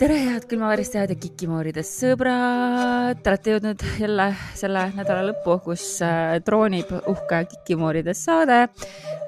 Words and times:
tere, 0.00 0.16
head 0.16 0.44
külmaväristajad 0.48 1.10
ja 1.12 1.16
kikimoorides 1.16 1.88
sõbrad, 2.02 3.20
te 3.20 3.30
olete 3.32 3.54
jõudnud 3.54 3.82
jälle 4.00 4.26
selle 4.56 4.84
nädala 4.96 5.24
lõppu, 5.30 5.56
kus 5.64 5.84
äh, 6.04 6.36
troonib 6.44 6.92
uhke 7.00 7.46
kikimoorides 7.54 8.20
saade. 8.28 8.66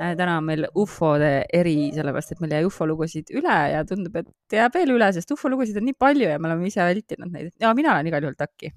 Äh, 0.03 0.15
täna 0.19 0.39
on 0.41 0.47
meil 0.49 0.65
ufode 0.79 1.31
eri, 1.55 1.77
sellepärast 1.95 2.35
et 2.35 2.41
meil 2.43 2.55
jäi 2.57 2.63
ufolugusid 2.67 3.29
üle 3.39 3.57
ja 3.71 3.83
tundub, 3.87 4.17
et 4.19 4.57
jääb 4.57 4.75
veel 4.75 4.95
üle, 4.97 5.11
sest 5.15 5.31
ufolugusid 5.35 5.77
on 5.79 5.85
nii 5.87 5.99
palju 6.01 6.31
ja 6.31 6.41
me 6.41 6.49
oleme 6.49 6.71
ise 6.71 6.83
vältinud 6.83 7.31
neid 7.31 7.53
ja 7.63 7.71
mina 7.79 7.93
olen 7.93 8.09
igal 8.11 8.25
juhul 8.27 8.39
takki. 8.39 8.73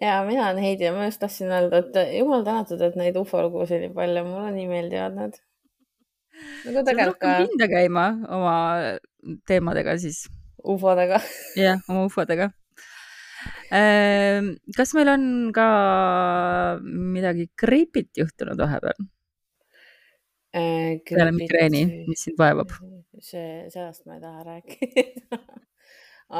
ja 0.00 0.18
mina 0.26 0.50
olen 0.50 0.60
Heidi 0.60 0.88
ja 0.88 0.92
ma 0.96 1.06
just 1.06 1.22
tahtsin 1.22 1.52
öelda, 1.54 1.80
et 1.80 2.18
jumal 2.18 2.44
tänatud, 2.44 2.82
et 2.84 2.98
neid 3.00 3.16
ufolugusid 3.22 3.86
nii 3.86 3.94
palju, 3.96 4.26
mulle 4.28 4.50
nii 4.58 4.66
meeldivad 4.74 5.16
need. 5.20 5.38
nagu 6.66 6.84
tegelikult 6.90 7.22
ka. 7.22 7.38
hinda 7.46 7.70
käima 7.72 8.04
oma 8.40 8.56
teemadega 9.48 9.96
siis 10.04 10.26
ufodega. 10.74 11.22
jah, 11.56 11.80
oma 11.88 12.04
ufodega. 12.10 12.50
Ehm, 13.72 14.52
kas 14.76 14.92
meil 14.98 15.08
on 15.14 15.24
ka 15.56 15.70
midagi 16.84 17.48
creepy't 17.56 18.20
juhtunud 18.20 18.60
vahepeal 18.60 19.00
äh,? 20.54 21.00
peale 21.08 21.32
migreeni, 21.36 21.84
mis 22.08 22.24
sind 22.26 22.38
vaevab? 22.38 22.72
see, 23.30 23.68
sellest 23.72 24.06
ma 24.06 24.16
ei 24.16 24.24
taha 24.24 24.46
rääkida 24.48 25.40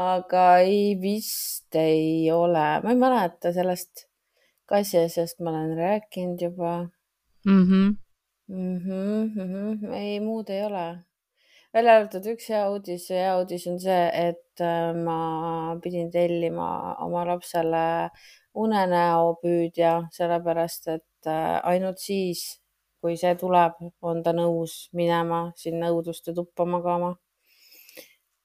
aga 0.02 0.46
ei, 0.64 0.96
vist 1.00 1.76
ei 1.76 2.30
ole, 2.32 2.66
ma 2.84 2.94
ei 2.94 3.00
mäleta 3.04 3.52
sellest 3.52 4.06
kassiasjast 4.70 5.40
ma 5.44 5.52
olen 5.52 5.76
rääkinud 5.76 6.40
juba 6.48 6.74
mm. 7.46 7.64
-hmm. 7.64 7.96
Mm 8.48 8.78
-hmm, 8.78 9.30
mm 9.34 9.78
-hmm. 9.80 9.94
ei, 9.94 10.20
muud 10.20 10.48
ei 10.48 10.64
ole 10.64 10.86
välja 11.74 11.96
arvatud 11.96 12.26
üks 12.34 12.48
hea 12.52 12.62
uudis 12.70 13.08
hea 13.10 13.36
uudis 13.38 13.66
on 13.66 13.78
see, 13.80 14.04
et 14.28 14.60
äh, 14.60 14.92
ma 15.04 15.76
pidin 15.82 16.10
tellima 16.10 16.96
oma 17.04 17.24
lapsele 17.26 18.10
unenäopüüdja, 18.54 19.92
sellepärast 20.12 20.88
et 20.92 21.26
äh, 21.26 21.60
ainult 21.64 21.98
siis, 21.98 22.61
kui 23.02 23.18
see 23.20 23.34
tuleb, 23.38 23.76
on 24.06 24.22
ta 24.22 24.32
nõus 24.36 24.86
minema 24.96 25.44
sinna 25.58 25.90
õuduste 25.94 26.34
tuppa 26.36 26.66
magama. 26.68 27.16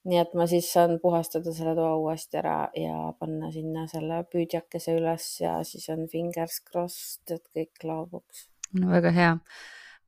nii 0.08 0.18
et 0.18 0.30
ma 0.38 0.46
siis 0.48 0.68
saan 0.72 0.98
puhastada 1.02 1.52
selle 1.52 1.74
toa 1.76 1.96
uuesti 2.00 2.38
ära 2.40 2.70
ja 2.76 3.10
panna 3.20 3.50
sinna 3.52 3.86
selle 3.90 4.22
püüdjakese 4.32 4.94
üles 4.96 5.26
ja 5.42 5.58
siis 5.68 5.88
on 5.92 6.06
fingers 6.08 6.62
crossed, 6.64 7.34
et 7.34 7.44
kõik 7.54 7.84
laabuks. 7.84 8.48
no 8.80 8.94
väga 8.94 9.12
hea 9.16 9.34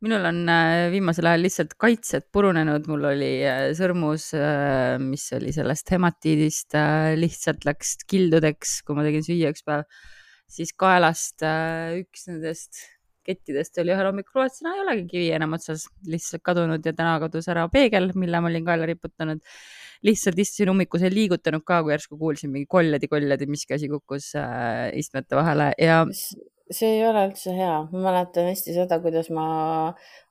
minul 0.00 0.24
on 0.24 0.38
äh, 0.48 0.88
viimasel 0.92 1.28
ajal 1.28 1.44
lihtsalt 1.44 1.74
kaitsed 1.80 2.30
purunenud, 2.32 2.86
mul 2.88 3.04
oli 3.10 3.32
äh, 3.44 3.66
sõrmus, 3.76 4.30
äh, 4.36 4.96
mis 5.02 5.26
oli 5.36 5.52
sellest 5.52 5.92
hematiidist, 5.92 6.76
lihtsalt 7.20 7.66
läks 7.68 7.98
kildudeks, 8.08 8.80
kui 8.86 8.96
ma 8.96 9.04
tegin 9.04 9.26
süüa 9.26 9.52
üks 9.52 9.66
päev, 9.66 9.84
siis 10.50 10.72
kaelast 10.80 11.44
üks 12.00 12.26
nendest 12.30 12.80
kettidest 13.30 13.78
oli 13.82 13.94
ühel 13.94 14.10
hommikul, 14.10 14.42
vaatasin, 14.42 14.70
ei 14.72 14.84
olegi 14.84 15.06
kivi 15.14 15.30
enam 15.38 15.56
otsas, 15.56 15.86
lihtsalt 16.10 16.44
kadunud 16.46 16.86
ja 16.86 16.94
täna 16.96 17.16
kadus 17.22 17.48
ära 17.52 17.66
peegel, 17.72 18.10
mille 18.18 18.42
ma 18.42 18.50
olin 18.52 18.66
kaela 18.66 18.88
riputanud. 18.90 19.42
lihtsalt 20.06 20.38
istusin 20.40 20.70
ummikus, 20.72 21.02
ei 21.04 21.12
liigutanud 21.12 21.64
ka, 21.68 21.82
kui 21.84 21.92
järsku 21.92 22.16
kuulsin 22.20 22.52
mingi 22.52 22.68
koljadi-koljadi, 22.72 23.48
miski 23.52 23.76
asi 23.76 23.88
kukkus 23.92 24.30
äh, 24.40 24.88
istmete 24.96 25.36
vahele 25.36 25.72
ja 25.76 26.06
see 26.70 26.90
ei 26.96 27.02
ole 27.04 27.24
üldse 27.28 27.52
hea, 27.54 27.74
ma 27.90 28.02
mäletan 28.04 28.46
hästi 28.50 28.74
seda, 28.76 29.00
kuidas 29.02 29.28
ma 29.34 29.46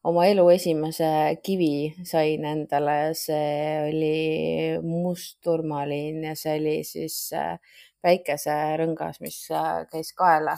oma 0.07 0.25
elu 0.29 0.45
esimese 0.53 1.09
kivi 1.43 1.91
sain 2.07 2.45
endale, 2.47 3.11
see 3.19 3.51
oli 3.89 4.79
mustturmaline 4.85 6.31
ja 6.31 6.39
see 6.39 6.55
oli 6.61 6.75
siis 6.87 7.17
äh, 7.35 7.57
päikeserõngas, 8.05 9.19
mis 9.25 9.41
äh, 9.51 9.83
käis 9.91 10.13
kaela. 10.17 10.55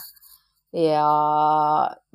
Ja 0.74 1.08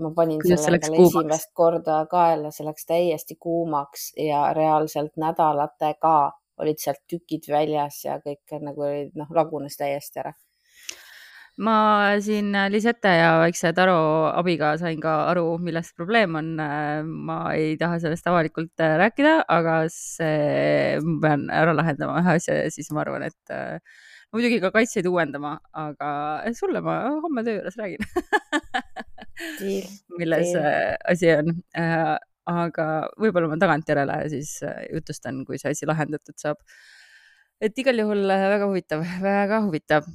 ma 0.00 0.10
panin 0.16 0.40
kuidas 0.40 0.64
selle 0.64 0.80
endale 0.80 1.04
esimest 1.06 1.52
korda 1.52 2.00
kaela, 2.10 2.50
see 2.54 2.66
läks 2.66 2.88
täiesti 2.88 3.36
kuumaks 3.40 4.10
ja 4.20 4.48
reaalselt 4.56 5.16
nädalatega 5.20 6.16
olid 6.62 6.80
sealt 6.80 7.02
tükid 7.10 7.50
väljas 7.52 8.04
ja 8.06 8.16
kõik 8.24 8.56
nagu 8.64 8.86
olid, 8.88 9.12
noh, 9.18 9.28
lagunes 9.36 9.76
täiesti 9.76 10.24
ära 10.24 10.32
ma 11.56 11.76
siin 12.20 12.54
äh, 12.54 12.68
Lisette 12.70 13.08
ja 13.16 13.30
väikse 13.40 13.72
Taro 13.76 14.28
abiga 14.28 14.74
sain 14.80 15.00
ka 15.00 15.14
aru, 15.30 15.56
milles 15.62 15.92
probleem 15.96 16.36
on. 16.36 16.50
Äh, 16.60 17.02
ma 17.04 17.38
ei 17.56 17.76
taha 17.80 17.98
sellest 18.02 18.28
avalikult 18.28 18.84
äh, 18.84 18.96
rääkida, 19.00 19.38
aga 19.48 19.78
see, 19.92 20.98
ma 21.04 21.20
pean 21.24 21.46
ära 21.52 21.76
lahendama 21.76 22.20
ühe 22.20 22.36
asja 22.36 22.60
ja 22.60 22.72
siis 22.72 22.92
ma 22.92 23.04
arvan, 23.04 23.26
et 23.30 23.56
muidugi 24.36 24.60
ka 24.62 24.72
kaitseid 24.74 25.08
uuendama, 25.10 25.56
aga 25.86 26.10
sulle 26.58 26.82
ma 26.84 26.96
homme 27.24 27.44
töö 27.46 27.58
juures 27.58 27.78
räägin 27.80 28.02
milles 30.20 30.52
asi 31.12 31.32
on 31.36 31.56
aga 32.46 32.86
võib-olla 33.20 33.50
ma 33.50 33.58
tagantjärele 33.60 34.20
siis 34.32 34.58
jutustan, 34.92 35.42
kui 35.48 35.58
see 35.60 35.74
asi 35.74 35.88
lahendatud 35.88 36.38
saab 36.40 36.62
et 37.64 37.78
igal 37.80 37.96
juhul 37.96 38.26
väga 38.28 38.66
huvitav, 38.68 39.02
väga 39.22 39.60
huvitav. 39.64 40.08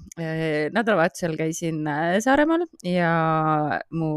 Nädalavahetusel 0.75 1.33
käisin 1.39 1.81
Saaremaal 2.21 2.67
ja 2.85 3.11
mu 3.97 4.11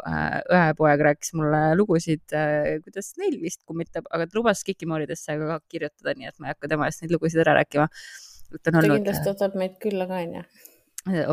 õepoeg 0.00 1.04
rääkis 1.08 1.34
mulle 1.36 1.62
lugusid, 1.76 2.24
kuidas 2.86 3.12
neil 3.20 3.36
vist 3.42 3.62
kummitab, 3.68 4.08
aga 4.10 4.28
ta 4.28 4.38
lubas 4.38 4.64
Kikimooridesse 4.64 5.36
ka 5.42 5.58
kirjutada, 5.68 6.16
nii 6.16 6.30
et 6.30 6.40
ma 6.40 6.48
ei 6.48 6.56
hakka 6.56 6.72
tema 6.72 6.88
eest 6.88 7.04
neid 7.04 7.12
lugusid 7.12 7.44
ära 7.44 7.58
rääkima. 7.60 7.88
Ta 8.62 8.74
kindlasti 8.76 9.32
ootab 9.32 9.58
meid 9.58 9.76
külla 9.82 10.06
ka, 10.10 10.20
onju 10.24 10.44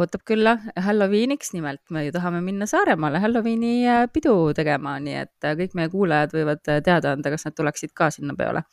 ootab 0.01 0.25
külla 0.27 0.57
Halloweeniks, 0.87 1.53
nimelt 1.55 1.81
me 1.95 2.03
ju 2.05 2.11
tahame 2.11 2.41
minna 2.43 2.67
Saaremaale 2.67 3.21
Halloweeni 3.23 3.85
pidu 4.13 4.35
tegema, 4.57 4.97
nii 4.99 5.15
et 5.21 5.49
kõik 5.61 5.77
meie 5.79 5.91
kuulajad 5.93 6.35
võivad 6.35 6.63
teada 6.67 7.15
anda, 7.15 7.31
kas 7.31 7.47
nad 7.47 7.55
tuleksid 7.55 7.95
ka 7.95 8.09
sinna 8.11 8.35
peole 8.37 8.65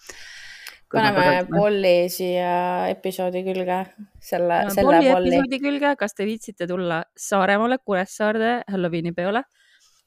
paneme 0.92 1.44
polli 1.50 2.08
siia 2.12 2.88
episoodi 2.88 3.42
külge, 3.46 3.78
selle 4.24 4.62
no,, 4.64 4.74
selle 4.74 5.00
polli. 5.04 5.34
episoodi 5.34 5.60
külge, 5.62 5.92
kas 6.00 6.16
te 6.16 6.26
viitsite 6.28 6.68
tulla 6.70 7.02
Saaremaale 7.28 7.78
Kuressaarde 7.84 8.52
Halloweeni 8.72 9.12
peole? 9.16 9.44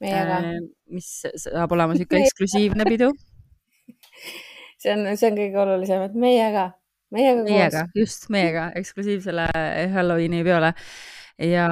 meiega 0.02 0.40
äh,. 0.42 0.56
mis 0.90 1.10
saab 1.44 1.76
olema 1.78 1.96
sihuke 1.98 2.18
eksklusiivne 2.24 2.88
pidu 2.90 3.12
see 4.82 4.94
on, 4.96 5.06
see 5.14 5.30
on 5.30 5.38
kõige 5.38 5.62
olulisem, 5.62 6.08
et 6.10 6.18
meiega, 6.18 6.72
meiega 7.16 7.46
meiega, 7.48 7.88
just 7.98 8.30
meiega, 8.34 8.70
eksklusiivsele 8.80 9.48
Halloweeni 9.96 10.44
peole. 10.48 10.74
Ja 11.42 11.66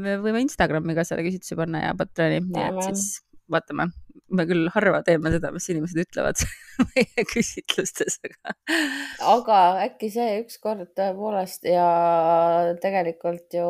me 0.00 0.16
võime 0.18 0.40
Instagrami 0.42 0.96
ka 0.96 1.04
selle 1.06 1.22
küsitluse 1.26 1.58
panna 1.58 1.84
ja 1.84 1.94
Patroni, 1.98 2.40
nii 2.42 2.64
et 2.66 2.82
siis 2.88 3.20
vaatame. 3.52 3.90
Me 4.34 4.42
küll 4.48 4.66
harva 4.74 5.04
teeme 5.06 5.30
seda, 5.30 5.52
mis 5.54 5.68
inimesed 5.70 6.00
ütlevad 6.02 6.40
meie 6.88 7.24
küsitlustes, 7.30 8.18
aga. 8.26 8.56
aga 9.36 9.58
äkki 9.84 10.10
see 10.10 10.40
ükskord 10.40 10.90
tõepoolest 10.98 11.68
ja 11.70 11.86
tegelikult 12.82 13.54
ju 13.54 13.68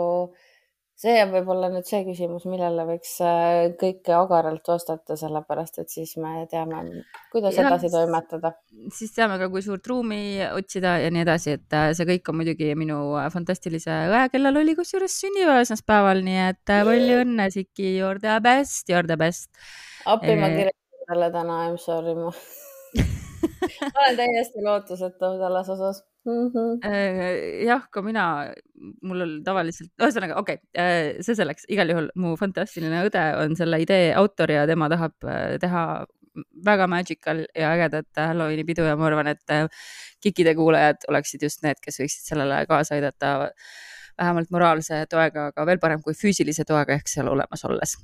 see 0.97 1.17
on 1.21 1.33
võib-olla 1.35 1.69
nüüd 1.73 1.85
see 1.89 2.01
küsimus, 2.07 2.47
millele 2.49 2.87
võiks 2.89 3.13
äh, 3.25 3.67
kõik 3.81 4.09
agaralt 4.17 4.69
vastata, 4.71 5.17
sellepärast 5.21 5.83
et 5.83 5.93
siis 5.93 6.15
me 6.23 6.47
teame, 6.51 6.81
kuidas 7.33 7.59
ja, 7.59 7.67
edasi 7.69 7.91
toimetada. 7.93 8.55
siis 8.97 9.13
teame 9.17 9.37
ka, 9.43 9.51
kui 9.53 9.65
suurt 9.65 9.87
ruumi 9.93 10.41
otsida 10.49 10.97
ja 11.03 11.13
nii 11.13 11.25
edasi, 11.27 11.59
et 11.59 11.77
äh, 11.77 11.91
see 11.99 12.09
kõik 12.09 12.33
on 12.33 12.41
muidugi 12.41 12.73
minu 12.79 13.01
fantastilise 13.35 13.99
õe, 14.09 14.25
kellel 14.33 14.63
oli 14.63 14.77
kusjuures 14.79 15.21
sünnipäev 15.21 15.67
esmaspäeval, 15.67 16.25
nii 16.27 16.41
et 16.49 16.75
äh, 16.75 16.83
palju 16.89 17.21
õnne, 17.27 17.51
Siki, 17.53 17.93
you 17.99 18.09
are 18.09 18.23
the 18.23 18.41
best, 18.45 18.89
you 18.89 18.97
are 18.97 19.07
the 19.07 19.21
best. 19.21 19.53
Appi 20.09 20.39
ma 20.41 20.49
kirjutan 20.55 21.07
talle 21.13 21.33
täna, 21.35 21.63
I 21.69 21.75
m 21.75 21.81
sorry 21.81 22.17
ma 22.17 22.33
ma 22.33 24.01
olen 24.01 24.17
täiesti 24.17 24.65
lootusetu 24.65 25.37
selles 25.43 25.69
osas 25.77 26.05
mm. 26.27 26.51
-hmm. 26.53 27.65
jah, 27.67 27.87
ka 27.91 28.03
mina, 28.03 28.27
mul 29.03 29.25
on 29.27 29.33
tavaliselt, 29.47 29.93
ühesõnaga 30.01 30.39
okei 30.41 30.61
okay,, 30.61 30.83
äh, 30.83 31.23
see 31.25 31.39
selleks, 31.39 31.67
igal 31.73 31.91
juhul 31.93 32.11
mu 32.23 32.35
fantastiline 32.41 33.07
õde 33.09 33.25
on 33.43 33.57
selle 33.57 33.81
idee 33.83 34.13
autor 34.15 34.53
ja 34.53 34.67
tema 34.67 34.91
tahab 34.93 35.17
äh, 35.25 35.57
teha 35.63 36.05
väga 36.65 36.87
magical 36.87 37.47
ja 37.57 37.73
ägedat 37.73 38.21
Halloweeni 38.21 38.65
pidu 38.69 38.85
ja 38.85 38.97
ma 38.97 39.07
arvan, 39.09 39.31
et 39.33 39.71
Kikide 40.21 40.53
kuulajad 40.55 41.07
oleksid 41.09 41.43
just 41.43 41.63
need, 41.65 41.81
kes 41.81 41.97
võiksid 42.03 42.29
sellele 42.29 42.59
kaasa 42.69 42.99
aidata 42.99 43.51
vähemalt 44.19 44.53
moraalse 44.53 45.05
toega, 45.09 45.51
aga 45.53 45.67
veel 45.69 45.81
parem 45.81 46.03
kui 46.05 46.17
füüsilise 46.17 46.65
toega 46.69 46.97
ehk 46.97 47.09
seal 47.09 47.29
olemas 47.33 47.65
olles 47.69 47.97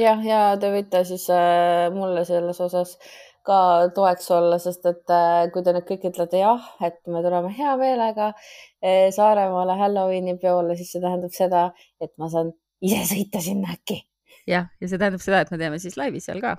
jah, 0.00 0.22
ja 0.24 0.40
te 0.60 0.70
võite 0.72 1.02
siis 1.06 1.26
äh, 1.32 1.90
mulle 1.94 2.24
selles 2.28 2.60
osas 2.64 2.96
ka 3.44 3.58
toeks 3.94 4.30
olla, 4.34 4.58
sest 4.62 4.86
et 4.88 5.12
äh, 5.12 5.46
kui 5.52 5.64
te 5.64 5.74
nüüd 5.76 5.86
kõik 5.88 6.08
ütlete 6.10 6.40
jah, 6.40 6.64
et 6.84 7.00
me 7.10 7.20
tuleme 7.24 7.52
hea 7.54 7.74
meelega 7.80 8.30
äh, 8.32 9.10
Saaremaale 9.14 9.76
Halloweeni 9.80 10.36
peole, 10.40 10.76
siis 10.78 10.94
see 10.94 11.02
tähendab 11.04 11.34
seda, 11.36 11.64
et 12.00 12.12
ma 12.20 12.30
saan 12.32 12.54
ise 12.84 13.02
sõita 13.10 13.42
sinna 13.44 13.74
äkki. 13.76 14.00
jah, 14.50 14.70
ja 14.80 14.88
see 14.88 15.00
tähendab 15.00 15.24
seda, 15.24 15.42
et 15.44 15.52
me 15.52 15.60
teeme 15.60 15.80
siis 15.82 15.98
laivi 16.00 16.22
seal 16.24 16.40
ka. 16.44 16.56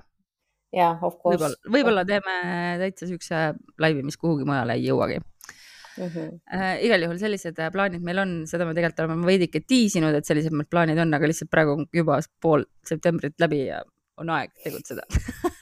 jah, 0.76 1.02
of 1.02 1.18
course. 1.18 1.36
võib-olla, 1.36 1.72
võib-olla 1.78 2.06
teeme 2.08 2.36
täitsa 2.84 3.10
siukse 3.10 3.48
laivi, 3.82 4.06
mis 4.06 4.18
kuhugi 4.20 4.46
mujale 4.46 4.78
ei 4.78 4.86
jõuagi 4.86 5.18
mm. 5.18 6.06
-hmm. 6.06 6.40
äh, 6.54 6.84
igal 6.86 7.02
juhul 7.02 7.18
sellised 7.18 7.58
äh, 7.58 7.72
plaanid 7.72 8.02
meil 8.06 8.22
on, 8.22 8.38
seda 8.46 8.66
me 8.66 8.74
tegelikult 8.78 9.06
oleme 9.06 9.26
veidike 9.26 9.62
tiisinud, 9.66 10.14
et 10.14 10.28
sellised 10.28 10.54
meil 10.54 10.70
plaanid 10.70 11.02
on, 11.02 11.14
aga 11.14 11.30
lihtsalt 11.30 11.50
praegu 11.50 11.78
on 11.80 11.86
juba 11.92 12.20
pool 12.40 12.66
septembrit 12.86 13.40
läbi 13.42 13.64
ja 13.66 13.82
on 14.16 14.30
aeg 14.32 14.52
tegutseda 14.64 15.02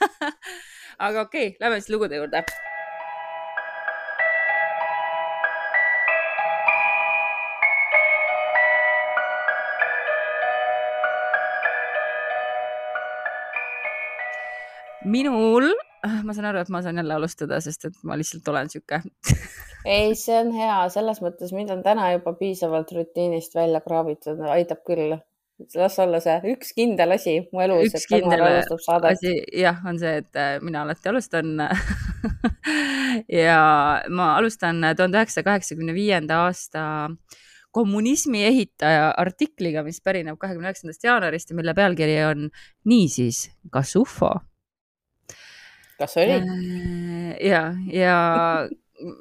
aga 1.04 1.26
okei 1.28 1.48
okay,, 1.48 1.58
lähme 1.60 1.80
siis 1.80 1.92
lugude 1.92 2.16
juurde. 2.16 2.44
Minul, 15.04 15.68
ma 16.24 16.32
saan 16.32 16.48
aru, 16.48 16.62
et 16.64 16.70
ma 16.72 16.80
saan 16.82 16.96
jälle 16.96 17.14
alustada, 17.14 17.60
sest 17.60 17.84
et 17.90 17.98
ma 18.08 18.16
lihtsalt 18.16 18.48
olen 18.48 18.70
sihuke 18.72 19.02
ei, 19.84 20.14
see 20.16 20.38
on 20.40 20.50
hea, 20.56 20.78
selles 20.94 21.20
mõttes 21.24 21.52
mind 21.52 21.72
on 21.74 21.84
täna 21.84 22.08
juba 22.14 22.32
piisavalt 22.38 22.92
rutiinist 22.96 23.54
välja 23.54 23.82
kraabitud, 23.84 24.40
aitab 24.56 24.80
küll. 24.88 25.18
Las 25.74 25.98
olla 26.02 26.18
see 26.22 26.54
üks 26.54 26.72
kindel 26.74 27.14
asi 27.14 27.36
mu 27.52 27.62
elus, 27.62 27.94
et 27.94 28.06
Tamar 28.10 28.42
alustab 28.42 28.82
saadet. 28.82 29.24
jah, 29.54 29.78
on 29.86 29.98
see, 30.02 30.16
et 30.22 30.38
äh, 30.40 30.56
mina 30.64 30.82
alati 30.82 31.10
alustan 31.10 31.54
ja 33.42 33.60
ma 34.10 34.30
alustan 34.38 34.82
tuhande 34.96 35.20
üheksasaja 35.20 35.46
kaheksakümne 35.50 35.94
viienda 35.94 36.44
aasta 36.46 36.84
kommunismi 37.74 38.44
ehitaja 38.46 39.12
artikliga, 39.18 39.82
mis 39.86 40.00
pärineb 40.02 40.38
kahekümne 40.42 40.70
üheksandast 40.70 41.06
jaanuarist 41.06 41.50
ja 41.50 41.58
mille 41.58 41.74
pealkiri 41.74 42.18
on 42.26 42.48
Niisiis, 42.90 43.48
kas 43.70 43.94
ufo? 43.98 44.34
kas 45.98 46.16
oli? 46.18 46.40
Äh, 46.40 47.34
ja, 47.46 47.66
ja 47.94 48.16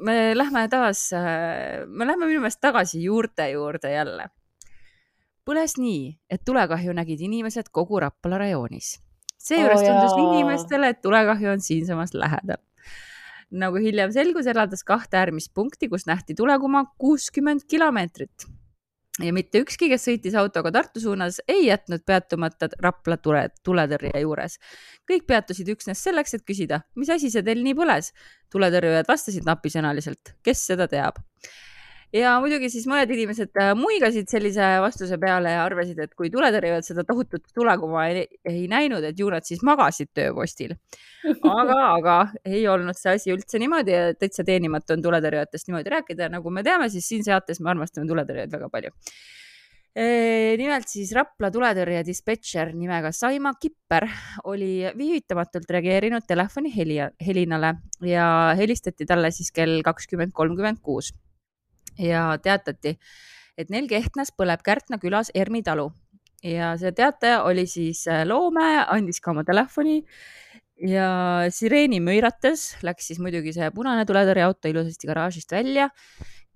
me 0.01 0.33
lähme 0.38 0.65
taas, 0.69 1.12
me 1.13 2.07
lähme 2.09 2.25
minu 2.25 2.41
meelest 2.41 2.62
tagasi 2.62 3.03
juurte 3.06 3.51
juurde 3.53 3.94
jälle. 3.94 4.31
Põles 5.48 5.78
nii, 5.80 6.13
et 6.31 6.44
tulekahju 6.45 6.95
nägid 6.95 7.24
inimesed 7.28 7.72
kogu 7.72 8.00
Rapla 8.04 8.40
rajoonis. 8.44 8.98
seejuures 9.44 9.81
oh, 9.81 9.88
tundus 9.88 10.18
inimestele, 10.22 10.94
et 10.94 11.01
tulekahju 11.04 11.51
on 11.51 11.62
siinsamas 11.62 12.13
lähedal. 12.13 12.62
nagu 13.51 13.78
hiljem 13.78 14.12
selgus, 14.12 14.48
eladas 14.50 14.84
kahte 14.84 15.18
äärmist 15.18 15.54
punkti, 15.54 15.90
kus 15.90 16.07
nähti 16.10 16.36
tulekuma 16.36 16.86
kuuskümmend 16.98 17.68
kilomeetrit 17.69 18.48
ja 19.22 19.34
mitte 19.34 19.62
ükski, 19.62 19.92
kes 19.92 20.07
sõitis 20.07 20.34
autoga 20.40 20.72
Tartu 20.74 21.01
suunas, 21.04 21.38
ei 21.48 21.68
jätnud 21.68 22.01
peatumata 22.06 22.72
Rapla 22.81 23.18
tule, 23.18 23.44
tuletõrje 23.63 24.24
juures. 24.24 24.57
kõik 25.12 25.28
peatusid 25.28 25.69
üksnes 25.69 26.01
selleks, 26.04 26.34
et 26.34 26.46
küsida, 26.48 26.81
mis 26.96 27.10
asi 27.10 27.30
see 27.30 27.44
teil 27.44 27.62
nii 27.63 27.75
põles. 27.78 28.13
tuletõrjujad 28.50 29.07
vastasid 29.07 29.46
napisõnaliselt, 29.46 30.36
kes 30.44 30.66
seda 30.72 30.88
teab 30.88 31.22
ja 32.13 32.33
muidugi 32.42 32.69
siis 32.71 32.86
mõned 32.89 33.10
inimesed 33.13 33.57
äh, 33.60 33.71
muigasid 33.77 34.30
sellise 34.31 34.68
vastuse 34.83 35.18
peale 35.21 35.56
ja 35.56 35.63
arvasid, 35.65 36.00
et 36.04 36.13
kui 36.18 36.30
tuletõrjujad 36.33 36.86
seda 36.86 37.06
tohutut 37.07 37.45
tulekuma 37.56 38.07
ei, 38.12 38.25
ei 38.50 38.65
näinud, 38.71 39.06
et 39.07 39.19
ju 39.19 39.30
nad 39.33 39.45
siis 39.48 39.63
magasid 39.65 40.12
tööpostil. 40.15 40.75
aga, 41.50 41.77
aga 41.98 42.18
ei 42.45 42.65
olnud 42.69 42.98
see 43.00 43.15
asi 43.18 43.33
üldse 43.33 43.62
niimoodi 43.62 43.95
ja 43.95 44.10
täitsa 44.18 44.45
teenimatu 44.45 44.98
on 44.98 45.06
tuletõrjujatest 45.06 45.69
niimoodi 45.69 45.95
rääkida, 45.98 46.30
nagu 46.33 46.54
me 46.54 46.65
teame, 46.65 46.89
siis 46.94 47.07
siin 47.10 47.25
saates 47.25 47.62
me 47.62 47.74
armastame 47.74 48.10
tuletõrjujaid 48.10 48.60
väga 48.60 48.69
palju. 48.74 48.94
Nimelt 49.94 50.89
siis 50.89 51.12
Rapla 51.13 51.51
tuletõrje 51.54 52.00
dispetšer 52.07 52.71
nimega 52.74 53.12
Saima 53.13 53.51
Kipper 53.62 54.07
oli 54.50 54.88
viivitamatult 54.98 55.69
reageerinud 55.69 56.25
telefoni 56.25 56.71
helija, 56.74 57.12
helinale 57.21 57.75
ja 58.01 58.25
helistati 58.57 59.06
talle 59.06 59.30
siis 59.30 59.54
kell 59.54 59.83
kakskümmend 59.86 60.33
kolmkümmend 60.33 60.81
kuus 60.81 61.12
ja 62.00 62.38
teatati, 62.44 62.98
et 63.57 63.69
Nel 63.74 63.88
Kehtnas 63.90 64.34
põleb 64.36 64.63
Kärtna 64.66 65.00
külas 65.01 65.31
Ermi 65.36 65.63
talu. 65.63 65.92
Ja 66.44 66.74
see 66.80 66.92
teataja 66.92 67.44
oli 67.48 67.63
siis 67.72 68.04
äh, 68.12 68.25
Loome, 68.28 68.84
andis 68.92 69.22
ka 69.24 69.31
oma 69.31 69.45
telefoni 69.48 70.01
ja 70.84 71.07
sireeni 71.54 72.01
möirates 72.04 72.74
läks 72.84 73.07
siis 73.07 73.22
muidugi 73.24 73.54
see 73.56 73.69
punane 73.72 74.04
tuletõrjeauto 74.10 74.72
ilusasti 74.72 75.07
garaažist 75.07 75.56
välja. 75.56 75.88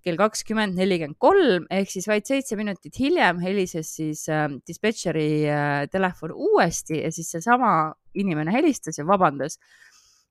Kell 0.03 0.19
kakskümmend 0.19 0.75
nelikümmend 0.79 1.17
kolm 1.19 1.65
ehk 1.73 1.91
siis 1.91 2.07
vaid 2.07 2.27
seitse 2.27 2.55
minutit 2.59 2.99
hiljem 2.99 3.39
helises 3.43 3.93
siis 3.99 4.25
äh, 4.31 4.49
dispetšeri 4.67 5.29
äh, 5.47 5.79
telefon 5.91 6.35
uuesti 6.35 7.01
ja 7.05 7.11
siis 7.15 7.31
seesama 7.35 7.93
inimene 8.17 8.51
helistas 8.55 8.99
ja 8.99 9.07
vabandas 9.07 9.59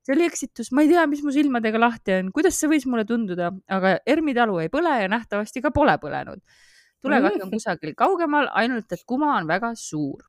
see 0.07 0.15
oli 0.15 0.27
eksitus, 0.29 0.71
ma 0.71 0.85
ei 0.85 0.91
tea, 0.91 1.03
mis 1.09 1.21
mu 1.25 1.33
silmadega 1.35 1.81
lahti 1.81 2.15
on, 2.21 2.31
kuidas 2.35 2.55
see 2.59 2.71
võis 2.71 2.87
mulle 2.87 3.03
tunduda, 3.07 3.51
aga 3.67 3.97
ERMi 4.07 4.35
talu 4.37 4.61
ei 4.63 4.71
põle 4.71 4.93
ja 5.01 5.11
nähtavasti 5.11 5.63
ka 5.65 5.73
pole 5.75 5.97
põlenud. 5.99 6.39
tulekahju 7.03 7.43
on 7.43 7.49
mm. 7.49 7.53
kusagil 7.53 7.93
kaugemal, 7.97 8.49
ainult 8.57 8.91
et 8.95 9.03
kuma 9.05 9.35
on 9.35 9.47
väga 9.49 9.73
suur. 9.75 10.23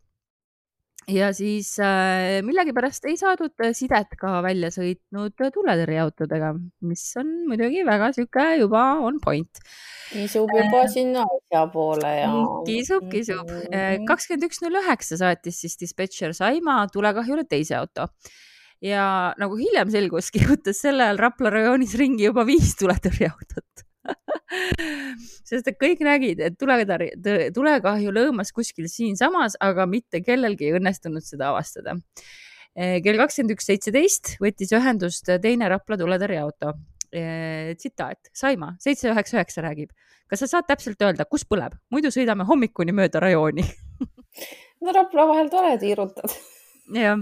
ja 1.08 1.30
siis 1.32 1.70
äh, 1.80 2.42
millegipärast 2.44 3.06
ei 3.08 3.16
saadud 3.16 3.54
sidet 3.72 4.18
ka 4.18 4.42
välja 4.44 4.68
sõitnud 4.74 5.36
tuletõrjeautodega, 5.38 6.50
mis 6.84 7.04
on 7.22 7.30
muidugi 7.48 7.86
väga 7.86 8.10
sihuke 8.18 8.48
juba 8.58 8.82
on 9.06 9.22
point. 9.22 9.62
kisub 10.10 10.50
juba 10.50 10.82
äh, 10.82 10.90
sinna 10.90 11.22
asja 11.22 11.64
poole 11.70 12.12
ja. 12.18 12.34
kisub, 12.66 13.06
kisub. 13.14 13.54
Äh, 13.70 14.02
kakskümmend 14.10 14.50
üks 14.50 14.60
null 14.66 14.82
üheksa 14.82 15.22
saatis 15.22 15.62
siis 15.62 15.78
dispetšer 15.86 16.34
Saima 16.34 16.82
tulekahjule 16.92 17.46
teise 17.46 17.78
auto 17.78 18.10
ja 18.84 19.34
nagu 19.40 19.58
hiljem 19.58 19.90
selgus, 19.90 20.30
kihutas 20.34 20.80
sel 20.84 21.00
ajal 21.02 21.20
Rapla 21.20 21.52
rajoonis 21.54 21.94
ringi 21.98 22.28
juba 22.28 22.46
viis 22.48 22.74
tuletõrjeautot 22.78 23.86
sest 25.48 25.70
et 25.70 25.78
kõik 25.80 26.02
nägid, 26.04 26.40
et 26.44 26.58
tuletõrje, 26.60 27.12
tulekahju 27.54 28.12
lõõmas 28.14 28.52
kuskil 28.56 28.88
siinsamas, 28.90 29.58
aga 29.64 29.86
mitte 29.90 30.22
kellelgi 30.24 30.68
ei 30.68 30.76
õnnestunud 30.78 31.24
seda 31.24 31.52
avastada. 31.52 31.98
Eh, 32.78 32.98
kell 33.04 33.18
kakskümmend 33.20 33.56
üks 33.56 33.68
seitseteist 33.68 34.36
võttis 34.42 34.72
ühendust 34.76 35.30
teine 35.42 35.70
Rapla 35.72 35.98
tuletõrjeauto. 36.00 36.74
Eh, 37.08 37.72
tsitaat, 37.80 38.30
Saima, 38.36 38.74
seitse 38.82 39.08
üheksa 39.12 39.38
üheksa 39.38 39.64
räägib. 39.64 39.94
kas 40.28 40.42
sa 40.44 40.46
saad 40.46 40.66
täpselt 40.68 41.00
öelda, 41.00 41.24
kus 41.24 41.46
põleb, 41.48 41.72
muidu 41.88 42.10
sõidame 42.12 42.44
hommikuni 42.44 42.92
mööda 42.92 43.16
rajooni 43.24 43.64
no 44.84 44.92
Rapla 44.92 45.24
vahel 45.30 45.48
tore 45.48 45.78
tiirutad. 45.80 46.34
jah 46.92 47.16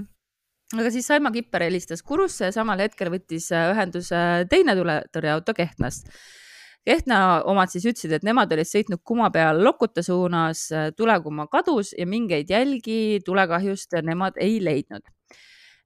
aga 0.75 0.90
siis 0.90 1.06
Saima 1.06 1.30
Kipper 1.30 1.66
helistas 1.66 2.02
Kurusse 2.02 2.49
ja 2.49 2.54
samal 2.54 2.80
hetkel 2.82 3.11
võttis 3.12 3.50
äh, 3.54 3.70
ühenduse 3.75 4.18
teine 4.50 4.75
tuletõrjeauto 4.78 5.54
Kehtnast. 5.54 6.11
Kehtna 6.87 7.42
omad 7.50 7.70
siis 7.70 7.87
ütlesid, 7.87 8.12
et 8.14 8.26
nemad 8.26 8.50
olid 8.54 8.68
sõitnud 8.68 9.02
kuma 9.06 9.28
peal 9.35 9.58
Lokuta 9.62 10.02
suunas, 10.06 10.66
äh, 10.75 10.88
tulekuma 10.96 11.46
kadus 11.52 11.92
ja 11.99 12.06
mingeid 12.06 12.50
jälgi 12.50 13.20
tulekahjust 13.26 13.99
nemad 14.06 14.38
ei 14.42 14.58
leidnud. 14.62 15.06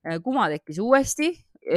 Äh, 0.06 0.16
kuma 0.24 0.48
tekkis 0.52 0.80
uuesti, 0.80 1.34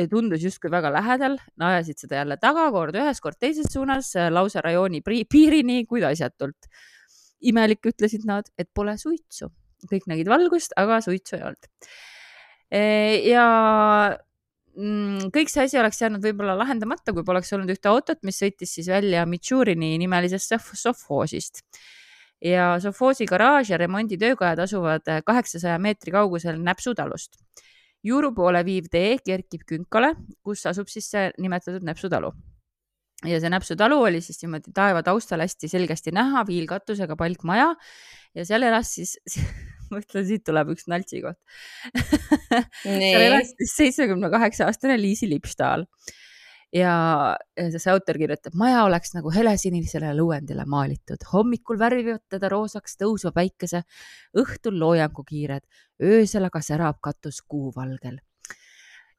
tundus 0.07 0.39
justkui 0.45 0.71
väga 0.71 0.93
lähedal, 0.95 1.35
ajasid 1.59 2.05
seda 2.05 2.21
jälle 2.21 2.37
taga, 2.39 2.69
kord 2.71 2.95
ühes, 2.95 3.19
kord 3.19 3.35
teises 3.35 3.67
suunas, 3.67 4.13
lausa 4.31 4.63
rajooni 4.63 5.01
piirini, 5.03 5.81
kuid 5.89 6.07
asjatult. 6.07 6.71
imelik, 7.43 7.83
ütlesid 7.91 8.23
nad, 8.23 8.47
et 8.57 8.69
pole 8.73 8.95
suitsu. 8.97 9.51
kõik 9.91 10.07
nägid 10.07 10.29
valgust, 10.31 10.71
aga 10.79 11.01
suitsu 11.03 11.35
ei 11.35 11.43
olnud 11.43 11.67
ja 12.73 13.47
mm, 14.77 15.31
kõik 15.33 15.51
see 15.51 15.65
asi 15.67 15.79
oleks 15.79 16.01
jäänud 16.01 16.23
võib-olla 16.23 16.55
lahendamata, 16.57 17.13
kui 17.13 17.25
poleks 17.25 17.53
olnud 17.53 17.73
ühte 17.73 17.91
autot, 17.91 18.21
mis 18.25 18.39
sõitis 18.41 18.73
siis 18.77 18.89
välja 18.89 19.25
Mitšurini 19.29 19.95
nimelisest 20.01 20.57
sovhoosist. 20.79 21.63
ja 22.43 22.73
sovhoosi 22.83 23.25
garaaž 23.25 23.69
ja 23.71 23.77
remonditöökojad 23.77 24.59
asuvad 24.59 25.05
kaheksasaja 25.25 25.77
meetri 25.79 26.11
kaugusel 26.11 26.57
Näpsu 26.59 26.95
talust. 26.95 27.37
Juuru 28.03 28.33
poole 28.35 28.65
viiv 28.65 28.89
tee 28.91 29.17
kerkib 29.23 29.61
künkale, 29.63 30.15
kus 30.43 30.65
asub 30.65 30.89
siis 30.91 31.07
see 31.11 31.29
nimetatud 31.39 31.85
Näpsu 31.87 32.09
talu 32.09 32.33
ja 33.27 33.39
see 33.39 33.51
Näpsu 33.51 33.77
talu 33.79 34.01
oli 34.03 34.21
siis 34.21 34.41
niimoodi 34.43 34.73
taeva 34.75 35.03
taustal 35.03 35.43
hästi 35.43 35.69
selgesti 35.71 36.11
näha, 36.11 36.43
viilkatusega 36.47 37.15
palkmaja 37.15 37.69
ja 38.35 38.45
seal 38.45 38.67
elas 38.67 38.93
siis 38.97 39.15
ma 39.93 40.01
ütlen, 40.03 40.25
siit 40.27 40.45
tuleb 40.47 40.73
üks 40.73 40.89
naltsi 40.91 41.21
koht 41.23 41.39
seal 42.83 43.23
elas 43.29 43.53
seitsmekümne 43.75 44.31
kaheksa 44.33 44.67
aastane 44.69 44.99
Liisi 45.01 45.29
Lipstaal. 45.29 45.87
Ja 46.73 46.93
see 47.53 47.91
autor 47.91 48.17
kirjutab, 48.17 48.55
maja 48.57 48.79
oleks 48.87 49.11
nagu 49.13 49.29
helesinisele 49.29 50.09
lõuendile 50.17 50.65
maalitud, 50.65 51.21
hommikul 51.29 51.77
värvivad 51.77 52.23
teda 52.33 52.49
roosaks 52.49 52.97
tõusva 52.97 53.29
päikese, 53.35 53.83
õhtul 54.41 54.79
loojangukiired, 54.81 55.67
öösel 56.01 56.49
aga 56.49 56.63
särab 56.65 56.97
katus 57.05 57.43
kuuvalgel 57.45 58.17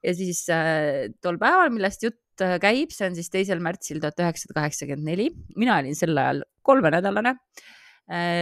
ja 0.05 0.15
siis 0.17 0.45
äh, 0.53 1.09
tol 1.25 1.39
päeval, 1.41 1.73
millest 1.75 2.05
jutt 2.05 2.45
äh, 2.45 2.57
käib, 2.63 2.93
see 2.95 3.09
on 3.09 3.17
siis 3.19 3.31
teisel 3.33 3.63
märtsil 3.65 4.03
tuhat 4.03 4.21
üheksasada 4.21 4.59
kaheksakümmend 4.61 5.09
neli, 5.09 5.31
mina 5.59 5.79
olin 5.81 5.97
sel 5.99 6.17
ajal 6.19 6.45
kolmenädalane. 6.67 7.37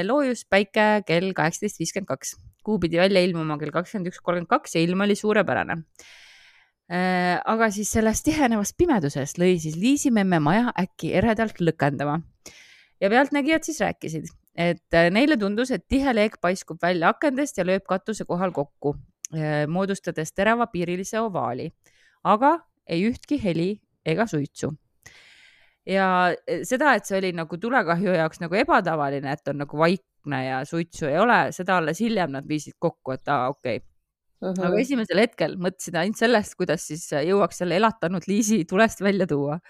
Loojus 0.09 0.43
päike 0.51 1.05
kell 1.07 1.31
kaheksateist 1.37 1.79
viiskümmend 1.79 2.09
kaks, 2.09 2.35
kuu 2.67 2.81
pidi 2.83 2.99
välja 2.99 3.23
ilmuma 3.23 3.55
kell 3.61 3.71
kakskümmend 3.71 4.11
üks 4.11 4.19
kolmkümmend 4.19 4.51
kaks 4.51 4.75
ja 4.75 4.83
ilm 4.83 5.05
oli 5.07 5.15
suurepärane 5.15 5.77
äh,. 6.91 7.39
aga 7.47 7.71
siis 7.71 7.93
selles 7.95 8.25
tihenevas 8.27 8.75
pimeduses 8.75 9.37
lõi 9.39 9.55
siis 9.63 9.79
Liisimemme 9.79 10.43
maja 10.43 10.75
äkki 10.83 11.13
eredalt 11.15 11.63
lõkendama 11.63 12.19
ja 12.99 13.11
pealtnägijad 13.13 13.63
siis 13.69 13.79
rääkisid, 13.85 14.27
et 14.59 14.99
äh, 14.99 15.09
neile 15.15 15.39
tundus, 15.39 15.71
et 15.71 15.87
tihe 15.87 16.11
leek 16.15 16.41
paiskub 16.43 16.83
välja 16.83 17.15
akendest 17.15 17.59
ja 17.59 17.67
lööb 17.69 17.87
katuse 17.87 18.27
kohal 18.27 18.51
kokku 18.51 18.97
Äh, 19.33 19.67
moodustades 19.67 20.35
teravapiirilise 20.37 21.17
ovaali, 21.25 21.71
aga 22.29 22.51
ei 22.85 23.07
ühtki 23.09 23.39
heli 23.41 23.69
ega 24.05 24.27
suitsu. 24.29 24.75
Ja 25.87 26.09
äh, 26.33 26.63
seda, 26.69 26.95
et 26.97 27.09
see 27.09 27.19
oli 27.19 27.33
nagu 27.37 27.59
tulekahju 27.59 28.17
jaoks 28.17 28.43
nagu 28.43 28.59
ebatavaline, 28.59 29.33
et 29.33 29.49
on 29.53 29.63
nagu 29.65 29.79
vaikne 29.79 30.43
ja 30.47 30.61
suitsu 30.69 31.09
ei 31.11 31.19
ole, 31.19 31.45
seda 31.57 31.79
alles 31.81 32.03
hiljem 32.03 32.35
nad 32.37 32.47
viisid 32.49 32.79
kokku, 32.79 33.17
et 33.17 33.33
aa, 33.33 33.49
okei 33.55 33.81
okay. 33.81 33.89
Uh 34.43 34.51
-huh. 34.51 34.67
aga 34.67 34.79
esimesel 34.83 35.21
hetkel 35.23 35.53
mõtlesin 35.55 35.97
ainult 36.01 36.19
sellest, 36.19 36.57
kuidas 36.59 36.87
siis 36.87 37.05
jõuaks 37.15 37.61
selle 37.63 37.77
elatanud 37.79 38.25
Liisi 38.27 38.65
tulest 38.65 39.01
välja 39.01 39.27
tuua. 39.27 39.61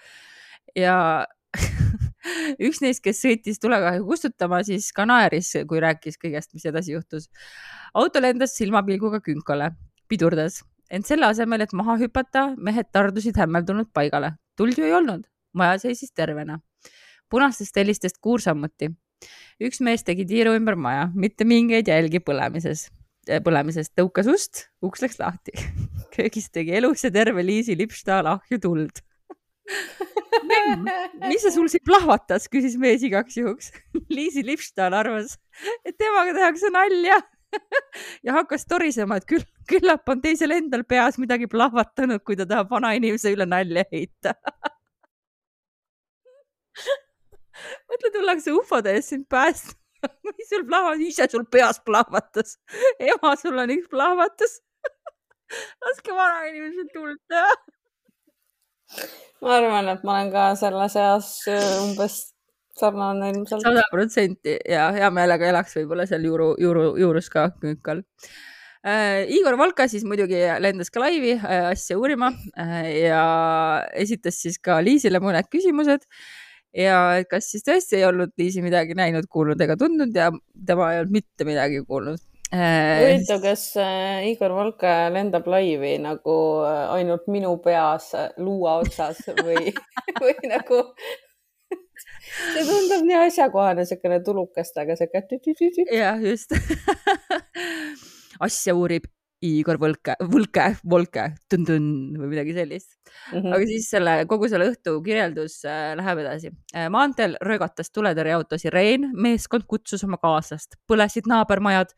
ja 0.75 1.27
üks 2.67 2.81
neist, 2.81 3.03
kes 3.03 3.21
sõitis 3.21 3.61
tulekahju 3.61 4.05
kustutama, 4.07 4.63
siis 4.63 4.91
ka 4.95 5.05
naeris, 5.05 5.53
kui 5.69 5.81
rääkis 5.83 6.17
kõigest, 6.17 6.53
mis 6.53 6.65
edasi 6.65 6.95
juhtus. 6.95 7.29
auto 7.93 8.21
lendas 8.21 8.57
silmapilguga 8.57 9.21
künkale, 9.21 9.71
pidurdas, 10.07 10.63
ent 10.89 11.05
selle 11.05 11.25
asemel, 11.25 11.61
et 11.61 11.73
maha 11.73 11.97
hüpata, 12.01 12.55
mehed 12.57 12.89
tardusid 12.91 13.37
hämmeldunud 13.37 13.91
paigale. 13.93 14.33
tuld 14.57 14.77
ju 14.77 14.85
ei 14.85 14.93
olnud, 14.93 15.25
maja 15.53 15.79
seisis 15.85 16.11
tervena. 16.11 16.59
punastest 17.29 17.75
helistest 17.75 18.19
kuur 18.21 18.41
samuti. 18.41 18.91
üks 19.61 19.79
mees 19.81 20.03
tegi 20.03 20.25
tiiru 20.25 20.53
ümber 20.57 20.75
maja, 20.75 21.09
mitte 21.15 21.45
mingeid 21.45 21.87
jälgi 21.87 22.19
põlemises 22.19 22.89
põlemisest 23.23 23.93
tõukas 23.95 24.27
ust, 24.27 24.67
uks 24.83 25.01
läks 25.01 25.19
lahti. 25.19 25.55
köögis 26.15 26.49
tegi 26.51 26.75
elus 26.75 27.03
ja 27.03 27.11
terve 27.11 27.43
Liisi 27.45 27.77
Lipstahl 27.77 28.27
ahju 28.27 28.59
tuld 28.59 29.03
mis 31.23 31.43
see 31.43 31.51
sul 31.55 31.69
siin 31.71 31.83
plahvatas, 31.87 32.49
küsis 32.51 32.75
mees 32.79 33.03
igaks 33.05 33.37
juhuks. 33.39 33.71
Liisi 34.15 34.43
Lipstahl 34.45 34.95
arvas, 34.97 35.37
et 35.85 35.97
temaga 35.97 36.35
tehakse 36.35 36.71
nalja 36.73 37.19
ja 38.25 38.37
hakkas 38.39 38.67
torisema, 38.69 39.19
et 39.19 39.27
küll, 39.29 39.45
küllap 39.69 40.09
on 40.09 40.23
teisel 40.23 40.55
endal 40.55 40.85
peas 40.89 41.19
midagi 41.21 41.47
plahvatanud, 41.51 42.23
kui 42.25 42.37
ta 42.39 42.47
tahab 42.49 42.71
vanainimese 42.73 43.33
üle 43.35 43.47
nalja 43.49 43.85
heita 43.91 44.35
mõtle, 47.89 48.11
tullakse 48.17 48.55
ufode 48.55 48.93
eest 48.97 49.15
sind 49.15 49.29
päästma. 49.29 49.79
mis 50.27 50.49
sul 50.49 50.65
plahvatas, 50.67 51.05
ise 51.07 51.29
sul 51.31 51.45
peas 51.47 51.79
plahvatas. 51.85 52.57
ema, 53.11 53.35
sul 53.39 53.59
on 53.61 53.71
üks 53.77 53.87
plahvatus. 53.91 54.59
laske 55.83 56.11
vanainimesel 56.15 56.87
tuld 56.95 57.19
teha 57.29 57.51
ma 59.43 59.57
arvan, 59.57 59.89
et 59.91 60.05
ma 60.05 60.15
olen 60.17 60.31
ka 60.33 60.45
selle 60.59 60.87
seas 60.91 61.33
äh, 61.51 61.65
umbes 61.83 62.19
sarnane 62.79 63.29
ilmselt. 63.33 63.65
sada 63.65 63.83
protsenti 63.91 64.55
ja 64.69 64.87
hea 64.95 65.09
meelega 65.13 65.49
elaks 65.51 65.77
võib-olla 65.77 66.07
seal 66.09 66.25
juuru, 66.25 66.53
juuru, 66.61 66.87
juurus 67.01 67.29
ka 67.33 67.49
künkal 67.61 68.01
äh,. 68.85 69.23
Igor 69.37 69.57
Valka 69.59 69.87
siis 69.91 70.05
muidugi 70.07 70.39
lendas 70.63 70.93
ka 70.93 71.03
laivi 71.03 71.35
äh, 71.37 71.69
asja 71.73 71.99
uurima 71.99 72.31
äh, 72.59 72.87
ja 73.03 73.25
esitas 73.99 74.41
siis 74.41 74.59
ka 74.63 74.79
Liisile 74.83 75.21
mõned 75.23 75.49
küsimused 75.53 76.07
ja 76.77 77.23
kas 77.29 77.49
siis 77.53 77.65
tõesti 77.65 77.99
ei 77.99 78.05
olnud 78.07 78.33
Liisi 78.37 78.63
midagi 78.65 78.97
näinud, 78.97 79.27
kuulnud 79.31 79.61
ega 79.61 79.77
tundnud 79.79 80.15
ja 80.15 80.31
tema 80.65 80.93
ei 80.93 81.01
olnud 81.03 81.17
mitte 81.19 81.47
midagi 81.47 81.83
kuulnud. 81.87 82.21
Äh, 82.53 82.99
huvitav, 83.01 83.39
kas 83.41 83.65
äh, 83.81 84.27
Igor 84.29 84.53
Valke 84.53 84.91
lendab 85.09 85.47
laivi 85.49 85.95
nagu 86.01 86.35
äh, 86.67 86.83
ainult 86.93 87.25
minu 87.33 87.55
peas 87.63 88.11
luua 88.37 88.75
otsas 88.83 89.23
või, 89.39 89.73
või 90.21 90.35
nagu 90.51 90.83
see 92.53 92.67
tundub 92.67 93.07
nii 93.07 93.17
asjakohane, 93.23 93.81
niisugune 93.81 94.21
tulukestega 94.25 94.97
sihuke. 94.99 95.87
jah, 95.97 96.21
just. 96.21 96.53
Asja 98.45 98.77
uurib 98.77 99.09
Igor 99.43 99.79
Võlke, 99.81 100.15
Võlke, 100.31 100.69
Volke, 100.89 101.27
tun-tun 101.51 101.85
või 102.19 102.31
midagi 102.31 102.55
sellist 102.55 102.95
mm. 102.95 103.37
-hmm. 103.37 103.53
aga 103.57 103.67
siis 103.67 103.89
selle 103.91 104.15
kogu 104.31 104.47
selle 104.51 104.69
õhtu 104.71 104.95
kirjeldus 105.03 105.59
äh, 105.67 105.91
läheb 105.99 106.23
edasi. 106.23 106.53
maanteel 106.89 107.37
röögatas 107.43 107.91
tuletõrjeauto 107.91 108.57
sireen, 108.61 109.11
meeskond 109.13 109.67
kutsus 109.67 110.03
oma 110.07 110.17
kaaslast, 110.21 110.79
põlesid 110.87 111.27
naabermajad 111.27 111.93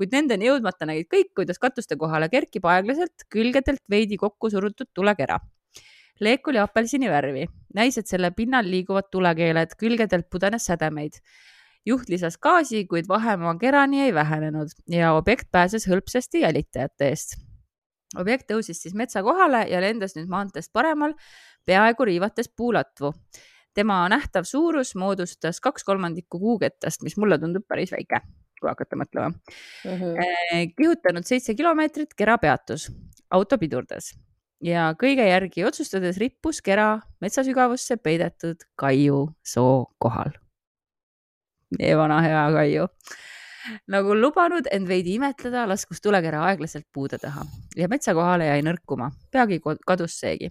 kuid 0.00 0.14
nendeni 0.16 0.48
jõudmata 0.48 0.86
nägid 0.88 1.10
kõik, 1.12 1.34
kuidas 1.36 1.60
katuste 1.60 1.98
kohale 2.00 2.30
kerkib 2.32 2.64
aeglaselt 2.64 3.26
külgedelt 3.32 3.82
veidi 3.92 4.16
kokku 4.20 4.48
surutud 4.48 4.88
tulekera. 4.96 5.36
leek 6.20 6.48
oli 6.48 6.58
apelsini 6.60 7.08
värvi, 7.08 7.46
näis, 7.74 7.96
et 7.96 8.08
selle 8.08 8.28
pinnal 8.36 8.66
liiguvad 8.68 9.06
tulekeeled, 9.12 9.72
külgedelt 9.80 10.26
pudenes 10.30 10.66
sädemeid. 10.68 11.16
Juht 11.86 12.08
lisas 12.08 12.38
gaasi, 12.38 12.84
kuid 12.86 13.08
vahemaa 13.08 13.54
kerani 13.60 14.02
ei 14.06 14.14
vähenenud 14.14 14.74
ja 14.90 15.12
objekt 15.16 15.48
pääses 15.52 15.88
hõlpsasti 15.88 16.44
jälitajate 16.44 17.08
eest. 17.08 17.38
objekt 18.18 18.50
tõusis 18.50 18.82
siis 18.82 18.94
metsa 18.94 19.22
kohale 19.22 19.66
ja 19.70 19.80
lendas 19.80 20.16
nüüd 20.16 20.28
maanteest 20.28 20.72
paremal, 20.72 21.14
peaaegu 21.66 22.04
riivates 22.04 22.50
puulatvu 22.56 23.12
tema 23.74 24.02
nähtav 24.08 24.44
suurus 24.44 24.94
moodustas 24.94 25.60
kaks 25.60 25.84
kolmandikku 25.84 26.38
kuukettast, 26.38 27.02
mis 27.02 27.16
mulle 27.16 27.38
tundub 27.38 27.66
päris 27.68 27.92
väike 27.92 28.20
kui 28.60 28.68
hakata 28.68 28.96
mõtlema 28.96 29.30
mm. 29.30 29.90
-hmm. 29.90 30.74
kihutanud 30.76 31.24
seitse 31.24 31.54
kilomeetrit, 31.54 32.14
kera 32.14 32.38
peatus, 32.38 32.90
auto 33.30 33.58
pidurdas 33.58 34.12
ja 34.64 34.90
kõige 35.00 35.24
järgi 35.28 35.64
otsustades 35.64 36.20
rippus 36.20 36.60
kera 36.62 37.00
metsasügavusse 37.24 37.96
peidetud 37.96 38.68
Kaiu 38.76 39.28
soo 39.44 39.86
kohal. 39.98 40.36
Meie 41.78 41.96
vana 41.98 42.20
hea 42.24 42.44
Kaiu 42.54 42.86
nagu 43.92 44.14
lubanud 44.16 44.66
end 44.72 44.88
veidi 44.88 45.18
imetleda, 45.18 45.66
laskus 45.68 46.00
tulekera 46.00 46.46
aeglaselt 46.48 46.86
puude 46.92 47.18
taha 47.20 47.44
ja 47.76 47.88
metsa 47.88 48.14
kohale 48.16 48.48
jäi 48.48 48.62
nõrkuma, 48.64 49.10
peagi 49.30 49.60
kadus 49.86 50.16
seegi 50.20 50.50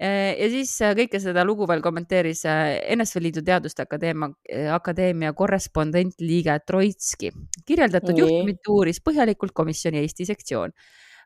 Äh, 0.00 0.32
ja 0.40 0.46
siis 0.48 0.70
äh, 0.80 0.94
kõike 0.96 1.18
seda 1.20 1.42
lugu 1.44 1.66
veel 1.68 1.82
kommenteeris 1.84 2.46
äh, 2.48 2.78
NSV 2.94 3.20
Liidu 3.20 3.42
Teaduste 3.44 3.84
Akadeemia, 3.84 4.30
Akadeemia 4.72 5.34
korrespondentliige 5.36 6.54
Troitski. 6.64 7.28
kirjeldatud 7.68 8.16
Nii. 8.16 8.22
juhtumit 8.22 8.70
uuris 8.72 9.02
põhjalikult 9.04 9.52
komisjoni 9.52 10.00
Eesti 10.00 10.24
sektsioon. 10.30 10.72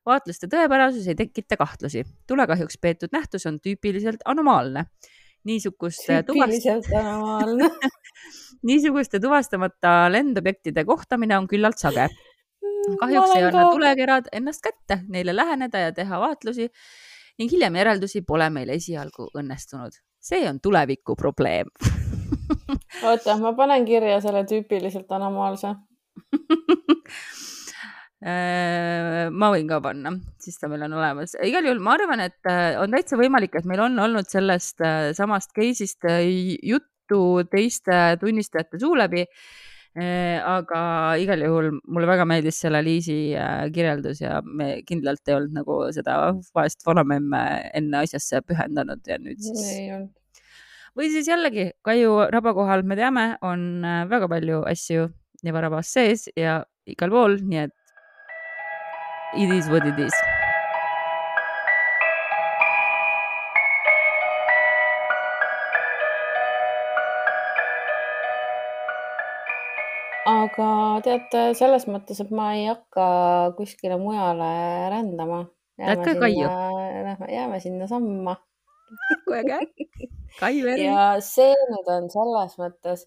vaatluste 0.04 0.50
tõepärasus 0.50 1.06
ei 1.06 1.14
tekita 1.14 1.56
kahtlusi. 1.56 2.02
tulekahjuks 2.26 2.80
peetud 2.82 3.14
nähtus 3.14 3.46
on 3.46 3.60
tüüpiliselt 3.62 4.26
anomaalne. 4.26 4.88
Niisuguste 5.44 6.22
tuvast... 6.26 6.68
niisuguste 8.68 9.20
tuvastamata 9.20 10.12
lendobjektide 10.12 10.84
kohtamine 10.84 11.38
on 11.38 11.48
küllalt 11.48 11.78
sage. 11.78 12.08
Mm, 12.64 12.96
kahjuks 13.00 13.34
ei 13.36 13.48
anna 13.48 13.66
tulekerad 13.70 14.30
ennast 14.32 14.64
kätte, 14.64 15.02
neile 15.08 15.36
läheneda 15.36 15.86
ja 15.86 15.92
teha 15.92 16.20
vaatlusi 16.20 16.70
ning 17.38 17.50
hiljem 17.50 17.76
järeldusi 17.76 18.22
pole 18.22 18.48
meil 18.50 18.70
esialgu 18.76 19.28
õnnestunud. 19.36 19.96
see 20.24 20.46
on 20.48 20.60
tuleviku 20.60 21.16
probleem 21.20 21.68
oota, 23.04 23.36
ma 23.36 23.52
panen 23.52 23.84
kirja 23.84 24.20
selle 24.24 24.44
tüüpiliselt 24.48 25.10
anomaalse 25.12 25.74
ma 28.24 29.50
võin 29.52 29.66
ka 29.68 29.82
panna, 29.84 30.14
siis 30.40 30.56
ta 30.56 30.70
meil 30.72 30.86
on 30.86 30.96
olemas. 30.96 31.34
igal 31.44 31.66
juhul 31.66 31.82
ma 31.84 31.98
arvan, 31.98 32.22
et 32.24 32.48
äh, 32.48 32.78
on 32.80 32.94
täitsa 32.94 33.18
võimalik, 33.20 33.58
et 33.58 33.68
meil 33.68 33.82
on 33.84 34.00
olnud 34.00 34.30
sellest 34.30 34.80
äh, 34.80 35.10
samast 35.16 35.52
case'ist 35.56 36.08
juttu 36.64 37.20
teiste 37.52 38.16
tunnistajate 38.22 38.80
suu 38.80 38.96
läbi 38.96 39.26
Äh, 39.94 40.42
aga 40.42 41.14
igal 41.22 41.38
juhul 41.38 41.68
mulle 41.86 42.08
väga 42.10 42.24
meeldis 42.26 42.56
selle 42.64 42.80
Liisi 42.82 43.36
äh, 43.38 43.68
kirjeldus 43.70 44.24
ja 44.24 44.40
me 44.42 44.80
kindlalt 44.82 45.22
ei 45.30 45.36
olnud 45.36 45.54
nagu 45.54 45.76
seda 45.94 46.16
vaest 46.56 46.82
vanamemme 46.82 47.42
enne 47.78 48.00
asjasse 48.00 48.40
pühendanud 48.42 49.06
ja 49.06 49.20
nüüd 49.22 49.38
siis. 49.38 49.62
või 50.98 51.12
siis 51.14 51.30
jällegi 51.30 51.68
Kaiu 51.86 52.16
raba 52.26 52.56
kohal, 52.58 52.82
me 52.82 52.98
teame, 52.98 53.28
on 53.46 53.86
äh, 53.86 54.00
väga 54.10 54.26
palju 54.34 54.64
asju 54.66 55.06
nevarabas 55.46 55.94
sees 55.94 56.26
ja 56.34 56.64
igal 56.90 57.14
pool, 57.14 57.38
nii 57.38 57.62
et 57.68 57.78
it 59.36 59.50
is 59.50 59.68
what 59.68 59.86
it 59.86 59.98
is 59.98 60.12
aga 70.24 70.68
teate, 71.04 71.42
selles 71.58 71.86
mõttes, 71.90 72.20
et 72.22 72.30
ma 72.34 72.52
ei 72.56 72.68
hakka 72.68 73.06
kuskile 73.58 73.98
mujale 74.00 74.50
rändama. 74.92 75.44
Ka 75.78 76.14
Kaiu? 76.20 76.48
Jääme 77.28 77.60
sinna 77.60 77.88
samma. 77.90 78.36
kui 79.24 79.40
äge. 79.40 79.58
Kai 80.38 80.62
Veri. 80.62 80.84
ja 80.86 81.16
see 81.24 81.54
nüüd 81.70 81.88
on 81.90 82.04
selles 82.12 82.52
mõttes 82.60 83.06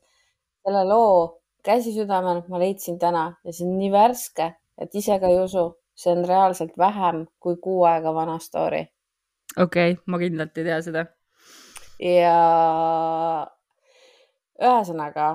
selle 0.65 0.81
loo 0.87 1.39
käsi 1.63 1.93
südamel 1.95 2.41
ma 2.51 2.59
leidsin 2.59 2.97
täna 2.99 3.29
ja 3.45 3.53
see 3.53 3.67
on 3.67 3.77
nii 3.79 3.91
värske, 3.93 4.49
et 4.81 4.95
ise 4.99 5.15
ka 5.21 5.29
ei 5.31 5.39
usu, 5.39 5.63
see 5.97 6.13
on 6.13 6.25
reaalselt 6.29 6.77
vähem 6.77 7.25
kui 7.39 7.57
kuu 7.61 7.83
aega 7.89 8.13
vana 8.13 8.37
story 8.39 8.85
okei 9.57 9.91
okay,, 9.91 10.01
ma 10.05 10.19
kindlalt 10.21 10.57
ei 10.57 10.67
tea 10.69 10.79
seda. 10.85 11.05
ja 11.99 12.35
ühesõnaga 14.61 15.29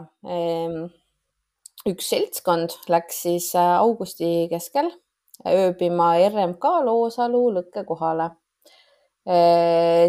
üks 1.90 2.10
seltskond 2.12 2.76
läks 2.92 3.24
siis 3.26 3.48
äh, 3.58 3.74
augusti 3.80 4.46
keskel 4.50 4.90
ööbima 5.48 6.12
RMK 6.28 6.70
Loosalu 6.86 7.42
lõkke 7.56 7.82
kohale. 7.88 8.30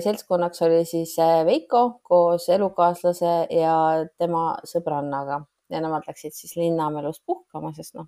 seltskonnaks 0.04 0.62
oli 0.66 0.86
siis 0.90 1.14
äh, 1.22 1.44
Veiko 1.46 2.00
koos 2.02 2.48
elukaaslase 2.50 3.34
ja 3.54 3.76
tema 4.18 4.56
sõbrannaga 4.66 5.44
ja 5.70 5.82
nemad 5.82 6.08
läksid 6.08 6.34
siis 6.34 6.56
linnamelus 6.58 7.22
puhkama, 7.26 7.74
sest 7.78 7.94
noh, 7.98 8.08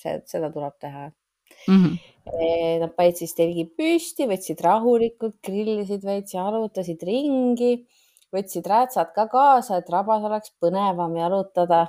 see, 0.00 0.16
seda 0.24 0.48
tuleb 0.52 0.72
teha 0.80 1.10
Mhm. 1.68 1.96
Nad 2.82 2.90
panid 2.98 3.20
siis 3.20 3.36
telgi 3.38 3.68
püsti, 3.78 4.26
võtsid 4.26 4.58
rahulikult, 4.64 5.36
grillisid 5.46 6.02
veits, 6.02 6.34
jalutasid 6.34 7.04
ringi, 7.06 7.86
võtsid 8.34 8.66
räätsad 8.66 9.12
ka 9.14 9.28
kaasa, 9.30 9.78
et 9.80 9.90
rabas 9.92 10.24
oleks 10.26 10.50
põnevam 10.62 11.14
jalutada. 11.16 11.86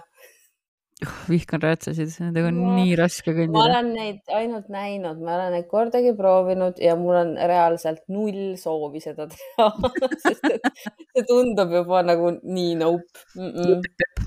vihkan 1.29 1.61
räätsasid, 1.61 2.09
nendega 2.23 2.47
on 2.49 2.55
Ma- 2.57 2.75
nii 2.79 2.95
raske 2.97 3.29
ma 3.29 3.37
kõndida. 3.37 3.63
olen 3.63 3.89
neid 3.93 4.31
ainult 4.33 4.69
näinud, 4.73 5.19
ma 5.21 5.29
ei 5.31 5.37
ole 5.37 5.49
neid 5.53 5.67
kordagi 5.69 6.13
proovinud 6.17 6.79
ja 6.81 6.95
mul 6.97 7.19
on 7.19 7.35
reaalselt 7.51 8.01
null 8.09 8.55
soovi 8.57 9.01
seda 9.03 9.27
teha, 9.29 9.67
sest 10.23 10.47
et 10.49 10.65
see 11.13 11.25
tundub 11.29 11.75
juba 11.77 12.01
nagu 12.01 12.31
nii 12.41 12.73
nope 12.81 13.21
mm. 13.35 13.51
-mm. 13.53 14.25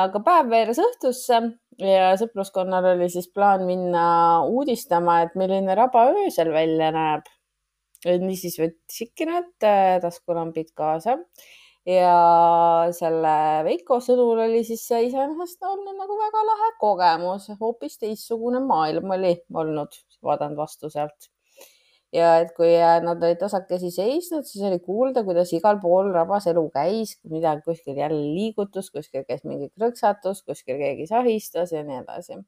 aga 0.00 0.24
päev 0.26 0.50
veeres 0.50 0.82
õhtusse 0.82 1.38
ja 1.78 2.12
sõpruskonnal 2.20 2.92
oli 2.94 3.08
siis 3.12 3.28
plaan 3.34 3.64
minna 3.68 4.04
uudistama, 4.46 5.20
et 5.24 5.34
milline 5.38 5.74
raba 5.78 6.08
öösel 6.12 6.52
välja 6.54 6.92
näeb. 6.94 7.28
niisiis 8.04 8.58
võtsidki 8.60 9.26
nad 9.26 9.64
äh, 9.64 9.98
taskulambid 10.02 10.74
kaasa 10.76 11.16
ja 11.88 12.88
selle 12.96 13.34
Veiko 13.66 14.00
sõnul 14.04 14.40
oli 14.46 14.64
siis 14.64 14.86
see 14.88 15.06
iseenesest 15.08 15.62
olnud 15.68 15.96
nagu 15.98 16.16
väga 16.20 16.42
lahe 16.48 16.70
kogemus, 16.80 17.50
hoopis 17.60 17.98
teistsugune 18.00 18.60
maailm 18.64 19.10
oli 19.16 19.36
olnud, 19.52 19.96
vaadanud 20.24 20.60
vastu 20.64 20.90
sealt. 20.92 21.33
Ja 22.14 22.34
et 22.42 22.52
kui 22.56 22.70
äh, 22.78 22.98
nad 23.02 23.22
olid 23.22 23.40
tasakesi 23.40 23.90
seisnud, 23.94 24.46
siis 24.46 24.62
oli 24.68 24.78
kuulda, 24.82 25.24
kuidas 25.26 25.50
igal 25.56 25.80
pool 25.82 26.12
rabas 26.14 26.46
elu 26.50 26.62
käis, 26.74 27.16
midagi 27.30 27.64
kuskil 27.66 27.98
jälle 27.98 28.20
liigutus, 28.36 28.90
kuskil 28.94 29.24
käis 29.28 29.42
mingi 29.48 29.70
krõksatus, 29.74 30.44
kuskil 30.46 30.78
keegi 30.80 31.08
sahistas 31.10 31.74
ja 31.74 31.82
nii 31.86 32.02
edasi. 32.04 32.38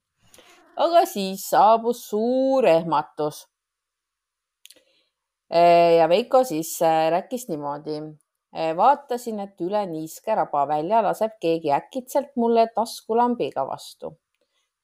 aga 0.76 1.04
siis 1.08 1.48
saabus 1.50 2.04
suur 2.10 2.66
ehmatus. 2.68 3.46
ja 5.50 6.06
Veiko 6.08 6.44
siis 6.44 6.76
äh, 6.82 7.10
rääkis 7.10 7.48
niimoodi. 7.48 8.00
vaatasin, 8.76 9.40
et 9.40 9.60
üle 9.60 9.82
niiske 9.86 10.34
raba 10.34 10.62
välja 10.68 11.02
laseb 11.02 11.34
keegi 11.40 11.72
äkitselt 11.72 12.30
mulle 12.36 12.68
taskulambiga 12.74 13.66
vastu. 13.66 14.14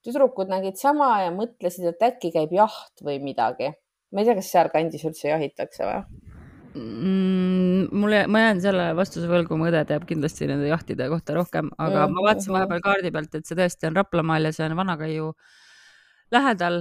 tüdrukud 0.03 0.51
nägid 0.51 0.77
sama 0.77 1.23
ja 1.23 1.31
mõtlesid, 1.31 1.87
et 1.87 2.03
äkki 2.03 2.33
käib 2.35 2.53
jaht 2.53 3.05
või 3.07 3.21
midagi. 3.23 3.71
Ma 4.13 4.21
ei 4.21 4.27
tea, 4.29 4.35
kas 4.39 4.51
sealkandis 4.53 5.05
üldse 5.09 5.29
jahitakse 5.33 5.85
või? 5.89 6.03
Mm, 6.75 7.89
mulle, 8.01 8.23
ma 8.33 8.41
jään 8.47 8.61
selle 8.65 8.85
vastuse 8.97 9.27
võlgu, 9.29 9.59
mu 9.61 9.67
õde 9.69 9.83
teab 9.91 10.07
kindlasti 10.09 10.47
nende 10.49 10.71
jahtide 10.71 11.05
kohta 11.13 11.35
rohkem, 11.37 11.69
aga 11.77 12.07
Mhm, 12.07 12.15
ma 12.17 12.23
vaatasin 12.29 12.55
vahepeal 12.55 12.81
kaardi 12.87 13.11
pealt, 13.13 13.35
et 13.35 13.45
see 13.47 13.59
tõesti 13.59 13.87
on 13.91 13.97
Raplamaal 13.99 14.49
ja 14.49 14.53
see 14.57 14.65
on 14.71 14.77
Vana-Kaiu 14.79 15.33
lähedal. 16.33 16.79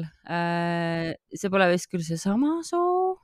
see 1.36 1.50
pole 1.52 1.67
vist 1.74 1.89
küll 1.91 2.04
seesama 2.08 2.62
soo, 2.63 3.17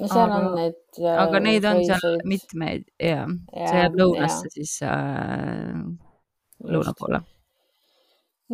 no 0.00 0.08
seal 0.08 0.30
Aga- 0.30 0.38
on 0.48 0.54
neid. 0.56 0.80
aga 1.26 1.40
neid 1.44 1.64
on 1.68 1.84
seal. 1.84 2.18
mitmeid 2.24 2.84
ja 2.98 3.26
Jaa, 3.26 3.68
see 3.68 3.82
jääb 3.82 4.00
lõunasse 4.00 4.48
siis 4.56 4.78
äh, 4.82 5.76
lõuna 6.64 6.94
poole. 6.98 7.20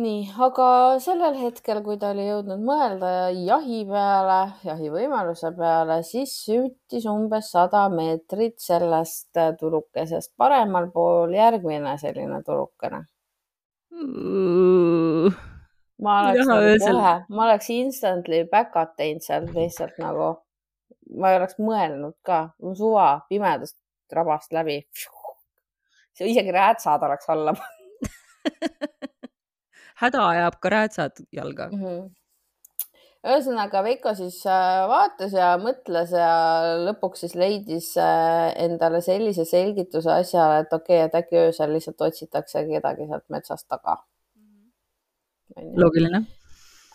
nii, 0.01 0.21
aga 0.41 0.67
sellel 1.03 1.35
hetkel, 1.37 1.81
kui 1.85 1.99
ta 2.01 2.09
oli 2.13 2.25
jõudnud 2.25 2.61
mõelda 2.65 3.09
jahi 3.37 3.83
peale, 3.85 4.39
jahivõimaluse 4.65 5.51
peale, 5.57 5.99
siis 6.07 6.33
süttis 6.47 7.05
umbes 7.09 7.51
sada 7.53 7.85
meetrit 7.93 8.57
sellest 8.63 9.37
äh, 9.37 9.51
tulukesest 9.59 10.33
paremal 10.37 10.89
pool 10.95 11.35
järgmine 11.37 11.93
selline 12.01 12.41
tulukene. 12.47 13.03
ma 16.03 16.17
Ei 16.19 16.41
oleks 16.41 16.47
taha 16.47 16.57
nagu 16.57 16.73
kohe, 16.87 17.13
ma 17.29 17.45
oleks 17.45 17.69
instantly 17.77 18.41
back'at 18.49 18.97
teinud 18.97 19.21
seal 19.21 19.45
lihtsalt 19.53 20.01
nagu, 20.01 20.33
ma 21.13 21.31
ei 21.31 21.37
oleks 21.37 21.61
mõelnud 21.61 22.17
ka, 22.25 22.47
suva 22.73 23.07
pimedast 23.29 23.77
rabast 24.13 24.53
läbi. 24.53 24.81
isegi 26.19 26.51
räätsad 26.53 27.05
oleks 27.05 27.29
alla 27.29 27.53
häda 30.03 30.27
ajab 30.33 30.59
ka 30.61 30.73
räätsad 30.73 31.23
jalga. 31.31 31.69
mm. 31.71 31.81
-hmm. 31.83 32.11
ühesõnaga 33.23 33.83
Veiko 33.83 34.13
siis 34.19 34.39
äh, 34.45 34.83
vaatas 34.91 35.33
ja 35.33 35.53
mõtles 35.57 36.11
ja 36.11 36.31
lõpuks 36.85 37.25
siis 37.25 37.35
leidis 37.39 37.89
äh, 37.97 38.51
endale 38.65 39.01
sellise 39.01 39.45
selgituse 39.45 40.11
asjale, 40.11 40.63
et 40.63 40.73
okei 40.73 40.97
okay,, 40.97 41.07
et 41.07 41.19
äkki 41.21 41.41
öösel 41.47 41.73
lihtsalt 41.73 42.01
otsitakse 42.01 42.65
kedagi 42.67 43.07
sealt 43.07 43.29
metsast 43.29 43.67
taga. 43.67 43.97
loogiline. 45.77 46.25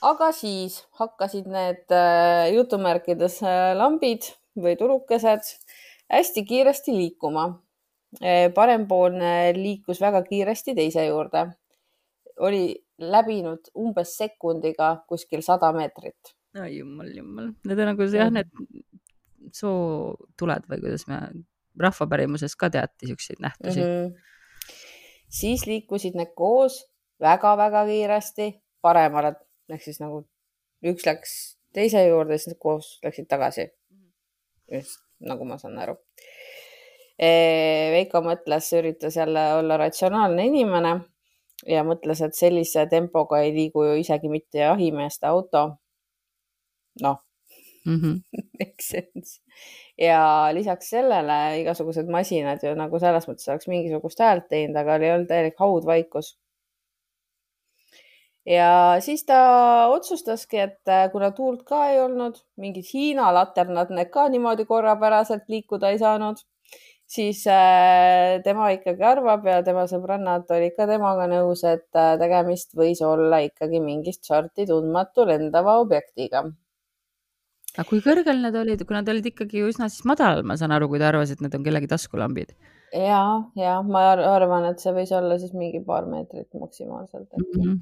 aga 0.03 0.33
siis 0.33 0.85
hakkasid 1.01 1.47
need 1.47 1.95
äh, 1.95 2.53
jutumärkides 2.55 3.41
lambid 3.75 4.33
või 4.59 4.77
tulukesed 4.77 5.55
hästi 6.13 6.45
kiiresti 6.45 6.93
liikuma. 6.97 7.49
parempoolne 8.55 9.53
liikus 9.53 9.99
väga 10.01 10.23
kiiresti 10.23 10.75
teise 10.75 11.07
juurde. 11.07 11.43
oli 12.41 12.88
läbinud 12.99 13.71
umbes 13.79 14.17
sekundiga 14.19 14.91
kuskil 15.09 15.43
sada 15.47 15.71
meetrit. 15.77 16.35
oi 16.59 16.71
jumal, 16.79 17.11
jumal, 17.15 17.53
need 17.67 17.83
on 17.83 17.93
nagu 17.93 18.09
see, 18.09 18.21
jah, 18.21 18.33
need 18.35 18.51
sootuled 19.55 20.67
või 20.71 20.81
kuidas 20.83 21.07
me 21.11 21.21
rahvapärimuses 21.79 22.57
ka 22.59 22.71
teati 22.75 23.11
siukseid 23.11 23.43
nähtusi 23.45 23.81
mm. 23.81 23.93
-hmm. 23.93 24.73
siis 25.41 25.67
liikusid 25.67 26.19
need 26.19 26.35
koos 26.37 26.81
väga-väga 27.23 27.85
kiiresti 27.87 28.51
paremale, 28.83 29.35
ehk 29.71 29.83
siis 29.83 30.01
nagu 30.03 30.25
üks 30.87 31.07
läks 31.07 31.35
teise 31.75 32.05
juurde, 32.07 32.39
siis 32.39 32.57
koos 32.59 32.99
läksid 33.05 33.29
tagasi. 33.29 33.69
just 34.73 35.01
nagu 35.21 35.45
ma 35.45 35.59
saan 35.59 35.79
aru. 35.79 35.97
Veiko 37.93 38.21
mõtles, 38.23 38.69
üritas 38.79 39.17
jälle 39.17 39.55
olla 39.55 39.77
ratsionaalne 39.77 40.45
inimene 40.47 40.93
ja 41.67 41.85
mõtles, 41.87 42.21
et 42.23 42.37
sellise 42.37 42.87
tempoga 42.91 43.41
ei 43.43 43.53
liigu 43.55 43.85
ju 43.85 43.97
isegi 44.03 44.31
mitte 44.31 44.63
jahimeeste 44.63 45.27
auto. 45.27 45.65
noh, 47.03 47.19
mm. 47.87 48.01
-hmm. 48.01 48.43
make 48.59 48.83
sense. 48.83 49.41
ja 49.99 50.49
lisaks 50.53 50.91
sellele 50.91 51.61
igasugused 51.61 52.09
masinad 52.11 52.59
ju 52.63 52.75
nagu 52.75 52.99
selles 52.99 53.29
mõttes 53.29 53.49
oleks 53.51 53.69
mingisugust 53.69 54.21
häält 54.21 54.49
teinud, 54.49 54.77
aga 54.77 54.95
oli 54.95 55.11
olnud 55.11 55.29
täielik 55.29 55.59
haudvaikus. 55.59 56.39
ja 58.47 58.97
siis 59.01 59.25
ta 59.25 59.41
otsustaski, 59.89 60.59
et 60.59 60.89
äh, 60.89 61.11
kuna 61.13 61.31
tuult 61.31 61.63
ka 61.63 61.89
ei 61.91 62.01
olnud, 62.01 62.39
mingid 62.57 62.85
Hiina 62.95 63.35
laternad 63.35 63.91
need 63.91 64.11
ka 64.11 64.29
niimoodi 64.29 64.65
korrapäraselt 64.65 65.49
liikuda 65.49 65.91
ei 65.91 65.99
saanud, 65.99 66.37
siis 67.09 67.43
äh, 67.49 68.39
tema 68.45 68.71
ikkagi 68.75 69.05
arvab 69.11 69.47
ja 69.49 69.61
tema 69.67 69.87
sõbrannad 69.91 70.49
olid 70.55 70.77
ka 70.77 70.87
temaga 70.91 71.29
nõus, 71.31 71.65
et 71.65 71.89
äh, 71.97 72.17
tegemist 72.21 72.75
võis 72.79 73.03
olla 73.05 73.43
ikkagi 73.47 73.83
mingist 73.85 74.29
sorti 74.29 74.69
tundmatu 74.69 75.27
lendava 75.29 75.79
objektiga 75.83 76.45
aga 77.79 77.87
kui 77.89 78.03
kõrgel 78.05 78.43
need 78.43 78.57
olid, 78.59 78.85
kui 78.85 78.97
nad 78.97 79.09
olid 79.09 79.31
ikkagi 79.31 79.63
üsna 79.69 79.89
siis 79.93 80.05
madalal, 80.09 80.45
ma 80.45 80.59
saan 80.61 80.75
aru, 80.77 80.91
kui 80.91 81.01
ta 81.01 81.13
arvas, 81.13 81.33
et 81.33 81.41
need 81.45 81.55
on 81.57 81.65
kellegi 81.65 81.91
taskulambid 81.91 82.57
ja, 82.93 83.23
ja 83.57 83.79
ma 83.83 84.05
ar- 84.13 84.25
arvan, 84.25 84.69
et 84.71 84.83
see 84.83 84.95
võis 84.97 85.13
olla 85.17 85.39
siis 85.41 85.55
mingi 85.57 85.81
paar 85.85 86.09
meetrit 86.09 86.49
maksimaalselt 86.55 87.29
mm. 87.37 87.53
-hmm. 87.55 87.79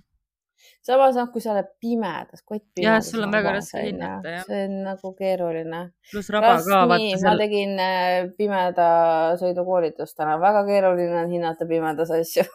Samas 0.87 1.17
noh, 1.19 1.29
kui 1.33 1.43
sa 1.43 1.53
oled 1.55 1.69
pimedas, 1.83 2.43
kott 2.43 2.63
Jah, 2.63 2.75
pimedas. 2.79 3.11
sul 3.11 3.25
on 3.27 3.35
väga 3.35 3.55
raske 3.57 3.83
hinnata, 3.85 4.35
jah. 4.37 4.45
see 4.49 4.63
on 4.69 4.77
nagu 4.87 5.13
keeruline. 5.19 5.83
pluss 6.11 6.31
raba 6.35 6.53
ka, 6.59 6.67
nii, 6.67 6.93
vaata 6.93 6.93
ma 6.93 7.21
seal, 7.23 7.43
tegin 7.45 7.75
äh, 7.83 8.29
pimeda 8.39 8.89
sõidukoolitust 9.41 10.17
täna, 10.19 10.39
väga 10.43 10.65
keeruline 10.69 11.21
on 11.25 11.35
hinnata 11.35 11.69
pimedas 11.69 12.13
asju. 12.15 12.47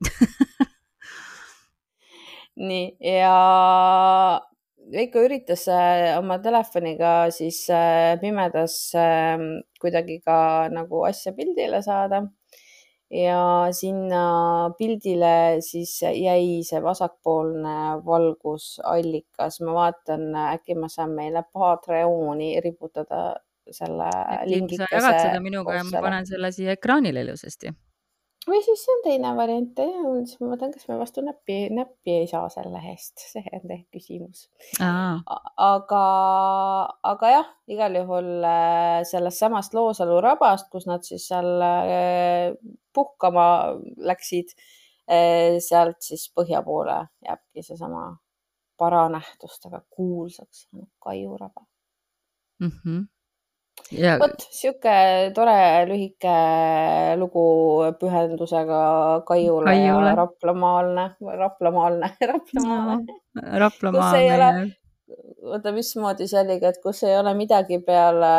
nii, 2.68 2.86
ja 3.14 3.34
Veiko 4.88 5.20
üritas 5.20 5.66
äh, 5.68 6.14
oma 6.16 6.38
telefoniga 6.40 7.28
siis 7.34 7.58
äh, 7.68 8.14
pimedas 8.22 8.78
kuidagi 9.82 10.16
ka 10.24 10.38
nagu 10.72 11.02
asja 11.04 11.34
pildile 11.36 11.82
saada 11.84 12.22
ja 13.10 13.68
sinna 13.72 14.22
pildile 14.78 15.60
siis 15.64 15.94
jäi 16.02 16.60
see 16.66 16.80
vasakpoolne 16.82 18.04
valgusallikas. 18.04 19.60
ma 19.64 19.74
vaatan, 19.74 20.30
äkki 20.52 20.76
ma 20.76 20.88
saan 20.92 21.14
meile 21.16 21.44
Patreoni 21.52 22.60
riputada 22.60 23.36
selle 23.70 24.10
lingikese. 24.44 24.88
jagad 24.92 25.20
seda 25.22 25.40
minuga 25.44 25.80
ja 25.80 25.84
ma 25.84 26.02
panen 26.04 26.26
selle 26.26 26.52
siia 26.52 26.76
ekraanile 26.76 27.24
ilusasti 27.24 27.72
või 28.48 28.60
siis 28.64 28.84
on 28.92 29.02
teine 29.04 29.30
variant 29.36 29.80
siis 30.26 30.38
ma 30.40 30.50
mõtlen, 30.52 30.72
kas 30.74 30.88
me 30.90 30.98
vastu 31.00 31.22
näppi, 31.24 31.58
näppi 31.74 32.14
ei 32.22 32.28
saa 32.30 32.48
selle 32.52 32.80
eest, 32.92 33.24
see 33.32 33.44
on 33.52 33.64
teie 33.66 33.84
küsimus. 33.94 34.46
aga, 34.80 36.04
aga 37.12 37.32
jah, 37.32 37.50
igal 37.70 37.98
juhul 38.00 38.30
äh, 38.48 39.00
sellest 39.08 39.44
samast 39.44 39.76
Loosalu 39.76 40.20
rabast, 40.24 40.70
kus 40.72 40.88
nad 40.90 41.06
siis 41.06 41.28
seal 41.30 41.50
äh, 41.64 42.54
puhkama 42.94 43.48
läksid, 44.10 44.56
äh, 45.10 45.58
sealt 45.64 46.00
siis 46.04 46.28
põhja 46.34 46.62
poole 46.66 47.02
jääbki 47.26 47.66
seesama 47.66 48.08
paranähtustega 48.78 49.82
kuulsaks 49.90 50.68
saanud 50.68 50.90
Kaiu 51.02 51.36
raba 51.36 51.66
mm. 52.60 52.72
-hmm 52.72 53.06
ja... 53.92 54.16
vot 54.20 54.44
sihuke 54.54 54.94
tore 55.36 55.58
lühike 55.90 56.34
lugu 57.20 57.44
pühendusega 58.00 58.80
Kaiule, 59.28 59.70
Kaiule. 59.70 60.10
ja 60.12 60.16
Raplamaalne, 60.18 61.06
Raplamaalne, 61.20 62.12
Raplamaalne 62.32 62.98
no,. 63.06 63.58
Raplamaalne. 63.64 64.68
oota, 65.42 65.72
mismoodi 65.72 66.28
see 66.28 66.40
oligi, 66.42 66.68
et 66.68 66.80
kus 66.82 67.02
ei 67.08 67.16
ole 67.18 67.34
midagi 67.38 67.80
peale 67.84 68.32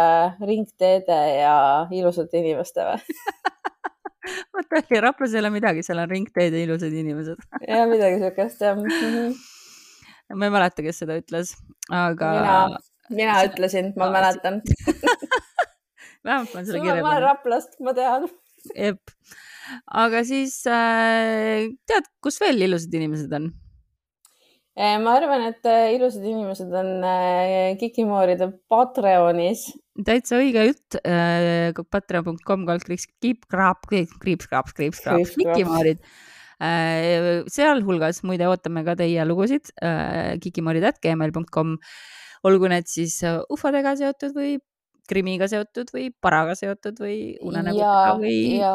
ringteede 0.46 1.20
ja 1.40 1.56
ilusate 1.92 2.44
inimeste 2.44 2.86
või 2.90 3.00
oota, 4.56 5.02
Raplas 5.02 5.34
ei 5.34 5.40
ole 5.44 5.54
midagi, 5.54 5.84
seal 5.86 6.04
on 6.04 6.12
ringteed 6.12 6.54
ja 6.54 6.64
ilusad 6.66 6.94
inimesed 6.94 7.40
ja 7.72 7.86
midagi 7.90 8.22
siukest 8.24 8.62
jah 8.62 8.78
mm. 8.78 8.92
-hmm. 8.92 10.36
ma 10.36 10.50
ei 10.50 10.56
mäleta, 10.58 10.86
kes 10.86 11.04
seda 11.04 11.18
ütles, 11.20 11.56
aga. 11.90 12.34
mina, 12.38 12.82
mina 13.10 13.40
ütlesin, 13.50 13.94
ma 13.98 14.12
mäletan 14.14 14.62
vähemalt 16.26 16.54
ma 16.54 16.60
olen 16.60 16.70
selle 16.70 16.84
kirja 16.84 17.00
pannud. 17.06 17.26
Raplast, 17.28 17.80
ma 17.86 17.96
tean. 17.98 18.28
jep, 18.76 19.16
aga 20.04 20.26
siis 20.28 20.60
äh, 20.68 21.70
tead, 21.90 22.14
kus 22.24 22.42
veel 22.44 22.68
ilusad 22.70 23.00
inimesed 23.00 23.36
on? 23.40 23.52
Äh, 24.80 24.96
ma 25.04 25.18
arvan, 25.18 25.44
et 25.50 25.66
äh, 25.68 25.90
ilusad 25.98 26.24
inimesed 26.24 26.72
on 26.72 27.04
äh, 27.04 27.76
Kikimooride 27.82 28.46
Patreonis. 28.72 29.66
täitsa 30.08 30.38
õige 30.40 30.70
jutt. 30.70 30.96
Patreon.com 31.92 32.64
kaldkriips, 32.70 33.10
kiip-kraap, 33.20 33.90
kriips-kraap, 33.90 34.72
kriips-kraap, 34.78 35.36
Kikimoorid 35.36 36.04
sealhulgas 36.60 38.18
muide 38.28 38.44
ootame 38.52 38.82
ka 38.84 38.98
teie 39.00 39.24
lugusid 39.24 39.70
kikimoorid.gmail.com, 40.44 41.70
olgu 42.52 42.72
need 42.72 42.90
siis 42.92 43.14
ufodega 43.48 43.94
seotud 43.96 44.36
või 44.36 44.58
krimiga 45.10 45.50
seotud 45.52 45.92
või 45.96 46.10
paraga 46.22 46.56
seotud 46.58 47.02
või 47.02 47.20
unenägudega 47.42 48.16
või? 48.22 48.40
ja 48.60 48.74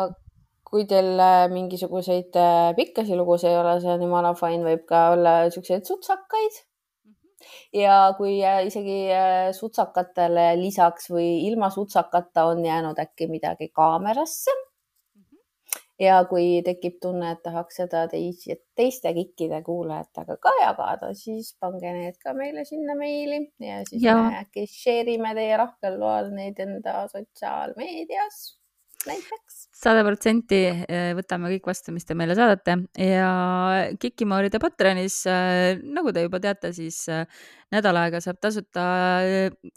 kui 0.75 0.87
teil 0.91 1.15
äh, 1.23 1.47
mingisuguseid 1.53 2.35
äh, 2.41 2.75
pikkasi 2.75 3.15
lugusid 3.15 3.53
ei 3.53 3.59
ole, 3.61 3.77
see 3.83 3.93
on 3.93 4.03
jumala 4.03 4.33
fine, 4.39 4.65
võib 4.67 4.87
ka 4.89 5.11
olla 5.15 5.35
siukseid 5.55 5.87
sutsakaid. 5.87 6.63
Mhm. 7.07 7.17
ja 7.79 7.99
kui 8.19 8.39
äh, 8.43 8.65
isegi 8.67 8.99
sutsakatele 9.55 10.55
lisaks 10.59 11.11
või 11.15 11.45
ilma 11.47 11.71
sutsakata 11.71 12.49
on 12.51 12.65
jäänud 12.67 12.99
äkki 12.99 13.31
midagi 13.31 13.71
kaamerasse 13.71 14.55
ja 16.01 16.17
kui 16.29 16.59
tekib 16.67 16.99
tunne, 17.03 17.35
et 17.35 17.43
tahaks 17.45 17.79
seda 17.83 18.05
teis, 18.11 18.43
teiste 18.79 19.13
kikkide 19.15 19.61
kuulajatega 19.67 20.37
ka 20.43 20.55
jagada, 20.61 21.13
siis 21.19 21.55
pange 21.61 21.93
need 21.95 22.19
ka 22.23 22.35
meile 22.37 22.65
sinna 22.69 22.97
meili 22.99 23.45
ja 23.63 23.81
siis 23.87 24.03
ja. 24.03 24.17
me 24.19 24.43
äkki 24.43 24.67
share 24.71 25.15
ime 25.15 25.35
teie 25.39 25.57
lahkel 25.61 25.99
loal 26.01 26.33
neid 26.35 26.59
enda 26.63 27.05
sotsiaalmeedias 27.13 28.43
näiteks. 29.05 29.61
sada 29.77 30.03
protsenti 30.07 30.61
eh, 30.65 31.13
võtame 31.15 31.53
kõik 31.53 31.71
vastu, 31.71 31.95
mis 31.95 32.09
te 32.09 32.17
meile 32.19 32.35
saadate 32.39 32.79
ja 32.99 33.31
Kikimooride 34.01 34.59
Patreonis, 34.63 35.21
eh, 35.31 35.79
nagu 35.85 36.11
te 36.15 36.25
juba 36.25 36.41
teate, 36.43 36.73
siis 36.75 37.05
eh, 37.13 37.23
nädal 37.75 38.03
aega 38.03 38.23
saab 38.25 38.43
tasuta 38.43 38.89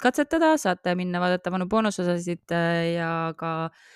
katsetada, 0.02 0.56
saate 0.58 0.98
minna 0.98 1.22
vaadata 1.22 1.54
vanu 1.54 1.70
boonusosasid 1.70 2.58
ja 2.96 3.12
ka 3.38 3.54
äh, 3.68 3.96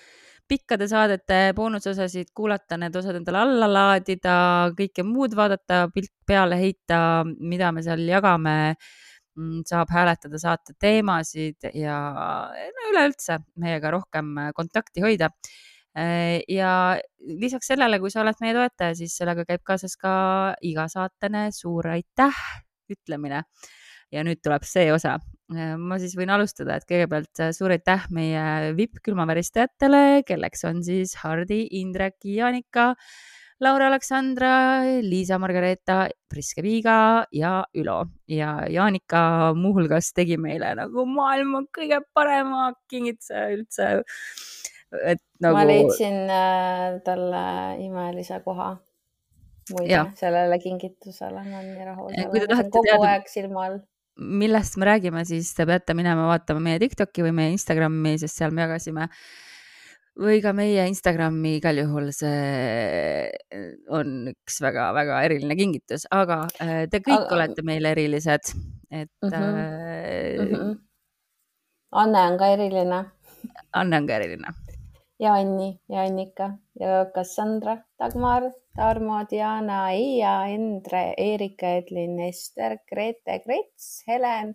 pikkade 0.52 0.88
saadete 0.90 1.38
boonusosasid 1.56 2.32
kuulata, 2.36 2.76
need 2.80 2.96
osad 2.98 3.16
endale 3.16 3.40
alla 3.40 3.68
laadida, 3.70 4.34
kõike 4.76 5.04
muud 5.06 5.32
vaadata, 5.38 5.86
pilk 5.94 6.12
peale 6.28 6.58
heita, 6.60 6.98
mida 7.24 7.70
me 7.72 7.84
seal 7.84 8.02
jagame 8.04 8.56
mm, 8.74 9.62
saab 9.68 9.92
hääletada 9.94 10.40
saate 10.42 10.76
teemasid 10.80 11.70
ja 11.78 11.96
no 12.76 12.88
üleüldse 12.92 13.38
meiega 13.62 13.94
rohkem 13.96 14.34
kontakti 14.56 15.04
hoida. 15.04 15.30
ja 16.48 16.72
lisaks 17.40 17.68
sellele, 17.68 17.98
kui 18.00 18.10
sa 18.10 18.22
oled 18.22 18.38
meie 18.40 18.54
toetaja, 18.56 18.96
siis 18.96 19.16
sellega 19.16 19.44
käib 19.48 19.64
kaasas 19.64 19.96
ka 20.00 20.12
igasaatene 20.64 21.50
suur 21.52 21.88
aitäh 21.92 22.44
ütlemine. 22.92 23.44
ja 24.12 24.24
nüüd 24.24 24.44
tuleb 24.44 24.68
see 24.68 24.92
osa, 24.92 25.16
ma 25.78 25.98
siis 26.00 26.14
võin 26.18 26.32
alustada, 26.34 26.78
et 26.78 26.86
kõigepealt 26.88 27.42
äh, 27.42 27.52
suur 27.56 27.74
aitäh 27.74 28.08
meie 28.14 28.72
vipp-külmaväristajatele, 28.78 30.22
kelleks 30.28 30.66
on 30.68 30.82
siis 30.86 31.14
Hardi, 31.22 31.64
Indrek, 31.80 32.18
Jaanika, 32.24 32.92
Laura 33.62 33.86
Aleksandra, 33.92 34.52
Liisa 35.06 35.38
Margareeta, 35.38 36.08
Priske 36.30 36.64
Viiga 36.64 37.24
ja 37.30 37.60
Ülo 37.78 38.00
ja 38.26 38.56
Jaanika 38.70 39.52
muuhulgas 39.54 40.10
tegi 40.16 40.38
meile 40.40 40.72
nagu 40.80 41.04
maailma 41.06 41.62
kõige 41.70 42.00
parema 42.14 42.72
kingituse 42.90 43.44
üldse. 43.54 43.92
et 44.92 45.22
nagu. 45.40 45.56
ma 45.56 45.62
leidsin 45.68 46.26
äh, 46.28 46.98
talle 47.06 47.44
imelise 47.80 48.42
koha 48.44 48.74
muide 49.70 50.02
sellele 50.18 50.58
kingitusele, 50.58 51.44
ma 51.46 51.60
olen 51.60 51.72
nii 51.76 51.86
rahul. 51.86 52.12
kui 52.30 52.42
te 52.42 52.50
tahate 52.50 52.72
kogu 52.74 52.88
teada, 52.88 53.14
aeg 53.14 53.30
silma 53.30 53.66
all 53.68 53.80
millest 54.16 54.76
me 54.76 54.88
räägime, 54.90 55.24
siis 55.28 55.52
te 55.56 55.66
peate 55.68 55.94
minema 55.96 56.26
vaatama 56.28 56.60
meie 56.60 56.80
Tiktoki 56.82 57.24
või 57.24 57.32
meie 57.36 57.54
Instagrami, 57.54 58.18
sest 58.20 58.40
seal 58.40 58.52
me 58.54 58.66
jagasime 58.66 59.08
või 60.20 60.42
ka 60.44 60.52
meie 60.56 60.84
Instagrami, 60.90 61.56
igal 61.58 61.80
juhul 61.80 62.10
see 62.12 63.30
on 63.88 64.32
üks 64.34 64.60
väga-väga 64.64 65.22
eriline 65.28 65.56
kingitus, 65.56 66.04
aga 66.12 66.42
äh, 66.60 66.84
te 66.92 67.00
kõik 67.00 67.24
aga... 67.24 67.38
olete 67.38 67.64
meile 67.64 67.94
erilised, 67.96 68.52
et 68.90 69.08
mm. 69.22 69.30
-hmm. 69.30 69.56
Mm 70.42 70.52
-hmm. 70.52 70.76
Anne 71.92 72.20
on 72.28 72.38
ka 72.38 72.46
eriline. 72.52 73.04
Anne 73.72 73.96
on 73.96 74.06
ka 74.06 74.14
eriline 74.16 74.54
ja 75.22 75.36
Anni 75.38 75.78
ja 75.88 76.02
Annika 76.02 76.48
ja 76.80 77.04
Cassandra, 77.14 77.76
Dagmar, 77.98 78.50
Tarmo, 78.74 79.20
Diana, 79.30 79.92
Eija, 79.92 80.48
Endre, 80.50 81.14
Erika, 81.18 81.76
Edlin, 81.78 82.18
Ester, 82.26 82.78
Grete, 82.90 83.38
Grets, 83.44 84.02
Helen, 84.08 84.54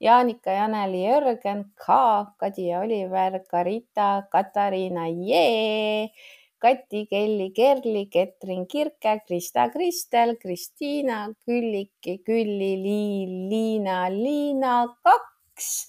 Jaanika, 0.00 0.54
Janeli, 0.54 1.02
Jörgen, 1.04 1.64
K, 1.76 1.98
Kadi 2.40 2.68
ja 2.70 2.80
Oliver, 2.80 3.40
Karita, 3.50 4.24
Katariina, 4.32 5.08
Jee, 5.10 6.08
Kati, 6.62 7.04
Kelly, 7.10 7.50
Kerli, 7.50 8.06
Ketrin, 8.10 8.66
Kirke, 8.66 9.20
Krista, 9.26 9.68
Kristel, 9.74 10.36
Kristiina, 10.40 11.26
Külliki, 11.44 12.22
Külli, 12.24 12.72
Liil, 12.86 13.34
Liina, 13.50 14.06
Liina, 14.08 14.86
kaks 15.04 15.88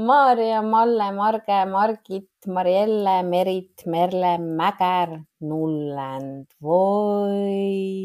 Maarja, 0.00 0.62
Malle, 0.62 1.12
Marge, 1.12 1.66
Margit, 1.66 2.30
Marielle, 2.46 3.22
Merit, 3.22 3.84
Merle, 3.84 4.38
Mäger, 4.38 5.26
Nullend, 5.44 6.46
Void. 6.60 8.00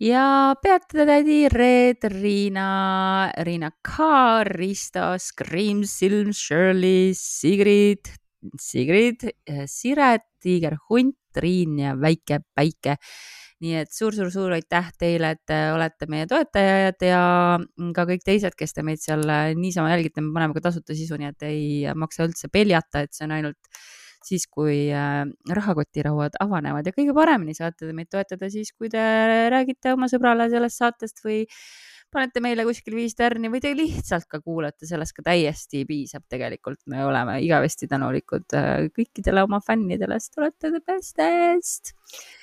ja 0.00 0.54
peatatädi 0.62 1.48
Reet, 1.52 2.04
Riina, 2.04 3.30
Riina 3.44 3.70
K, 3.84 3.98
Risto, 4.44 5.18
Scream, 5.18 5.84
Silm, 5.84 6.32
Shirley, 6.32 7.12
Sigrid, 7.14 8.08
Sigrid, 8.56 9.28
Siret, 9.66 10.24
Tiiger 10.40 10.78
Hunt, 10.88 11.16
Triin 11.34 11.78
ja 11.78 11.92
Väike 12.00 12.40
Päike 12.54 12.96
nii 13.60 13.76
et 13.82 13.92
suur-suur-suur 13.92 14.54
aitäh 14.56 14.90
teile, 14.98 15.34
et 15.36 15.42
te 15.48 15.58
olete 15.74 16.08
meie 16.10 16.26
toetajad 16.30 17.04
ja 17.04 17.22
ka 17.96 18.06
kõik 18.08 18.24
teised, 18.24 18.56
kes 18.56 18.76
te 18.76 18.84
meid 18.86 19.02
seal 19.02 19.24
äh, 19.28 19.52
niisama 19.58 19.92
jälgite, 19.92 20.24
me 20.24 20.32
paneme 20.36 20.56
ka 20.56 20.64
tasuta 20.70 20.96
sisu, 20.96 21.18
nii 21.20 21.32
et 21.32 21.48
ei 21.48 21.64
maksa 21.98 22.24
üldse 22.28 22.48
peljata, 22.52 23.04
et 23.04 23.16
see 23.16 23.26
on 23.28 23.36
ainult 23.36 23.82
siis, 24.24 24.46
kui 24.52 24.88
äh, 24.92 25.22
rahakotirauad 25.60 26.40
avanevad. 26.40 26.88
Ja 26.88 26.96
kõige 26.96 27.14
paremini 27.16 27.56
saate 27.56 27.86
te 27.86 27.94
meid 27.96 28.10
toetada 28.12 28.50
siis, 28.52 28.72
kui 28.76 28.92
te 28.92 29.04
räägite 29.52 29.94
oma 29.96 30.08
sõbrale 30.12 30.48
sellest 30.52 30.80
saatest 30.80 31.24
või 31.24 31.44
panete 32.12 32.42
meile 32.42 32.64
kuskil 32.66 32.96
viis 32.98 33.14
tärni 33.18 33.50
või 33.52 33.62
te 33.62 33.72
lihtsalt 33.76 34.26
ka 34.30 34.40
kuulate, 34.42 34.88
sellest 34.88 35.14
ka 35.16 35.24
täiesti 35.26 35.84
piisab 35.88 36.24
tegelikult. 36.30 36.80
me 36.90 37.04
oleme 37.06 37.38
igavesti 37.44 37.88
tänulikud 37.90 38.56
äh, 38.58 38.88
kõikidele 38.96 39.44
oma 39.46 39.60
fännidele, 39.64 40.18
sest 40.20 40.34
te 40.34 40.42
olete 40.44 40.72
the 40.74 40.82
bestest 40.86 41.94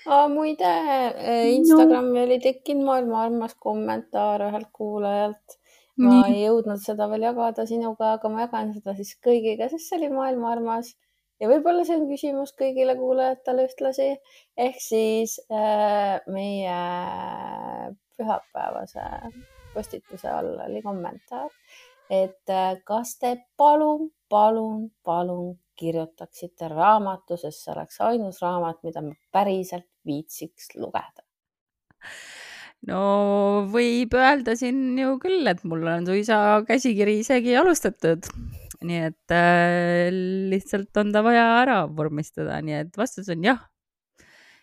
oh,. 0.06 0.27
muide, 0.32 0.67
äh, 0.67 1.47
Instagrami 1.56 2.19
no. 2.19 2.25
oli 2.25 2.39
tekkinud 2.43 2.88
maailma 2.88 3.23
armas 3.27 3.58
kommentaar 3.60 4.47
ühelt 4.49 4.71
kuulajalt. 4.73 5.60
ma 5.97 6.13
Nii. 6.13 6.38
ei 6.38 6.45
jõudnud 6.45 6.82
seda 6.84 7.10
veel 7.12 7.27
jagada 7.27 7.65
sinuga, 7.69 8.13
aga 8.17 8.32
ma 8.32 8.45
jagan 8.45 8.73
seda 8.77 8.95
siis 8.97 9.15
kõigiga, 9.23 9.69
sest 9.71 9.89
see 9.89 9.99
oli 9.99 10.13
maailma 10.13 10.53
armas 10.56 10.93
ja 11.41 11.49
võib-olla 11.51 11.86
see 11.88 11.97
on 11.99 12.08
küsimus 12.10 12.53
kõigile 12.58 12.95
kuulajatele 12.99 13.67
ühtlasi 13.69 14.10
ehk 14.67 14.82
siis 14.82 15.38
äh, 15.51 16.17
meie 16.32 16.80
pühapäevase 18.17 19.06
postituse 19.73 20.30
all 20.32 20.56
oli 20.65 20.82
kommentaar, 20.86 21.49
et 22.10 22.49
äh, 22.53 22.77
kas 22.88 23.17
te 23.21 23.36
palun, 23.58 24.10
palun, 24.30 24.89
palun 25.06 25.56
kirjutaksite 25.77 26.69
raamatu, 26.71 27.38
sest 27.38 27.63
see 27.63 27.73
oleks 27.75 28.01
ainus 28.06 28.41
raamat, 28.41 28.82
mida 28.88 29.03
ma 29.06 29.13
päriselt 29.34 29.88
viitsiks 30.08 30.73
lugeda. 30.80 31.25
no 32.88 33.01
võib 33.73 34.13
öelda 34.17 34.56
siin 34.60 34.97
ju 34.99 35.17
küll, 35.21 35.47
et 35.49 35.63
mul 35.67 35.86
on 35.91 36.08
suisa 36.10 36.62
käsikiri 36.67 37.19
isegi 37.23 37.56
alustatud. 37.60 38.30
nii 38.88 38.99
et 39.10 39.34
äh, 39.34 40.08
lihtsalt 40.51 40.97
on 41.01 41.12
ta 41.13 41.23
vaja 41.25 41.47
ära 41.63 41.80
vormistada, 41.89 42.62
nii 42.62 42.84
et 42.84 42.97
vastus 42.97 43.30
on 43.34 43.45
jah. 43.45 43.65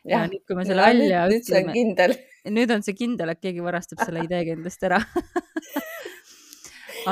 Ja, 0.05 0.19
ja 0.19 0.25
nüüd, 0.31 0.45
kui 0.47 0.59
me 0.59 0.67
selle 0.69 0.87
välja 0.87 1.25
ütleme. 1.29 1.73
nüüd 1.73 1.79
kindel 1.79 2.17
nüüd 2.59 2.75
on 2.77 2.85
see 2.87 2.97
kindel, 2.99 3.35
et 3.35 3.43
keegi 3.43 3.65
varastab 3.65 4.05
selle 4.05 4.25
idee 4.27 4.43
kindlasti 4.51 4.91
ära 4.91 5.01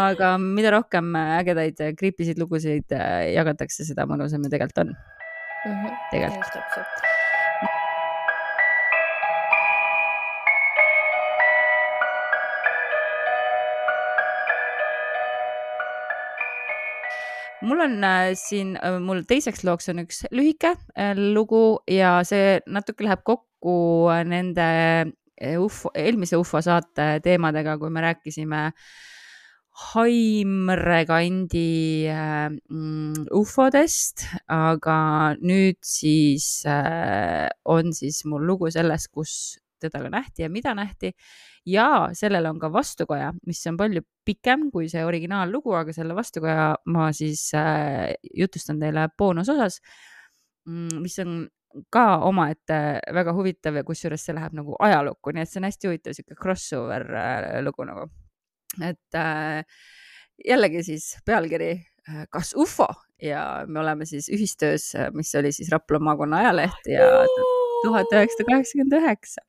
aga 0.08 0.34
mida 0.40 0.74
rohkem 0.76 1.14
ägedaid 1.20 1.80
kriipisid 1.98 2.40
lugusid 2.40 2.94
äh, 2.96 3.32
jagatakse, 3.36 3.86
seda 3.88 4.08
mõnusam 4.08 4.44
ju 4.44 4.52
tegelikult 4.52 4.84
on 4.86 4.94
mm. 4.94 5.72
-hmm. 5.72 6.04
tegelikult. 6.12 7.11
Mul 17.62 17.84
on 17.84 17.96
äh, 18.04 18.32
siin, 18.38 18.74
äh, 18.76 18.98
mul 19.02 19.22
teiseks 19.28 19.64
looks 19.66 19.88
on 19.92 20.02
üks 20.04 20.24
lühike 20.34 20.74
lugu 21.18 21.80
ja 21.90 22.18
see 22.26 22.60
natuke 22.66 23.06
läheb 23.06 23.22
kokku 23.26 23.76
nende 24.28 24.68
ufo, 25.58 25.90
eelmise 25.98 26.38
ufo 26.38 26.60
saate 26.62 27.16
teemadega, 27.24 27.78
kui 27.80 27.90
me 27.90 28.04
rääkisime 28.04 28.68
Haimre 29.72 31.06
kandi 31.08 32.04
äh, 32.12 32.50
mm, 32.52 33.24
ufodest, 33.32 34.26
aga 34.52 35.32
nüüd 35.40 35.78
siis 35.80 36.66
äh, 36.68 37.48
on 37.64 37.94
siis 37.96 38.20
mul 38.28 38.44
lugu 38.44 38.68
sellest, 38.70 39.08
kus 39.16 39.32
teda 39.82 40.02
ka 40.04 40.10
nähti 40.12 40.46
ja 40.46 40.50
mida 40.50 40.74
nähti. 40.78 41.12
Ja 41.66 42.08
sellel 42.18 42.46
on 42.50 42.58
ka 42.62 42.72
vastukoja, 42.72 43.32
mis 43.46 43.62
on 43.70 43.78
palju 43.80 44.02
pikem 44.24 44.68
kui 44.74 44.88
see 44.90 45.04
originaallugu, 45.06 45.74
aga 45.78 45.94
selle 45.94 46.14
vastukoja 46.18 46.72
ma 46.94 47.10
siis 47.16 47.48
äh, 47.58 48.12
jutustan 48.34 48.80
teile 48.82 49.08
boonusosas, 49.18 49.80
mm, 50.66 51.02
mis 51.02 51.18
on 51.22 51.42
ka 51.92 52.04
omaette 52.26 52.78
väga 53.14 53.34
huvitav 53.36 53.78
ja 53.78 53.84
kusjuures 53.86 54.26
see 54.26 54.36
läheb 54.36 54.56
nagu 54.56 54.76
ajalukku, 54.86 55.32
nii 55.32 55.44
et 55.44 55.52
see 55.52 55.60
on 55.62 55.68
hästi 55.68 55.90
huvitav 55.90 56.16
sihuke 56.16 56.36
crossover 56.40 57.06
äh, 57.16 57.62
lugu 57.64 57.86
nagu. 57.88 58.08
et 58.80 59.18
äh, 59.18 59.64
jällegi 60.48 60.82
siis 60.82 61.16
pealkiri 61.26 61.72
äh, 62.08 62.26
Kas 62.30 62.54
ufo? 62.56 62.88
ja 63.22 63.64
me 63.66 63.80
oleme 63.80 64.06
siis 64.06 64.28
ühistöös, 64.28 64.92
mis 65.14 65.34
oli 65.38 65.52
siis 65.52 65.70
Rapla 65.70 65.98
maakonna 65.98 66.42
ajaleht 66.42 66.90
ja 66.90 67.10
tuhat 67.84 68.14
üheksasada 68.14 68.48
kaheksakümmend 68.50 68.98
üheksa 69.00 69.44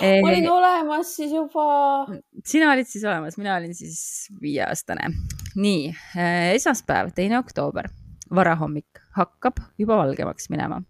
olin 0.00 0.50
olemas 0.50 1.16
siis 1.16 1.32
juba. 1.32 2.06
sina 2.46 2.72
olid 2.72 2.86
siis 2.86 3.04
olemas, 3.04 3.38
mina 3.38 3.56
olin 3.56 3.74
siis 3.74 4.28
viieaastane. 4.42 5.10
nii, 5.56 5.88
äh, 6.16 6.52
esmaspäev, 6.54 7.10
teine 7.14 7.38
oktoober, 7.38 7.90
varahommik 8.34 9.02
hakkab 9.16 9.58
juba 9.78 9.96
valgemaks 9.96 10.50
minema 10.50 10.82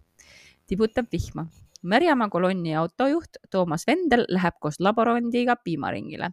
tibutab 0.69 1.09
vihma. 1.11 1.47
Märjamaa 1.79 2.27
kolonni 2.27 2.73
autojuht 2.75 3.37
Toomas 3.51 3.85
Vendel 3.87 4.25
läheb 4.27 4.57
koos 4.59 4.81
laborandiga 4.83 5.55
piimaringile 5.63 6.27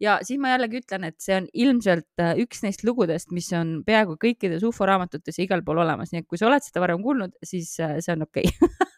ja 0.00 0.20
siis 0.22 0.38
ma 0.38 0.52
jällegi 0.52 0.78
ütlen, 0.84 1.08
et 1.08 1.16
see 1.18 1.34
on 1.34 1.48
ilmselt 1.50 2.22
äh, 2.22 2.36
üks 2.38 2.62
neist 2.62 2.86
lugudest, 2.86 3.32
mis 3.34 3.50
on 3.58 3.80
peaaegu 3.86 4.14
kõikides 4.22 4.62
ufo 4.66 4.86
raamatutes 4.86 5.40
ja 5.40 5.48
igal 5.48 5.64
pool 5.66 5.82
olemas, 5.82 6.14
nii 6.14 6.22
et 6.22 6.28
kui 6.30 6.38
sa 6.38 6.46
oled 6.46 6.62
seda 6.62 6.84
varem 6.84 7.02
kuulnud, 7.02 7.34
siis 7.42 7.74
äh, 7.82 7.98
see 8.04 8.14
on 8.14 8.22
okei 8.28 8.46
okay. 8.46 8.86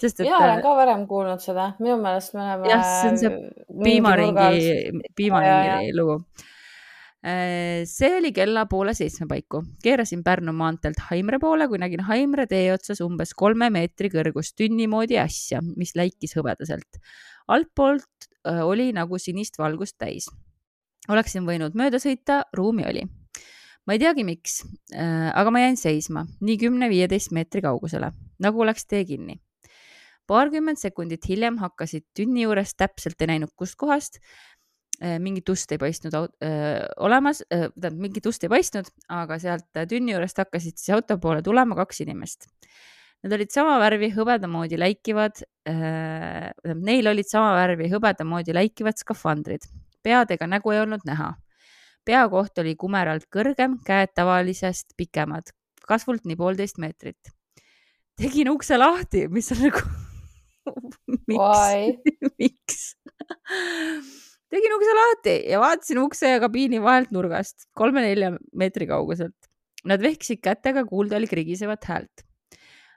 sest 0.00 0.20
et. 0.20 0.26
mina 0.26 0.42
olen 0.42 0.58
äh, 0.58 0.64
ka 0.64 0.74
varem 0.78 1.06
kuulnud 1.10 1.42
seda, 1.44 1.70
minu 1.78 1.96
meelest 2.02 2.36
me 2.36 2.44
oleme. 2.44 2.68
jah, 2.72 2.84
see 3.00 3.12
on 3.12 3.18
see 3.22 3.32
piimaringi, 3.86 5.08
piimaringi 5.16 5.96
lugu 5.96 6.20
Äh, 7.26 7.82
see 7.90 8.12
oli 8.18 8.30
kella 8.32 8.66
poole 8.70 8.92
seitsme 8.94 9.26
paiku. 9.26 9.64
keerasin 9.82 10.22
Pärnu 10.24 10.52
maanteelt 10.52 11.00
Haimre 11.08 11.40
poole, 11.42 11.66
kui 11.68 11.78
nägin 11.82 12.04
Haimre 12.06 12.44
tee 12.46 12.68
otsas 12.70 13.00
umbes 13.02 13.32
kolme 13.34 13.66
meetri 13.74 14.10
kõrgust 14.12 14.54
tünni 14.60 14.86
moodi 14.86 15.18
asja, 15.18 15.58
mis 15.76 15.96
läikis 15.98 16.36
hõbedaselt. 16.38 17.00
altpoolt 17.48 18.28
äh, 18.46 18.62
oli 18.62 18.92
nagu 18.92 19.18
sinist 19.18 19.58
valgust 19.58 19.96
täis. 19.98 20.28
oleksin 21.08 21.42
võinud 21.42 21.74
mööda 21.74 21.98
sõita, 21.98 22.44
ruumi 22.54 22.86
oli. 22.86 23.02
ma 23.86 23.96
ei 23.96 23.98
teagi, 23.98 24.22
miks, 24.24 24.62
aga 24.94 25.50
ma 25.50 25.60
jäin 25.64 25.76
seisma 25.76 26.26
nii 26.40 26.56
kümne-viieteist 26.58 27.32
meetri 27.32 27.62
kaugusele, 27.62 28.12
nagu 28.38 28.60
oleks 28.60 28.86
tee 28.86 29.04
kinni 29.04 29.40
paarkümmend 30.26 30.80
sekundit 30.80 31.28
hiljem 31.28 31.58
hakkasid 31.62 32.04
tünni 32.16 32.44
juures 32.46 32.74
täpselt 32.74 33.20
ei 33.22 33.34
näinud 33.34 33.54
kustkohast 33.56 34.20
Äh, 34.96 35.18
mingit 35.20 35.48
ust 35.52 35.68
ei 35.74 35.76
paistnud 35.76 36.14
äh, 36.16 36.86
olemas 37.04 37.42
äh,, 37.52 37.66
tähendab 37.68 37.98
mingit 38.00 38.26
ust 38.30 38.46
ei 38.46 38.48
paistnud, 38.48 38.86
aga 39.12 39.36
sealt 39.42 39.66
tünni 39.90 40.14
juurest 40.14 40.38
hakkasid 40.40 40.78
siis 40.80 40.94
auto 40.96 41.18
poole 41.20 41.42
tulema 41.44 41.76
kaks 41.76 42.00
inimest. 42.06 42.48
Nad 43.20 43.34
olid 43.36 43.52
sama 43.52 43.74
värvi 43.82 44.08
hõbeda 44.14 44.48
moodi 44.48 44.78
läikivad 44.80 45.42
äh,, 45.68 46.48
neil 46.80 47.10
olid 47.12 47.28
sama 47.28 47.52
värvi 47.58 47.90
hõbeda 47.92 48.24
moodi 48.24 48.56
läikivad 48.56 48.96
skafandrid, 48.96 49.68
pead 50.00 50.32
ega 50.32 50.48
nägu 50.48 50.72
ei 50.72 50.80
olnud 50.86 51.04
näha. 51.04 51.34
pea 52.06 52.24
koht 52.32 52.56
oli 52.62 52.72
kumeralt 52.78 53.28
kõrgem, 53.28 53.76
käed 53.84 54.14
tavalisest 54.16 54.96
pikemad, 54.96 55.52
kasvult 55.84 56.24
nii 56.24 56.40
poolteist 56.40 56.80
meetrit. 56.80 57.34
tegin 58.16 58.48
ukse 58.48 58.80
lahti, 58.80 59.28
mis 59.28 59.52
on 59.52 59.66
nagu 59.68 59.84
miks 61.30 61.96
miks 62.40 62.94
tegin 64.52 64.76
ukse 64.76 64.94
lahti 64.98 65.34
ja 65.50 65.60
vaatasin 65.62 66.00
ukse 66.02 66.30
ja 66.30 66.40
kabiini 66.42 66.80
vahelt 66.82 67.12
nurgast 67.14 67.68
kolme-nelja 67.76 68.32
meetri 68.54 68.88
kauguselt. 68.90 69.36
Nad 69.86 70.02
vehkisid 70.02 70.40
kätega, 70.42 70.82
kuulda 70.86 71.18
oli 71.18 71.28
krigisevat 71.30 71.84
häält. 71.90 72.24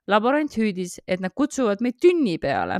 laborant 0.09 0.55
hüüdis, 0.57 0.97
et 1.05 1.21
nad 1.21 1.33
kutsuvad 1.37 1.83
meid 1.85 1.99
tünni 2.01 2.39
peale, 2.41 2.79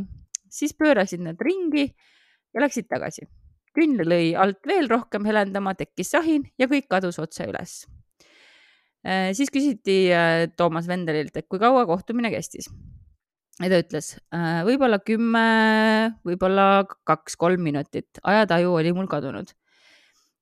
siis 0.50 0.74
pöörasid 0.74 1.22
nad 1.22 1.38
ringi 1.42 1.86
ja 1.86 2.64
läksid 2.64 2.88
tagasi. 2.90 3.28
tünn 3.80 4.02
lõi 4.02 4.34
alt 4.36 4.66
veel 4.68 4.90
rohkem 4.90 5.26
helendama, 5.26 5.76
tekkis 5.78 6.10
sahin 6.12 6.44
ja 6.58 6.68
kõik 6.68 6.90
kadus 6.90 7.20
otse 7.20 7.46
üles. 7.48 7.86
Äh, 9.06 9.30
siis 9.38 9.54
küsiti 9.54 10.10
äh, 10.12 10.50
Toomas 10.58 10.88
Vendelilt, 10.88 11.38
et 11.38 11.48
kui 11.48 11.60
kaua 11.62 11.86
kohtumine 11.86 12.32
kestis 12.34 12.68
ja 13.60 13.72
ta 13.72 13.80
ütles 13.84 14.14
äh, 14.36 14.62
võib-olla 14.68 15.00
kümme, 15.04 15.48
võib-olla 16.28 16.86
kaks-kolm 17.08 17.64
minutit, 17.64 18.22
ajataju 18.24 18.78
oli 18.80 18.94
mul 18.96 19.10
kadunud. 19.12 19.52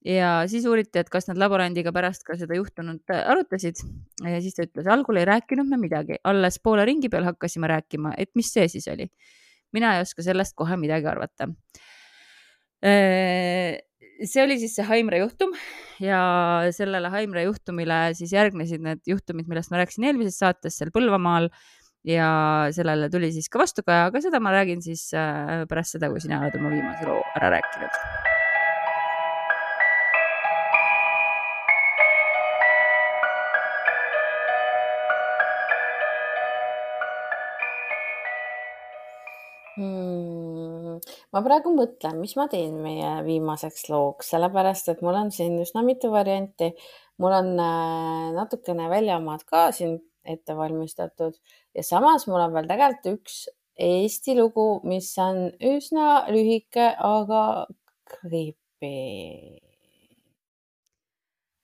ja 0.08 0.44
siis 0.48 0.68
uuriti, 0.70 1.02
et 1.02 1.10
kas 1.12 1.28
nad 1.28 1.40
laborandiga 1.42 1.92
pärast 1.96 2.24
ka 2.28 2.38
seda 2.40 2.56
juhtunut 2.56 3.16
arutasid 3.18 3.82
ja 4.24 4.38
siis 4.44 4.56
ta 4.56 4.68
ütles, 4.68 4.88
algul 4.88 5.20
ei 5.20 5.28
rääkinud 5.28 5.68
me 5.68 5.82
midagi, 5.82 6.22
alles 6.24 6.62
poole 6.64 6.86
ringi 6.88 7.10
peal 7.10 7.28
hakkasime 7.28 7.70
rääkima, 7.74 8.14
et 8.18 8.32
mis 8.36 8.54
see 8.54 8.70
siis 8.72 8.88
oli. 8.94 9.10
mina 9.74 9.96
ei 9.98 10.02
oska 10.06 10.24
sellest 10.24 10.56
kohe 10.56 10.78
midagi 10.80 11.10
arvata. 11.10 11.50
Äh, 12.86 13.82
see 14.26 14.44
oli 14.44 14.58
siis 14.62 14.76
see 14.78 14.86
Haimre 14.88 15.20
juhtum 15.22 15.54
ja 16.02 16.20
sellele 16.74 17.10
Haimre 17.14 17.44
juhtumile 17.48 18.14
siis 18.18 18.32
järgnesid 18.34 18.84
need 18.86 19.02
juhtumid, 19.10 19.50
millest 19.50 19.74
ma 19.74 19.82
rääkisin 19.82 20.08
eelmises 20.10 20.38
saates 20.42 20.78
seal 20.80 20.94
Põlvamaal 20.94 21.50
ja 22.08 22.30
sellele 22.72 23.10
tuli 23.12 23.32
siis 23.36 23.50
ka 23.52 23.60
vastukaja, 23.62 24.08
aga 24.08 24.24
seda 24.24 24.40
ma 24.44 24.54
räägin 24.56 24.82
siis 24.84 25.10
äh, 25.18 25.66
pärast 25.70 25.98
seda, 25.98 26.12
kui 26.14 26.24
sina 26.24 26.40
oled 26.42 26.56
oma 26.60 26.72
viimase 26.72 27.08
loo 27.08 27.22
ära 27.36 27.52
rääkinud. 27.58 28.02
hmm,? 39.78 40.98
ma 41.36 41.44
praegu 41.46 41.76
mõtlen, 41.76 42.22
mis 42.24 42.38
ma 42.40 42.48
teen 42.52 42.80
meie 42.82 43.12
viimaseks 43.28 43.90
looks, 43.92 44.32
sellepärast 44.34 44.94
et 44.94 45.04
mul 45.06 45.20
on 45.26 45.34
siin 45.36 45.60
üsna 45.62 45.84
mitu 45.86 46.12
varianti. 46.14 46.72
mul 47.18 47.34
on 47.34 47.56
äh, 47.60 48.28
natukene 48.38 48.88
väljamaad 48.90 49.44
ka 49.50 49.72
siin 49.76 50.00
ette 50.28 50.56
valmistatud 50.58 51.38
ja 51.78 51.86
samas 51.86 52.26
mul 52.28 52.42
on 52.42 52.56
veel 52.58 52.68
tegelikult 52.70 53.14
üks 53.20 53.46
Eesti 53.78 54.34
lugu, 54.34 54.80
mis 54.90 55.12
on 55.22 55.52
üsna 55.62 56.24
lühike, 56.34 56.88
aga 56.98 57.42
creepy. 58.10 59.60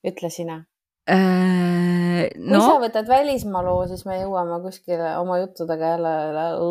ütle 0.05 0.29
sina 0.33 0.59
äh,. 1.09 2.27
kui 2.35 2.51
no. 2.53 2.59
sa 2.61 2.75
võtad 2.83 3.07
välismaa 3.09 3.63
loo, 3.65 3.85
siis 3.89 4.03
me 4.05 4.19
jõuame 4.19 4.59
kuskile 4.65 5.15
oma 5.21 5.39
juttudega 5.41 5.93
jälle 5.95 6.13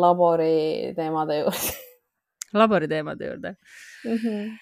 labori 0.03 0.93
teemade 0.97 1.39
juurde 1.41 1.73
labori 2.61 2.89
teemade 2.91 3.31
juurde 3.31 3.55
mm. 3.55 4.15
-hmm. 4.15 4.53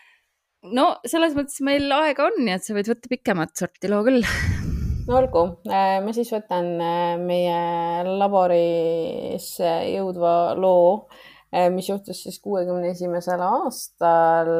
no 0.79 0.87
selles 1.05 1.35
mõttes 1.37 1.61
meil 1.67 1.91
aega 1.99 2.29
on, 2.31 2.41
nii 2.41 2.57
et 2.57 2.65
sa 2.65 2.77
võid 2.77 2.93
võtta 2.93 3.11
pikemat 3.11 3.55
sorti 3.57 3.91
loo 3.91 4.05
küll 4.07 4.23
no 5.07 5.17
olgu, 5.17 5.43
äh, 5.69 5.97
ma 6.03 6.13
siis 6.15 6.29
võtan 6.33 6.67
äh, 6.81 7.15
meie 7.21 8.03
laborisse 8.19 9.71
jõudva 9.89 10.53
loo, 10.59 11.07
äh, 11.53 11.69
mis 11.73 11.89
juhtus 11.89 12.21
siis 12.25 12.39
kuuekümne 12.43 12.91
esimesel 12.93 13.41
aastal 13.45 14.51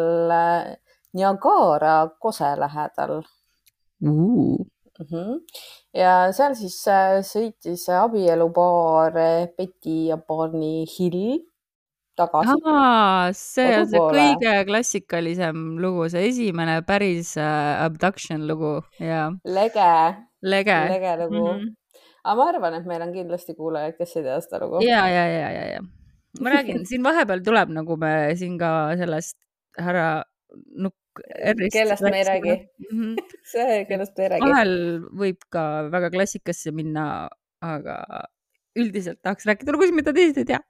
Niagara 1.13 1.95
kose 2.19 2.53
lähedal 2.59 3.21
uh.. 3.21 4.57
Mm 5.01 5.07
-hmm. 5.09 5.37
ja 5.97 6.31
seal 6.33 6.53
siis 6.55 6.77
sõitis 7.25 7.87
abielupaar 7.89 9.13
Betty 9.57 9.95
ja 10.09 10.17
Barney 10.17 10.85
Hill 10.85 11.39
tagasi. 12.19 12.55
see 13.37 13.77
on 13.77 13.87
see 13.91 14.01
kõige 14.15 14.55
klassikalisem 14.69 15.61
lugu, 15.81 16.09
see 16.13 16.27
esimene 16.29 16.81
päris 16.87 17.35
abduction 17.37 18.47
lugu 18.49 18.79
ja. 18.99 19.29
lege 19.45 19.91
lege, 20.41 20.79
lege 20.95 21.15
lugu 21.23 21.41
mm. 21.41 21.59
-hmm. 21.59 21.73
aga 22.23 22.37
ma 22.37 22.49
arvan, 22.49 22.77
et 22.79 22.85
meil 22.85 23.01
on 23.01 23.13
kindlasti 23.13 23.55
kuulajaid, 23.55 23.97
kes 23.97 24.15
ei 24.17 24.23
tea 24.23 24.39
seda 24.41 24.63
lugu. 24.65 24.81
ja, 24.85 25.07
ja, 25.09 25.25
ja, 25.25 25.51
ja, 25.57 25.65
ja 25.75 25.81
ma 26.39 26.49
räägin, 26.55 26.85
siin 26.87 27.03
vahepeal 27.03 27.43
tuleb 27.45 27.73
nagu 27.75 27.97
me 27.97 28.13
siin 28.39 28.57
ka 28.61 28.71
sellest 28.99 29.37
härra 29.77 30.23
nukk. 30.75 30.97
kellest 31.73 32.03
me 32.03 32.17
ei 32.17 32.23
räägi. 32.23 32.55
-hmm. 32.93 33.15
see, 33.53 33.85
kellest 33.85 34.17
me 34.17 34.23
ei 34.23 34.29
räägi. 34.29 34.49
vahel 34.49 34.75
võib 35.23 35.47
ka 35.49 35.89
väga 35.91 36.09
klassikasse 36.09 36.71
minna, 36.71 37.29
aga 37.61 37.97
üldiselt 38.75 39.19
tahaks 39.21 39.45
rääkida 39.45 39.71
lugusid, 39.75 39.95
mida 39.95 40.13
teised 40.13 40.37
ei 40.37 40.45
tea 40.45 40.61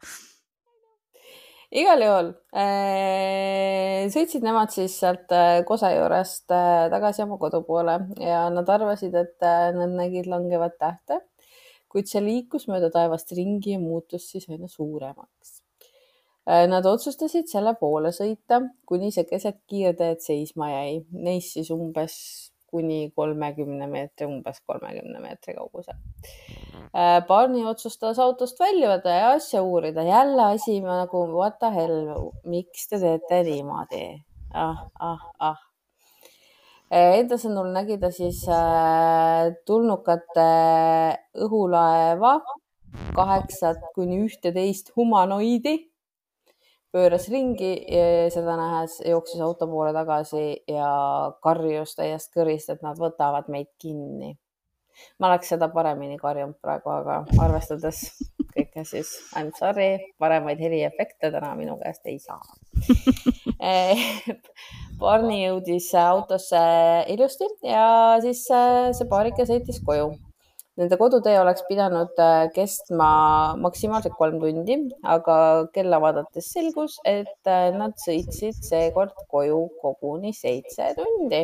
igal 1.71 2.03
juhul 2.03 2.29
äh, 2.51 4.03
sõitsid 4.11 4.43
nemad 4.43 4.73
siis 4.73 4.97
sealt 4.99 5.31
äh, 5.35 5.61
Kose 5.67 5.91
juurest 5.93 6.51
äh, 6.51 6.89
tagasi 6.91 7.23
oma 7.23 7.37
kodu 7.41 7.61
poole 7.67 7.97
ja 8.19 8.43
nad 8.53 8.69
arvasid, 8.69 9.15
et 9.15 9.47
nad 9.77 9.95
nägid 9.95 10.27
langevat 10.31 10.77
tähte, 10.81 11.21
kuid 11.91 12.11
see 12.11 12.23
liikus 12.23 12.67
mööda 12.71 12.91
taevast 12.93 13.31
ringi 13.37 13.75
ja 13.75 13.81
muutus 13.81 14.29
siis 14.31 14.49
aina 14.51 14.67
suuremaks. 14.71 15.59
Nad 16.41 16.87
otsustasid 16.89 17.45
selle 17.51 17.75
poole 17.77 18.09
sõita, 18.15 18.57
kuni 18.89 19.11
see 19.13 19.27
keset 19.29 19.59
kiirteed 19.69 20.23
seisma 20.23 20.71
jäi, 20.71 20.95
neist 21.13 21.53
siis 21.53 21.69
umbes 21.71 22.15
kuni 22.71 23.11
kolmekümne 23.15 23.87
meetri, 23.87 24.27
umbes 24.27 24.59
kolmekümne 24.67 25.19
meetri 25.19 25.55
kaugusel. 25.57 25.97
Äh, 26.95 27.19
Barney 27.27 27.65
otsustas 27.67 28.19
autost 28.19 28.59
väljuda 28.59 29.15
ja 29.15 29.31
asja 29.35 29.61
uurida. 29.63 30.03
jälle 30.03 30.45
asi 30.55 30.79
nagu 30.81 31.25
what 31.35 31.59
the 31.59 31.71
hell, 31.75 32.31
miks 32.43 32.87
te 32.87 32.99
teete 32.99 33.43
niimoodi? 33.43 34.23
ah, 34.53 34.87
ah, 34.99 35.19
ah. 35.39 35.59
Äh, 36.91 37.19
Enda 37.21 37.37
sõnul 37.39 37.71
nägi 37.71 37.95
ta 37.99 38.09
siis 38.11 38.41
äh, 38.51 39.53
tulnukate 39.65 40.49
õhulaeva 41.39 42.33
kaheksat 43.15 43.79
kuni 43.95 44.19
ühteteist 44.25 44.91
humanoidi 44.97 45.90
pööras 46.91 47.27
ringi, 47.31 47.71
seda 48.33 48.55
nähes, 48.59 48.99
jooksis 49.07 49.41
auto 49.43 49.67
poole 49.71 49.93
tagasi 49.95 50.45
ja 50.69 50.91
karjus 51.43 51.95
täiest 51.97 52.31
kõrist, 52.35 52.71
et 52.73 52.83
nad 52.85 52.99
võtavad 52.99 53.51
meid 53.51 53.71
kinni. 53.81 54.37
ma 55.19 55.29
oleks 55.31 55.47
seda 55.49 55.69
paremini 55.71 56.17
karjunud 56.19 56.57
praegu, 56.61 56.91
aga 56.91 57.21
arvestades 57.41 58.01
kõike, 58.51 58.83
siis 58.85 59.13
I 59.37 59.45
m 59.45 59.53
sorry, 59.57 59.87
paremaid 60.19 60.59
heliefekte 60.59 61.31
täna 61.31 61.53
minu 61.55 61.77
käest 61.79 62.05
ei 62.11 62.19
saa 62.19 62.41
Barney 65.01 65.45
jõudis 65.45 65.87
autosse 65.95 66.59
ilusti 67.13 67.47
ja 67.65 68.19
siis 68.21 68.43
see 68.51 69.07
paarike 69.09 69.47
sõitis 69.47 69.79
koju 69.85 70.11
Nende 70.81 70.97
kodutee 70.97 71.35
oleks 71.37 71.61
pidanud 71.67 72.17
äh, 72.17 72.47
kestma 72.55 73.07
maksimaalselt 73.61 74.15
kolm 74.17 74.39
tundi, 74.41 74.77
aga 75.05 75.35
kella 75.75 75.99
vaadates 76.01 76.47
selgus, 76.55 76.95
et 77.05 77.49
äh, 77.49 77.67
nad 77.75 77.93
sõitsid 78.01 78.57
seekord 78.65 79.13
koju 79.29 79.59
koguni 79.83 80.33
seitse 80.33 80.95
tundi. 80.97 81.43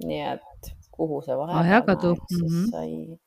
nii 0.00 0.20
et 0.24 0.70
kuhu 0.96 1.18
see 1.26 1.36
vahepeal 1.36 1.98
siis 2.00 2.40
mm 2.40 2.46
-hmm. 2.46 2.70
sai? 2.72 3.18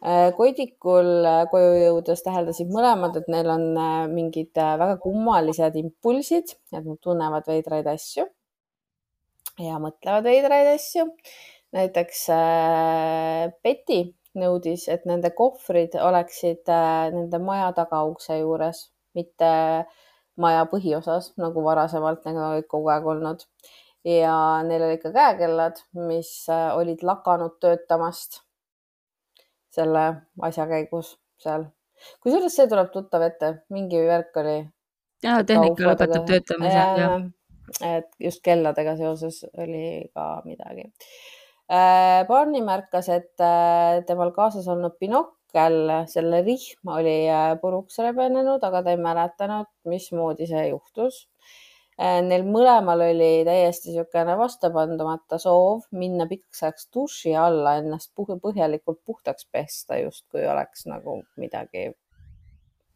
Äh, 0.00 0.32
Koidikul 0.34 1.12
koju 1.52 1.70
jõudes 1.84 2.24
täheldasid 2.26 2.74
mõlemad, 2.74 3.14
et 3.20 3.30
neil 3.30 3.54
on 3.54 3.64
mingid 4.10 4.58
väga 4.82 4.98
kummalised 5.06 5.76
impulsid, 5.84 6.56
et 6.72 6.82
nad 6.82 6.98
tunnevad 6.98 7.46
veidraid 7.46 7.86
asju 7.94 8.26
ja 9.60 9.78
mõtlevad 9.78 10.24
veidraid 10.24 10.74
asju 10.74 11.06
näiteks 11.76 12.24
äh, 12.34 13.50
Betty 13.62 14.00
nõudis, 14.38 14.86
et 14.90 15.06
nende 15.08 15.32
kohvrid 15.36 15.96
oleksid 15.98 16.70
äh, 16.70 17.10
nende 17.14 17.40
maja 17.42 17.70
tagaukse 17.76 18.38
juures, 18.40 18.88
mitte 19.18 19.50
maja 20.40 20.66
põhiosas, 20.70 21.32
nagu 21.40 21.64
varasemalt 21.64 22.24
nagu 22.28 22.44
olid 22.52 22.68
kogu 22.70 22.92
aeg 22.94 23.08
olnud. 23.14 23.46
ja 24.04 24.34
neil 24.64 24.82
olid 24.86 25.02
ka 25.02 25.10
käekellad, 25.12 25.82
mis 26.08 26.30
äh, 26.48 26.70
olid 26.76 27.02
lakanud 27.04 27.58
töötamast 27.60 28.40
selle 29.70 30.04
asja 30.42 30.66
käigus 30.66 31.18
seal. 31.38 31.66
kusjuures 32.22 32.56
see 32.56 32.68
tuleb 32.70 32.90
tuttav 32.94 33.26
ette, 33.26 33.52
mingi 33.70 34.00
värk 34.06 34.40
oli. 34.42 34.56
ja 35.22 35.42
tehnika 35.44 35.90
lõpetab 35.90 36.24
töötamise, 36.30 36.86
jah. 37.02 37.28
et 37.98 38.08
just 38.18 38.42
kelladega 38.46 38.96
seoses 38.96 39.44
oli 39.58 40.08
ka 40.14 40.32
midagi 40.46 40.88
Barney 42.28 42.62
märkas, 42.66 43.08
et 43.14 43.42
äh, 43.44 44.00
temal 44.06 44.32
kaasas 44.34 44.66
olnud 44.70 44.96
binokkel, 44.98 45.92
selle 46.10 46.42
rihm 46.46 46.90
oli 46.96 47.16
äh, 47.30 47.52
puruks 47.62 48.00
rebenenud, 48.02 48.64
aga 48.66 48.82
ta 48.82 48.94
ei 48.94 48.98
mäletanud, 49.00 49.70
mismoodi 49.90 50.50
see 50.50 50.70
juhtus. 50.72 51.26
Neil 52.00 52.46
mõlemal 52.48 53.02
oli 53.10 53.42
täiesti 53.44 53.90
niisugune 53.90 54.32
vastupandumata 54.40 55.36
soov 55.36 55.82
minna 55.92 56.24
pikaks 56.30 56.62
ajaks 56.64 56.86
duši 56.96 57.34
alla, 57.36 57.74
ennast 57.82 58.14
põhjalikult 58.16 59.02
puhtaks 59.04 59.44
pesta, 59.52 59.98
justkui 60.00 60.46
oleks 60.48 60.86
nagu 60.88 61.18
midagi, 61.36 61.90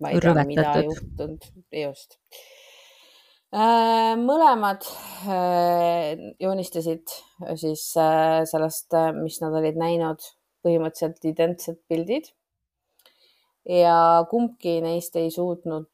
ma 0.00 0.08
ei 0.08 0.24
tea, 0.24 0.46
mida 0.48 0.78
juhtunud, 0.86 1.50
just. 1.84 2.16
Äh, 2.16 2.63
mõlemad 3.54 4.82
äh, 5.30 6.18
joonistasid 6.42 7.12
äh, 7.44 7.54
siis 7.60 7.84
sellest, 8.50 8.94
mis 9.20 9.38
nad 9.42 9.54
olid 9.54 9.78
näinud, 9.78 10.24
põhimõtteliselt 10.64 11.28
identsed 11.30 11.78
pildid. 11.88 12.32
ja 13.64 14.24
kumbki 14.28 14.80
neist 14.84 15.14
ei 15.16 15.30
suutnud 15.32 15.88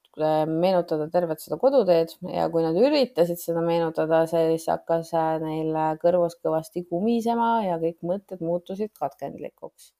meenutada 0.51 1.07
tervet 1.12 1.38
seda 1.40 1.57
koduteed 1.61 2.16
ja 2.35 2.49
kui 2.51 2.64
nad 2.64 2.75
üritasid 2.75 3.38
seda 3.38 3.62
meenutada, 3.62 4.25
siis 4.27 4.66
hakkas 4.68 5.12
neil 5.44 5.77
kõrvus 6.03 6.35
kõvasti 6.42 6.83
kumisema 6.90 7.61
ja 7.69 7.79
kõik 7.79 8.00
mõtted 8.02 8.42
muutusid 8.42 8.90
katkendlikuks. 8.98 9.92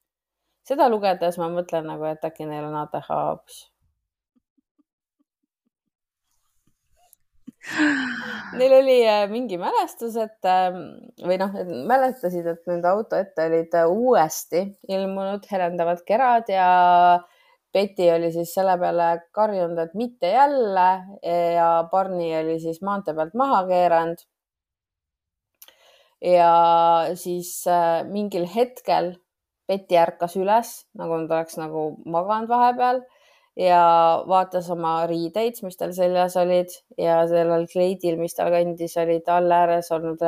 seda 0.67 0.89
lugedes 0.91 1.39
ma 1.39 1.51
mõtlen 1.53 1.87
nagu, 1.93 2.09
et 2.11 2.25
äkki 2.25 2.49
neil 2.49 2.67
on 2.67 2.81
ATH 2.83 3.13
hoopis 3.13 3.69
Neil 8.57 8.73
oli 8.73 8.97
äh, 9.05 9.27
mingi 9.29 9.59
mälestus, 9.61 10.17
et 10.17 10.49
ähm, 10.49 10.79
või 11.21 11.37
noh, 11.41 11.53
mäletasid, 11.87 12.47
et 12.49 12.71
nende 12.71 12.89
auto 12.89 13.19
ette 13.21 13.47
olid 13.51 13.77
äh, 13.77 13.91
uuesti 13.91 14.63
ilmunud 14.89 15.45
helendavad 15.51 16.01
kerad 16.09 16.49
ja 16.49 16.71
Betty 17.71 18.09
oli 18.11 18.33
siis 18.35 18.55
selle 18.57 18.75
peale 18.81 19.11
karjunud, 19.37 19.79
et 19.79 19.93
mitte 19.95 20.33
jälle 20.33 20.89
ja 21.55 21.69
Barney 21.93 22.33
oli 22.41 22.57
siis 22.65 22.81
maantee 22.83 23.15
pealt 23.15 23.37
maha 23.39 23.63
keeranud. 23.69 24.25
ja 26.25 26.53
siis 27.15 27.53
äh, 27.69 28.03
mingil 28.09 28.49
hetkel 28.57 29.15
Betty 29.69 30.01
ärkas 30.01 30.35
üles, 30.41 30.73
nagu 30.99 31.21
ta 31.29 31.43
oleks 31.43 31.61
nagu 31.61 31.85
maganud 32.09 32.51
vahepeal 32.51 33.05
ja 33.61 33.81
vaatas 34.29 34.71
oma 34.73 34.95
riideid, 35.11 35.59
mis 35.65 35.77
tal 35.77 35.93
seljas 35.97 36.37
olid 36.41 36.73
ja 36.99 37.21
sellel 37.29 37.67
kleidil, 37.69 38.17
mis 38.21 38.37
tal 38.37 38.53
kandis, 38.55 38.97
olid 39.01 39.29
all 39.29 39.53
ääres 39.53 39.91
olnud 39.93 40.23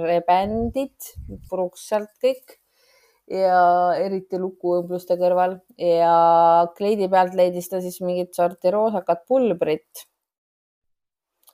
rebändid 0.00 1.10
puruks 1.50 1.88
sealt 1.90 2.12
kõik 2.24 2.56
ja 3.30 3.58
eriti 4.00 4.40
lukuõmbluste 4.40 5.16
kõrval 5.20 5.58
ja 5.78 6.14
kleidi 6.76 7.08
pealt 7.12 7.36
leidis 7.38 7.68
ta 7.70 7.82
siis 7.84 8.00
mingit 8.02 8.34
sorti 8.34 8.72
roosakat 8.74 9.26
pulbrit. 9.28 10.06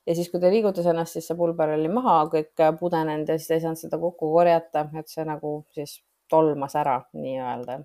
ja 0.07 0.15
siis, 0.15 0.31
kui 0.31 0.41
ta 0.41 0.49
liigutas 0.53 0.87
ennast, 0.87 1.19
siis 1.19 1.27
see 1.27 1.37
pulber 1.37 1.75
oli 1.75 1.91
maha 1.91 2.21
kõik 2.33 2.55
pudenenud 2.81 3.29
ja 3.29 3.39
siis 3.39 3.51
ta 3.51 3.59
ei 3.59 3.67
saanud 3.67 3.83
seda 3.83 3.99
kokku 3.99 4.31
korjata, 4.33 4.87
et 4.95 5.11
see 5.11 5.27
nagu 5.27 5.59
siis 5.75 5.99
tolmas 6.31 6.75
ära 6.79 7.01
nii-öelda. 7.19 7.81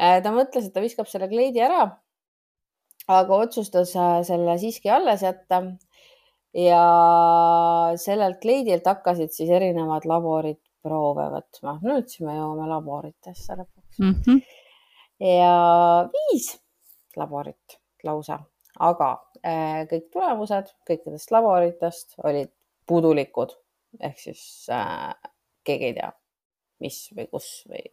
Äh, 0.00 0.20
ta 0.24 0.32
mõtles, 0.32 0.68
et 0.68 0.72
ta 0.72 0.84
viskab 0.84 1.08
selle 1.08 1.28
kleidi 1.28 1.60
ära, 1.64 1.88
aga 3.10 3.40
otsustas 3.44 3.94
äh, 3.98 4.20
selle 4.26 4.56
siiski 4.62 4.90
alles 4.90 5.24
jätta. 5.26 5.62
ja 6.54 6.82
sellelt 8.02 8.40
kleidilt 8.42 8.86
hakkasid 8.90 9.30
siis 9.30 9.50
erinevad 9.54 10.06
laborid 10.10 10.58
proove 10.82 11.28
võtma. 11.34 11.76
nüüd 11.84 12.08
siis 12.10 12.24
me 12.26 12.34
jõuame 12.38 12.66
laboritesse 12.70 13.58
lõpuks 13.60 14.00
mm. 14.00 14.14
-hmm. 14.26 14.40
ja 15.28 15.54
viis 16.14 16.52
laborit 17.16 17.78
lausa, 18.06 18.40
aga 18.78 19.10
äh, 19.44 19.84
kõik 19.90 20.08
tulemused 20.12 20.72
kõikidest 20.88 21.30
laboritest 21.34 22.18
olid 22.24 22.50
puudulikud 22.86 23.54
ehk 24.00 24.18
siis 24.18 24.42
äh, 24.72 25.14
keegi 25.66 25.90
ei 25.90 25.96
tea, 25.98 26.10
mis 26.80 27.02
või 27.16 27.26
kus 27.30 27.48
või 27.70 27.84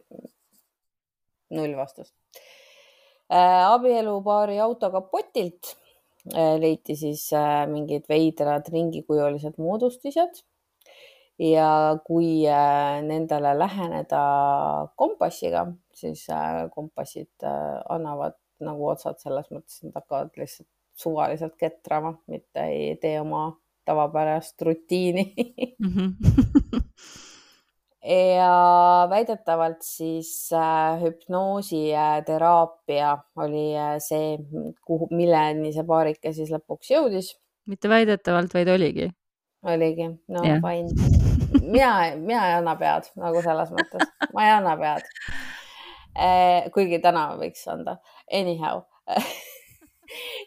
null 1.58 1.76
vastust. 1.78 2.14
Abielupaari 3.28 4.58
auto 4.64 4.90
kapotilt 4.90 5.74
äh, 6.34 6.56
leiti 6.60 6.96
siis 6.96 7.26
äh, 7.36 7.66
mingid 7.68 8.08
veidrad 8.08 8.68
ringikujulised 8.72 9.58
moodustised 9.60 10.42
ja 11.38 11.98
kui 12.04 12.42
äh, 12.48 12.98
nendele 13.06 13.54
läheneda 13.58 14.22
kompassiga, 14.98 15.66
siis 15.94 16.26
äh, 16.30 16.66
kompassid 16.74 17.30
äh, 17.46 17.78
annavad 17.88 18.38
nagu 18.64 18.88
otsad 18.90 19.20
selles 19.22 19.46
mõttes, 19.54 19.78
et 19.78 19.90
nad 19.90 20.00
hakkavad 20.00 20.34
lihtsalt 20.40 20.68
suvaliselt 20.98 21.54
ketrama, 21.60 22.16
mitte 22.26 22.64
ei 22.66 22.96
tee 22.98 23.20
oma 23.20 23.52
tavapärast 23.86 24.62
rutiini 24.62 25.34
mm. 25.78 25.92
-hmm. 25.94 26.80
ja 28.08 28.52
väidetavalt 29.10 29.82
siis 29.84 30.30
äh, 30.56 31.02
hüpnoositeraapia 31.02 33.10
oli 33.44 33.66
see, 34.04 34.38
kuhu, 34.86 35.10
milleni 35.12 35.74
see 35.76 35.84
paarike 35.88 36.32
siis 36.36 36.50
lõpuks 36.54 36.88
jõudis. 36.94 37.28
mitte 37.68 37.88
väidetavalt, 37.92 38.54
vaid 38.54 38.68
oligi. 38.72 39.06
oligi, 39.66 40.06
no 40.28 40.44
yeah. 40.44 40.60
fine 40.64 40.88
mina, 41.62 42.16
mina 42.16 42.48
ei 42.48 42.54
anna 42.58 42.74
pead 42.76 43.10
nagu 43.18 43.42
selles 43.44 43.70
mõttes, 43.74 44.08
ma 44.34 44.46
ei 44.46 44.54
anna 44.56 44.74
pead. 44.80 45.12
Kuigi 46.74 46.98
täna 47.02 47.28
võiks 47.38 47.62
anda, 47.70 47.98
anyhow 48.34 48.82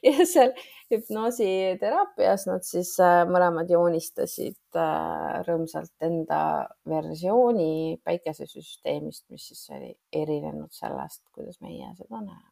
ja 0.05 0.25
seal 0.27 0.51
hüpnoositeraapias 0.95 2.45
nad 2.49 2.65
siis 2.67 2.93
eh, 3.03 3.21
mõlemad 3.29 3.71
joonistasid 3.71 4.77
eh, 4.77 5.39
rõõmsalt 5.47 6.07
enda 6.07 6.41
versiooni 6.89 7.97
päikesesüsteemist, 8.05 9.25
mis 9.33 9.49
siis 9.51 9.65
oli 9.75 9.91
erinenud 10.21 10.71
sellest, 10.75 11.23
kuidas 11.35 11.61
meie 11.63 11.91
seda 11.97 12.21
näeme. 12.21 12.49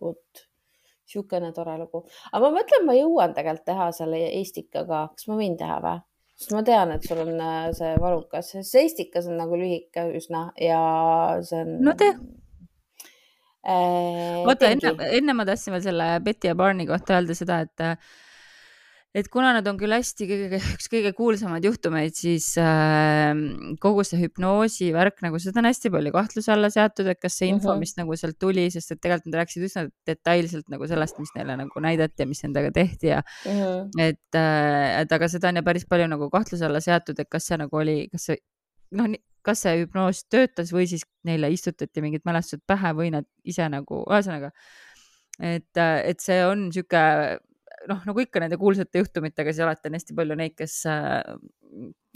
vot 0.00 0.46
niisugune 1.06 1.52
tore 1.54 1.76
lugu, 1.78 2.02
aga 2.32 2.42
ma 2.42 2.58
mõtlen, 2.58 2.84
ma 2.86 2.96
jõuan 2.96 3.34
tegelikult 3.34 3.68
teha 3.68 3.90
selle 3.94 4.18
Eestikaga, 4.40 5.06
kas 5.14 5.28
ma 5.30 5.38
võin 5.38 5.54
teha 5.56 5.78
või? 5.84 6.00
sest 6.36 6.52
ma 6.52 6.62
tean, 6.66 6.90
et 6.92 7.06
sul 7.06 7.22
on 7.22 7.38
äh, 7.40 7.68
see 7.76 7.94
varukas, 8.00 8.50
see 8.52 8.82
Estikas 8.84 9.28
on 9.30 9.38
nagu 9.40 9.56
lühike 9.56 10.10
üsna 10.18 10.50
ja 10.60 10.80
see 11.46 11.62
on. 11.62 11.78
no 11.86 11.94
tee 11.96 12.12
äh,. 13.66 14.44
vaata 14.46 14.70
enne, 14.74 14.94
enne 15.18 15.36
ma 15.36 15.48
tahtsin 15.48 15.76
veel 15.76 15.84
selle 15.88 16.12
Betty 16.24 16.52
ja 16.52 16.54
Barney 16.58 16.86
kohta 16.88 17.18
öelda 17.18 17.36
seda, 17.38 17.60
et 17.66 17.98
et 19.16 19.28
kuna 19.32 19.52
nad 19.56 19.64
on 19.70 19.78
küll 19.80 19.94
hästi 19.94 20.26
kõige, 20.28 20.58
üks 20.74 20.90
kõige 20.92 21.12
kuulsamaid 21.16 21.64
juhtumeid, 21.64 22.12
siis 22.18 22.50
äh, 22.60 23.30
kogu 23.80 24.04
see 24.04 24.20
hüpnoosi 24.20 24.90
värk 24.92 25.22
nagu 25.24 25.40
seda 25.40 25.62
on 25.62 25.70
hästi 25.70 25.92
palju 25.94 26.12
kahtluse 26.12 26.52
alla 26.52 26.68
seatud, 26.72 27.08
et 27.12 27.20
kas 27.22 27.38
see 27.40 27.48
info 27.48 27.70
uh, 27.70 27.74
-huh. 27.74 27.80
mis 27.80 27.96
nagu 27.96 28.16
sealt 28.20 28.36
tuli, 28.42 28.66
sest 28.74 28.92
et 28.92 29.00
tegelikult 29.00 29.30
nad 29.30 29.38
rääkisid 29.40 29.68
üsna 29.70 29.86
detailselt 30.08 30.68
nagu 30.72 30.88
sellest, 30.90 31.20
mis 31.22 31.32
neile 31.38 31.56
nagu 31.62 31.84
näidati 31.86 32.26
ja 32.26 32.28
mis 32.28 32.44
nendega 32.44 32.72
tehti 32.76 33.12
ja 33.14 33.22
uh 33.22 33.62
-huh. 33.62 33.88
et 34.08 34.36
äh,, 34.36 35.00
et 35.00 35.12
aga 35.12 35.28
seda 35.32 35.48
on 35.48 35.62
ju 35.62 35.64
päris 35.70 35.88
palju 35.88 36.10
nagu 36.12 36.28
kahtluse 36.30 36.66
alla 36.68 36.80
seatud, 36.80 37.18
et 37.18 37.30
kas 37.30 37.48
see 37.48 37.56
nagu 37.56 37.76
oli, 37.76 38.08
kas 38.12 38.28
see 38.30 38.36
noh, 38.92 39.08
kas 39.46 39.64
see 39.64 39.82
hüpnoos 39.82 40.24
töötas 40.32 40.72
või 40.74 40.88
siis 40.90 41.06
neile 41.26 41.50
istutati 41.54 42.02
mingid 42.04 42.26
mälestused 42.26 42.64
pähe 42.66 42.92
või 42.98 43.12
nad 43.14 43.28
ise 43.46 43.68
nagu, 43.72 44.02
ühesõnaga, 44.04 44.52
et, 45.40 45.70
et 45.78 46.24
see 46.24 46.40
on 46.46 46.68
niisugune 46.68 47.38
noh, 47.90 48.02
nagu 48.08 48.22
ikka 48.22 48.42
nende 48.42 48.58
kuulsate 48.60 49.02
juhtumitega, 49.02 49.52
siis 49.54 49.64
alati 49.64 49.90
on 49.90 49.96
hästi 49.98 50.16
palju 50.18 50.36
neid, 50.38 50.54
kes 50.58 50.76
äh, 50.90 51.20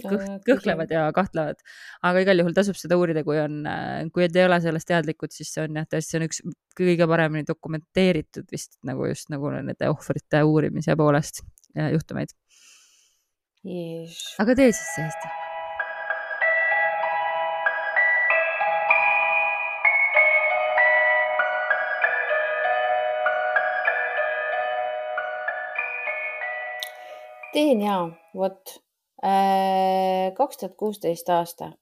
kõh, 0.03 0.24
kõhklevad 0.47 0.95
ja 0.95 1.05
kahtlevad. 1.16 1.61
aga 2.07 2.24
igal 2.24 2.43
juhul 2.43 2.57
tasub 2.57 2.78
seda 2.78 2.99
uurida, 3.01 3.24
kui 3.26 3.39
on, 3.43 3.61
äh, 3.70 4.05
kui 4.14 4.28
te 4.28 4.43
ei 4.43 4.49
ole 4.49 4.61
sellest 4.64 4.91
teadlikud, 4.91 5.35
siis 5.35 5.53
see 5.55 5.66
on 5.66 5.81
jah, 5.81 5.89
tõesti, 5.91 6.14
see 6.14 6.20
on 6.20 6.28
üks 6.28 6.43
kõige 6.81 7.09
paremini 7.11 7.49
dokumenteeritud 7.49 8.49
vist 8.53 8.81
nagu 8.87 9.09
just 9.11 9.33
nagu 9.35 9.53
nende 9.57 9.93
ohvrite 9.93 10.45
uurimise 10.47 10.97
poolest 10.99 11.45
juhtumeid. 11.76 12.35
Yes.. 13.61 14.24
aga 14.41 14.57
tee 14.57 14.72
siis 14.72 14.97
see 14.97 15.05
hästi 15.05 15.39
teen 27.53 27.83
ja, 27.83 28.09
vot 28.35 28.81
äh, 29.25 30.35
kaks 30.37 30.57
tuhat 30.57 30.75
kuusteist 30.77 31.29
aasta. 31.29 31.73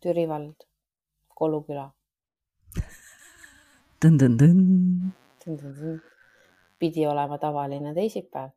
Türi 0.00 0.28
vald, 0.28 0.54
Kolu 1.34 1.62
küla. 1.64 1.90
pidi 6.78 7.08
olema 7.08 7.38
tavaline 7.38 7.94
teisipäev. 7.94 8.50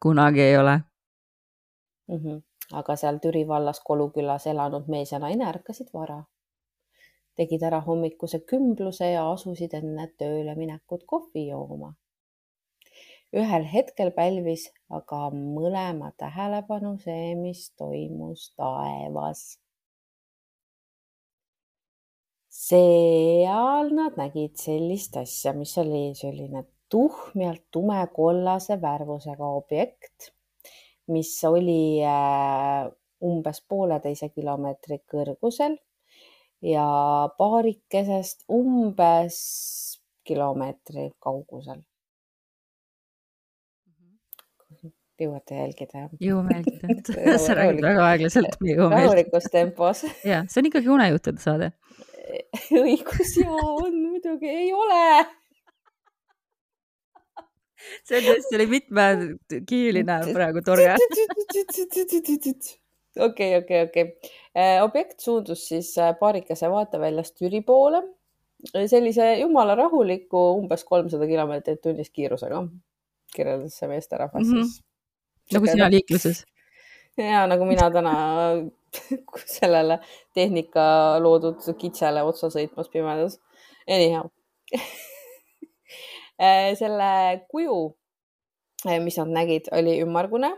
kunagi 0.00 0.40
ei 0.40 0.58
ole 0.58 0.80
mm. 2.08 2.16
-hmm. 2.16 2.42
aga 2.72 2.96
seal 2.96 3.18
Türi 3.18 3.48
vallas 3.48 3.80
Kolu 3.80 4.10
külas 4.10 4.46
elanud 4.46 4.88
mees 4.88 5.12
ja 5.12 5.18
naine 5.18 5.48
ärkasid 5.48 5.88
vara, 5.94 6.24
tegid 7.36 7.62
ära 7.62 7.80
hommikuse 7.80 8.40
kümbluse 8.40 9.10
ja 9.10 9.32
asusid 9.32 9.72
enne 9.72 10.12
tööle 10.18 10.54
minekut 10.54 11.02
kohvi 11.06 11.48
jooma 11.48 11.94
ühel 13.34 13.64
hetkel 13.72 14.12
pälvis 14.14 14.68
aga 14.88 15.28
mõlema 15.34 16.12
tähelepanu 16.18 16.96
see, 17.02 17.34
mis 17.38 17.70
toimus 17.78 18.50
taevas. 18.58 19.58
seal 22.56 23.90
nad 23.94 24.16
nägid 24.16 24.56
sellist 24.58 25.16
asja, 25.20 25.52
mis 25.52 25.74
oli 25.78 26.14
selline 26.16 26.64
tuhmjalt 26.90 27.62
tumekollase 27.70 28.78
värvusega 28.82 29.50
objekt, 29.58 30.30
mis 31.12 31.32
oli 31.44 32.00
äh, 32.02 32.88
umbes 33.22 33.60
pooleteise 33.68 34.30
kilomeetri 34.32 35.02
kõrgusel 35.12 35.76
ja 36.64 36.86
paarikesest 37.38 38.46
umbes 38.48 39.36
kilomeetri 40.24 41.10
kaugusel 41.20 41.84
jõuate 45.20 45.58
jälgida? 45.60 46.06
jõuame 46.22 46.60
jälgida 46.60 47.38
sa 47.46 47.56
räägid 47.58 47.82
väga 47.84 48.04
aeglaselt, 48.10 48.58
me 48.60 48.74
jõuame 48.74 49.02
rahulikus 49.04 49.48
tempos. 49.52 50.04
ja, 50.32 50.44
see 50.50 50.62
on 50.62 50.70
ikkagi 50.70 50.92
unejuttude 50.92 51.42
saade 51.42 51.72
õigus 52.84 53.34
ja 53.40 53.50
on 53.50 53.98
muidugi, 54.00 54.50
ei 54.50 54.72
ole. 54.74 55.26
see 58.06 58.22
tõesti, 58.24 58.56
oli 58.58 58.66
mitmekihiline 58.74 60.18
praegu 60.32 60.64
torge. 60.66 60.96
okei, 63.28 63.56
okei, 63.60 63.82
okei. 63.88 64.10
Äh, 64.56 64.82
objekt 64.84 65.20
suundus 65.20 65.68
siis 65.70 65.94
äh, 66.02 66.14
paarikese 66.18 66.70
vaateväljast 66.72 67.38
Türi 67.38 67.62
poole 67.64 68.02
sellise 68.72 69.34
jumala 69.40 69.74
rahuliku 69.74 70.42
umbes 70.58 70.84
kolmsada 70.84 71.26
kilomeetrit 71.28 71.82
tunnis 71.84 72.10
kiirusega 72.10 72.62
kirjeldas 73.36 73.78
see 73.78 73.88
meesterahvas 73.90 74.46
mm 74.46 74.52
-hmm. 74.52 74.64
siis 74.64 74.84
nagu 75.54 75.66
sina 75.70 75.90
liikluses. 75.92 76.44
ja 77.16 77.46
nagu 77.46 77.64
mina 77.68 77.90
täna 77.90 78.14
sellele 79.58 80.00
tehnika 80.34 81.18
loodud 81.22 81.60
kitsele 81.78 82.22
otsa 82.26 82.50
sõitmas 82.52 82.88
pimedas. 82.92 83.38
Anyhow 83.86 84.32
Äh, 86.36 86.76
selle 86.76 87.40
kuju, 87.48 87.96
äh, 88.84 88.98
mis 89.00 89.16
nad 89.16 89.30
nägid, 89.32 89.70
oli 89.72 89.94
ümmargune, 90.04 90.50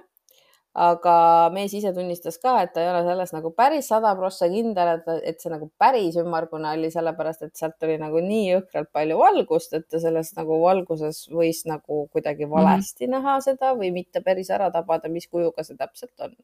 aga 0.79 1.15
mees 1.55 1.73
ise 1.75 1.91
tunnistas 1.95 2.39
ka, 2.43 2.55
et 2.63 2.73
ta 2.75 2.83
ei 2.83 2.91
ole 2.93 3.01
selles 3.07 3.33
nagu 3.35 3.51
päris 3.57 3.89
sada 3.91 4.13
prossa 4.19 4.47
kindel, 4.51 4.93
et, 4.97 5.09
et 5.33 5.41
see 5.43 5.51
nagu 5.51 5.67
päris 5.81 6.19
ümmargune 6.23 6.71
oli, 6.77 6.91
sellepärast 6.95 7.47
et 7.49 7.55
sealt 7.59 7.87
oli 7.87 7.97
nagu 7.99 8.23
nii 8.23 8.45
jõhkralt 8.53 8.93
palju 8.95 9.19
valgust, 9.19 9.75
et 9.75 9.89
ta 9.91 10.01
selles 10.03 10.31
nagu 10.37 10.61
valguses 10.63 11.25
võis 11.35 11.65
nagu 11.71 12.05
kuidagi 12.13 12.47
valesti 12.51 13.07
mm 13.07 13.13
-hmm. 13.13 13.19
näha 13.19 13.41
seda 13.49 13.75
või 13.81 13.91
mitte 13.97 14.23
päris 14.23 14.51
ära 14.55 14.71
tabada, 14.75 15.11
mis 15.11 15.27
kujuga 15.27 15.67
see 15.67 15.77
täpselt 15.77 16.27
on 16.29 16.37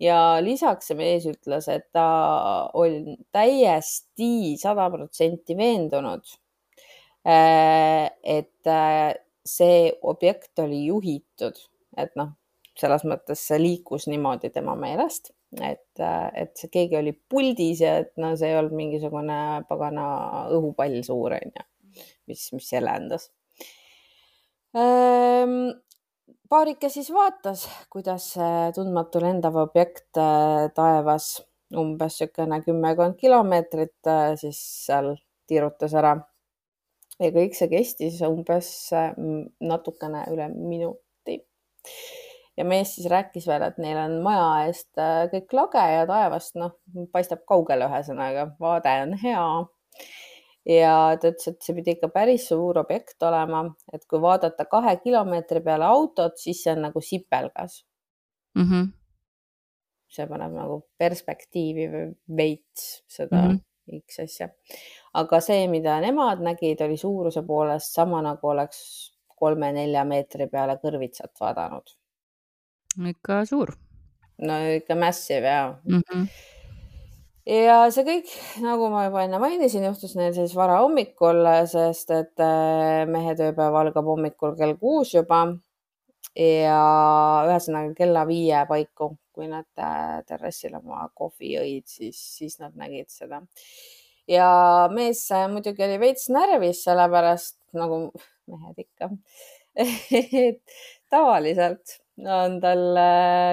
ja 0.00 0.38
lisaks 0.44 0.90
see 0.90 0.96
mees 0.98 1.26
ütles, 1.28 1.68
et 1.72 1.88
ta 1.92 2.06
oli 2.76 3.16
täiesti 3.32 4.56
sada 4.60 4.90
protsenti 4.92 5.56
veendunud, 5.56 6.36
äh, 7.24 8.10
et 8.22 8.66
äh, 8.68 9.14
see 9.46 9.92
objekt 10.02 10.58
oli 10.58 10.86
juhitud, 10.90 11.56
et 11.96 12.12
noh, 12.18 12.34
selles 12.76 13.06
mõttes 13.08 13.40
see 13.48 13.58
liikus 13.60 14.06
niimoodi 14.10 14.50
tema 14.54 14.74
meelest, 14.78 15.32
et, 15.62 16.02
et 16.02 16.52
see 16.58 16.72
keegi 16.72 16.98
oli 16.98 17.14
puldis 17.16 17.80
ja 17.84 17.96
et 18.02 18.12
no 18.20 18.34
see 18.36 18.52
ei 18.52 18.58
olnud 18.58 18.76
mingisugune 18.76 19.38
pagana 19.68 20.06
õhupall 20.56 21.00
suur 21.06 21.38
onju, 21.38 21.66
mis, 22.28 22.46
mis 22.52 22.70
jelendas 22.72 23.30
ähm, 24.76 25.72
paarike 26.50 26.90
siis 26.92 27.08
vaatas, 27.14 27.66
kuidas 27.90 28.32
tundmatu 28.76 29.22
lendav 29.24 29.56
objekt 29.64 30.20
äh, 30.20 30.68
taevas 30.76 31.36
umbes 31.74 32.20
niisugune 32.20 32.60
kümmekond 32.62 33.16
kilomeetrit 33.18 34.06
äh, 34.06 34.34
siis 34.38 34.58
seal 34.86 35.14
tiirutas 35.46 35.94
ära. 35.94 36.14
ja 37.18 37.30
kõik 37.32 37.56
see 37.56 37.68
kestis 37.72 38.20
umbes 38.22 38.68
äh, 38.92 39.12
natukene 39.60 40.26
üle 40.32 40.48
minuti. 40.52 41.40
Ja 42.56 42.64
mees 42.64 42.94
siis 42.96 43.08
rääkis 43.12 43.46
veel, 43.48 43.62
et 43.66 43.78
neil 43.82 43.98
on 44.00 44.18
maja 44.24 44.66
eest 44.66 45.00
kõik 45.32 45.56
lage 45.56 45.82
ja 45.92 46.04
taevast, 46.08 46.54
noh, 46.60 46.76
paistab 47.12 47.44
kaugele, 47.48 47.88
ühesõnaga 47.90 48.50
vaade 48.60 48.94
on 49.04 49.16
hea 49.22 49.46
ja 50.66 50.94
ta 51.20 51.30
ütles, 51.30 51.48
et 51.52 51.62
see 51.62 51.76
pidi 51.76 51.94
ikka 51.96 52.10
päris 52.14 52.48
suur 52.50 52.80
objekt 52.82 53.22
olema, 53.26 53.62
et 53.94 54.06
kui 54.10 54.20
vaadata 54.22 54.66
kahe 54.70 54.96
kilomeetri 55.02 55.62
peale 55.64 55.86
autot, 55.88 56.38
siis 56.40 56.62
see 56.64 56.74
on 56.74 56.86
nagu 56.88 57.02
sipelgas 57.02 57.84
mm. 58.56 58.64
-hmm. 58.64 58.88
see 60.08 60.26
paneb 60.26 60.56
nagu 60.56 60.80
perspektiivi 60.98 61.88
veits 62.36 63.04
seda 63.06 63.42
mm 63.42 63.50
-hmm. 63.50 63.64
X 64.06 64.18
asja. 64.20 64.48
aga 65.14 65.40
see, 65.40 65.68
mida 65.68 66.00
nemad 66.00 66.40
nägid, 66.42 66.80
oli 66.80 66.96
suuruse 66.96 67.42
poolest 67.42 67.94
sama 67.94 68.22
nagu 68.22 68.48
oleks 68.48 69.12
kolme-nelja 69.36 70.04
meetri 70.04 70.48
peale 70.48 70.78
kõrvitsat 70.82 71.40
vaadanud. 71.40 71.96
Ikka 73.12 73.44
suur. 73.48 73.76
no 74.38 74.60
ikka 74.76 74.94
massive 74.94 75.48
ja 75.48 75.74
mm. 75.84 76.00
-hmm 76.00 76.28
ja 77.46 77.76
see 77.94 78.04
kõik, 78.06 78.32
nagu 78.62 78.88
ma 78.90 79.04
juba 79.06 79.22
enne 79.24 79.38
mainisin, 79.42 79.86
juhtus 79.86 80.16
neil 80.18 80.34
siis 80.34 80.54
varahommikul, 80.58 81.44
sest 81.70 82.10
et 82.14 82.42
äh, 82.42 83.04
mehe 83.10 83.36
tööpäev 83.38 83.78
algab 83.82 84.10
hommikul 84.10 84.56
kell 84.58 84.76
kuus 84.80 85.14
juba. 85.14 85.46
ja 86.36 86.80
ühesõnaga 87.48 87.94
kella 87.96 88.26
viie 88.28 88.58
paiku, 88.68 89.14
kui 89.32 89.46
nad 89.48 89.68
äh, 89.78 90.18
terrassil 90.28 90.74
oma 90.76 91.06
kohvi 91.14 91.54
jõid, 91.54 91.86
siis, 91.88 92.18
siis 92.38 92.58
nad 92.60 92.74
nägid 92.76 93.08
seda. 93.14 93.42
ja 94.28 94.88
mees 94.92 95.22
äh, 95.30 95.46
muidugi 95.48 95.86
oli 95.86 96.00
veits 96.02 96.28
närvis, 96.28 96.82
sellepärast 96.84 97.60
nagu 97.78 98.10
mehed 98.50 98.82
ikka 98.82 99.10
et 100.42 100.76
tavaliselt 101.10 102.00
on 102.24 102.60
tal 102.60 103.00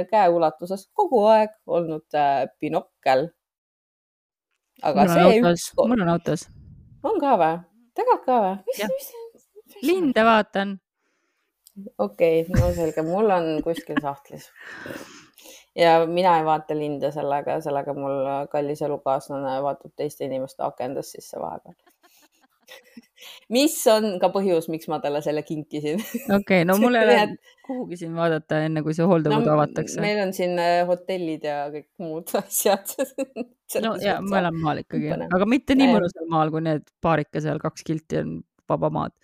käeulatuses 0.10 0.88
kogu 0.96 1.26
aeg 1.28 1.56
olnud 1.68 2.20
binokkel 2.62 3.28
aga 4.84 5.06
mul 5.06 5.14
see 5.14 5.42
üks. 5.42 5.66
mul 5.78 6.02
on 6.06 6.12
autos. 6.14 6.48
on 7.04 7.20
ka 7.22 7.36
või? 7.42 7.60
tegelikult 7.98 8.26
ka 8.28 8.40
või? 8.46 8.56
linde 9.88 10.26
vaatan. 10.28 10.76
okei 11.98 12.44
okay,, 12.44 12.60
no 12.60 12.72
selge, 12.76 13.06
mul 13.08 13.32
on 13.38 13.50
kuskil 13.66 14.02
sahtlis. 14.04 14.50
ja 15.76 15.96
mina 16.10 16.38
ei 16.40 16.46
vaata 16.48 16.78
linde 16.78 17.12
sellega, 17.16 17.60
sellega 17.66 17.96
mul 17.98 18.20
kallis 18.52 18.84
elukaaslane 18.86 19.56
vaatab 19.66 19.96
teiste 19.96 20.28
inimeste 20.30 20.66
akendest 20.68 21.18
sisse 21.18 21.42
vahepeal 21.42 21.80
mis 23.54 23.76
on 23.92 24.18
ka 24.22 24.30
põhjus, 24.34 24.70
miks 24.72 24.90
ma 24.92 25.00
talle 25.04 25.22
selle 25.26 25.44
kinkisin. 25.48 26.00
okei 26.00 26.38
okay,, 26.38 26.68
no 26.68 26.78
mul 26.82 26.98
ei 27.00 27.06
ole 27.08 27.18
kuhugi 27.66 28.00
siin 28.02 28.16
vaadata, 28.18 28.64
enne 28.68 28.84
kui 28.86 28.96
see 28.98 29.08
hooldekodu 29.08 29.50
no, 29.50 29.58
avatakse. 29.58 30.02
meil 30.04 30.22
on 30.26 30.34
siin 30.36 30.58
äh, 30.62 30.82
hotellid 30.90 31.46
ja 31.48 31.60
kõik 31.74 31.90
muud 32.04 32.34
asjad 32.42 32.96
no 33.84 33.96
ja 34.04 34.20
mõlemal 34.24 34.64
maal 34.68 34.84
ikkagi, 34.84 35.14
aga 35.24 35.50
mitte 35.50 35.78
nii 35.80 35.92
mõnusal 35.94 36.30
maal 36.32 36.54
kui 36.54 36.66
need 36.66 36.88
paarike 37.04 37.44
seal, 37.44 37.62
kaks 37.64 37.86
kilti 37.88 38.22
on 38.24 38.36
vaba 38.70 38.90
maad. 38.94 39.16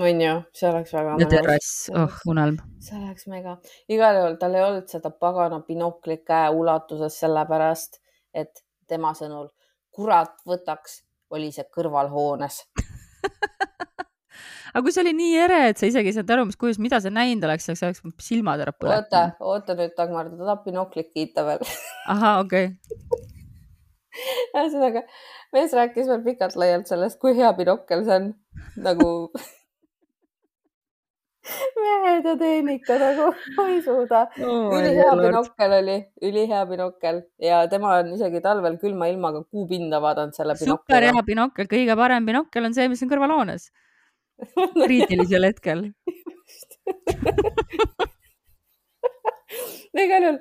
on 0.00 0.24
ju, 0.24 0.34
see 0.56 0.68
oleks 0.70 0.96
väga 0.96 1.14
mõnus. 1.14 1.26
ja 1.26 1.30
terrass, 1.36 1.86
oh 1.94 2.18
unelm. 2.30 2.58
see 2.82 2.98
oleks 2.98 3.30
mega, 3.32 3.56
igal 3.92 4.20
juhul 4.22 4.36
tal 4.42 4.58
ei 4.58 4.66
olnud 4.66 4.90
seda 4.92 5.12
pagana 5.12 5.62
binoklit 5.66 6.26
käe 6.26 6.50
ulatuses, 6.56 7.18
sellepärast 7.22 8.02
et 8.34 8.64
tema 8.90 9.14
sõnul 9.14 9.50
kurat 9.94 10.38
võtaks 10.46 11.02
oli 11.34 11.50
see 11.54 11.66
kõrvalhoones 11.74 12.62
aga 14.72 14.82
kui 14.84 14.94
see 14.94 15.04
oli 15.04 15.14
nii 15.18 15.36
ere, 15.44 15.60
et 15.72 15.80
sa 15.80 15.88
isegi 15.90 16.12
ei 16.12 16.16
saanud 16.16 16.34
aru, 16.36 16.46
mis 16.50 16.60
kujus, 16.60 16.80
mida 16.82 17.00
sa 17.02 17.12
näinud 17.14 17.46
oleks, 17.48 17.68
sa 17.70 17.90
oleks 17.90 18.02
silmad 18.24 18.62
ära 18.64 18.74
põletanud. 18.76 19.10
oota, 19.10 19.52
oota 19.52 19.78
nüüd, 19.78 19.94
Dagmar, 19.98 20.30
ta 20.32 20.42
tahab 20.44 20.64
binoklit 20.66 21.12
kiita 21.14 21.46
veel 21.48 21.64
ahah, 22.10 22.42
okei 22.44 22.72
okay. 22.72 23.28
ühesõnaga, 24.56 25.04
mees 25.54 25.74
rääkis 25.76 26.10
veel 26.10 26.22
pikalt-laialt 26.26 26.90
sellest, 26.90 27.20
kui 27.22 27.36
hea 27.38 27.52
binokkel 27.58 28.04
see 28.06 28.20
on 28.22 28.30
nagu 28.82 29.08
mehed 31.80 32.26
ja 32.28 32.34
tehnika 32.40 32.98
nagu, 33.00 33.26
ma 33.56 33.66
ei 33.72 33.80
suuda. 33.84 34.20
Oh,. 34.44 34.74
ülihea 34.76 35.12
binokkel 35.20 35.72
oli, 35.78 35.96
ülihea 36.28 36.62
binokkel 36.68 37.22
ja 37.42 37.62
tema 37.72 37.96
on 38.00 38.12
isegi 38.16 38.40
talvel 38.44 38.76
külma 38.82 39.08
ilmaga 39.12 39.40
kuu 39.48 39.64
pinda 39.70 40.02
vaadanud 40.04 40.36
selle 40.36 40.54
binokliga. 40.58 40.76
super 40.76 41.02
hea 41.08 41.22
binokkel, 41.26 41.66
kõige 41.70 41.94
parem 42.02 42.28
binokkel 42.28 42.68
on 42.68 42.76
see, 42.76 42.88
mis 42.92 43.02
on 43.04 43.12
kõrvalhoones. 43.12 43.62
Kriitilisel 44.84 45.44
hetkel 45.48 45.80
igal 50.00 50.22
juhul 50.24 50.38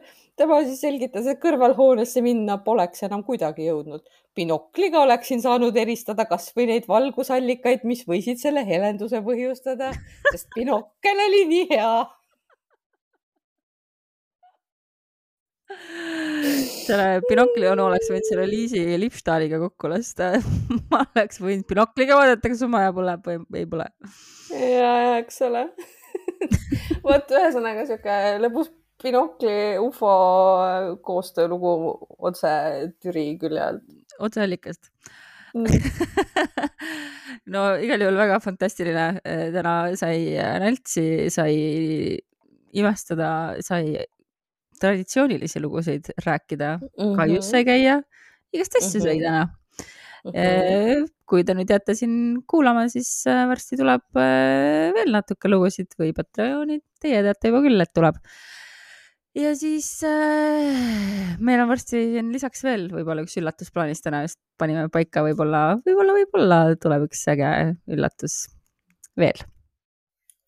tema 0.49 0.65
siis 0.65 0.81
selgitas, 0.81 1.27
et 1.29 1.39
kõrvalhoonesse 1.43 2.23
minna 2.25 2.57
poleks 2.65 3.03
enam 3.05 3.21
kuidagi 3.25 3.67
jõudnud. 3.67 4.01
binokliga 4.35 5.01
oleksin 5.03 5.41
saanud 5.41 5.75
eristada 5.77 6.25
kasvõi 6.25 6.65
neid 6.69 6.85
valgusallikaid, 6.87 7.83
mis 7.83 8.05
võisid 8.07 8.39
selle 8.39 8.63
helenduse 8.65 9.19
põhjustada, 9.25 9.91
sest 10.31 10.47
binokkel 10.55 11.21
oli 11.25 11.43
nii 11.49 11.67
hea. 11.73 11.91
selle 16.89 17.21
binokli 17.29 17.67
onu 17.69 17.85
oleks 17.91 18.09
võinud 18.09 18.25
selle 18.25 18.47
Liisi 18.49 18.81
Lipstahliga 18.97 19.59
kokku 19.61 19.91
lasta 19.91 20.31
ma 20.89 21.03
oleks 21.03 21.37
võinud 21.43 21.67
binokliga 21.69 22.17
vaadata, 22.17 22.49
kas 22.49 22.65
oma 22.65 22.81
aja 22.81 22.95
põleb 22.95 23.29
või 23.29 23.61
ei 23.61 23.69
põle. 23.69 23.85
ja, 24.49 24.91
ja 25.05 25.15
eks 25.21 25.41
ole 25.45 25.67
vot 27.05 27.37
ühesõnaga 27.37 27.85
sihuke 27.85 28.17
lõbus 28.41 28.73
binokli 29.03 29.77
ufo 29.79 30.11
koostöölugu 31.05 31.73
otse 32.17 32.51
Türi 33.01 33.37
külje 33.39 33.63
alt. 33.63 33.83
otseallikast 34.19 34.91
mm. 35.55 35.65
no 37.53 37.65
igal 37.79 38.01
juhul 38.05 38.19
väga 38.19 38.39
fantastiline. 38.43 39.21
täna 39.55 39.75
sai 39.99 40.35
Nältsi, 40.63 41.29
sai 41.33 41.55
imestada, 42.73 43.29
sai 43.65 43.97
traditsioonilisi 44.79 45.61
lugusid 45.61 46.11
rääkida 46.25 46.77
mm. 46.77 46.89
-hmm. 46.97 47.15
Kaius 47.15 47.49
sai 47.51 47.65
käia, 47.65 48.01
igast 48.53 48.75
asju 48.75 48.99
mm 48.99 49.05
-hmm. 49.05 49.07
sai 49.07 49.19
täna 49.23 49.47
mm. 50.25 50.31
-hmm. 50.31 51.07
kui 51.25 51.43
te 51.43 51.53
nüüd 51.53 51.69
jääte 51.69 51.95
siin 51.95 52.13
kuulama, 52.47 52.87
siis 52.89 53.27
äh, 53.27 53.47
varsti 53.47 53.77
tuleb 53.77 54.05
äh, 54.17 54.93
veel 54.95 55.11
natuke 55.11 55.49
lugusid 55.49 55.93
või 55.99 56.13
Patreonid, 56.13 56.83
teie 57.01 57.21
teate 57.23 57.51
juba 57.51 57.61
küll, 57.65 57.81
et 57.81 57.93
tuleb 57.93 58.15
ja 59.39 59.51
siis 59.57 59.87
äh, 60.07 61.35
meil 61.39 61.61
on 61.63 61.69
varsti 61.71 62.01
on 62.21 62.31
lisaks 62.33 62.63
veel 62.65 62.87
võib-olla 62.93 63.23
üks 63.25 63.37
üllatus 63.39 63.71
plaanis 63.73 64.03
täna 64.03 64.23
just 64.25 64.39
panime 64.59 64.87
paika 64.93 65.23
võib, 65.25 65.39
võib-olla, 65.39 65.79
võib-olla, 65.85 66.17
võib-olla 66.19 66.59
tuleb 66.81 67.07
üks 67.07 67.23
äge 67.31 67.51
üllatus 67.91 68.41
veel. 69.19 69.39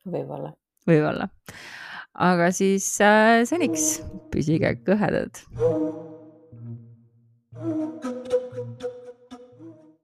võib-olla. 0.07 0.53
võib-olla. 0.89 1.29
aga 2.31 2.51
siis 2.55 2.89
äh, 3.05 3.41
seniks 3.49 4.01
püsige 4.33 4.75
kõhedad. 4.85 5.43
thank 8.01 8.31
you 8.31 8.40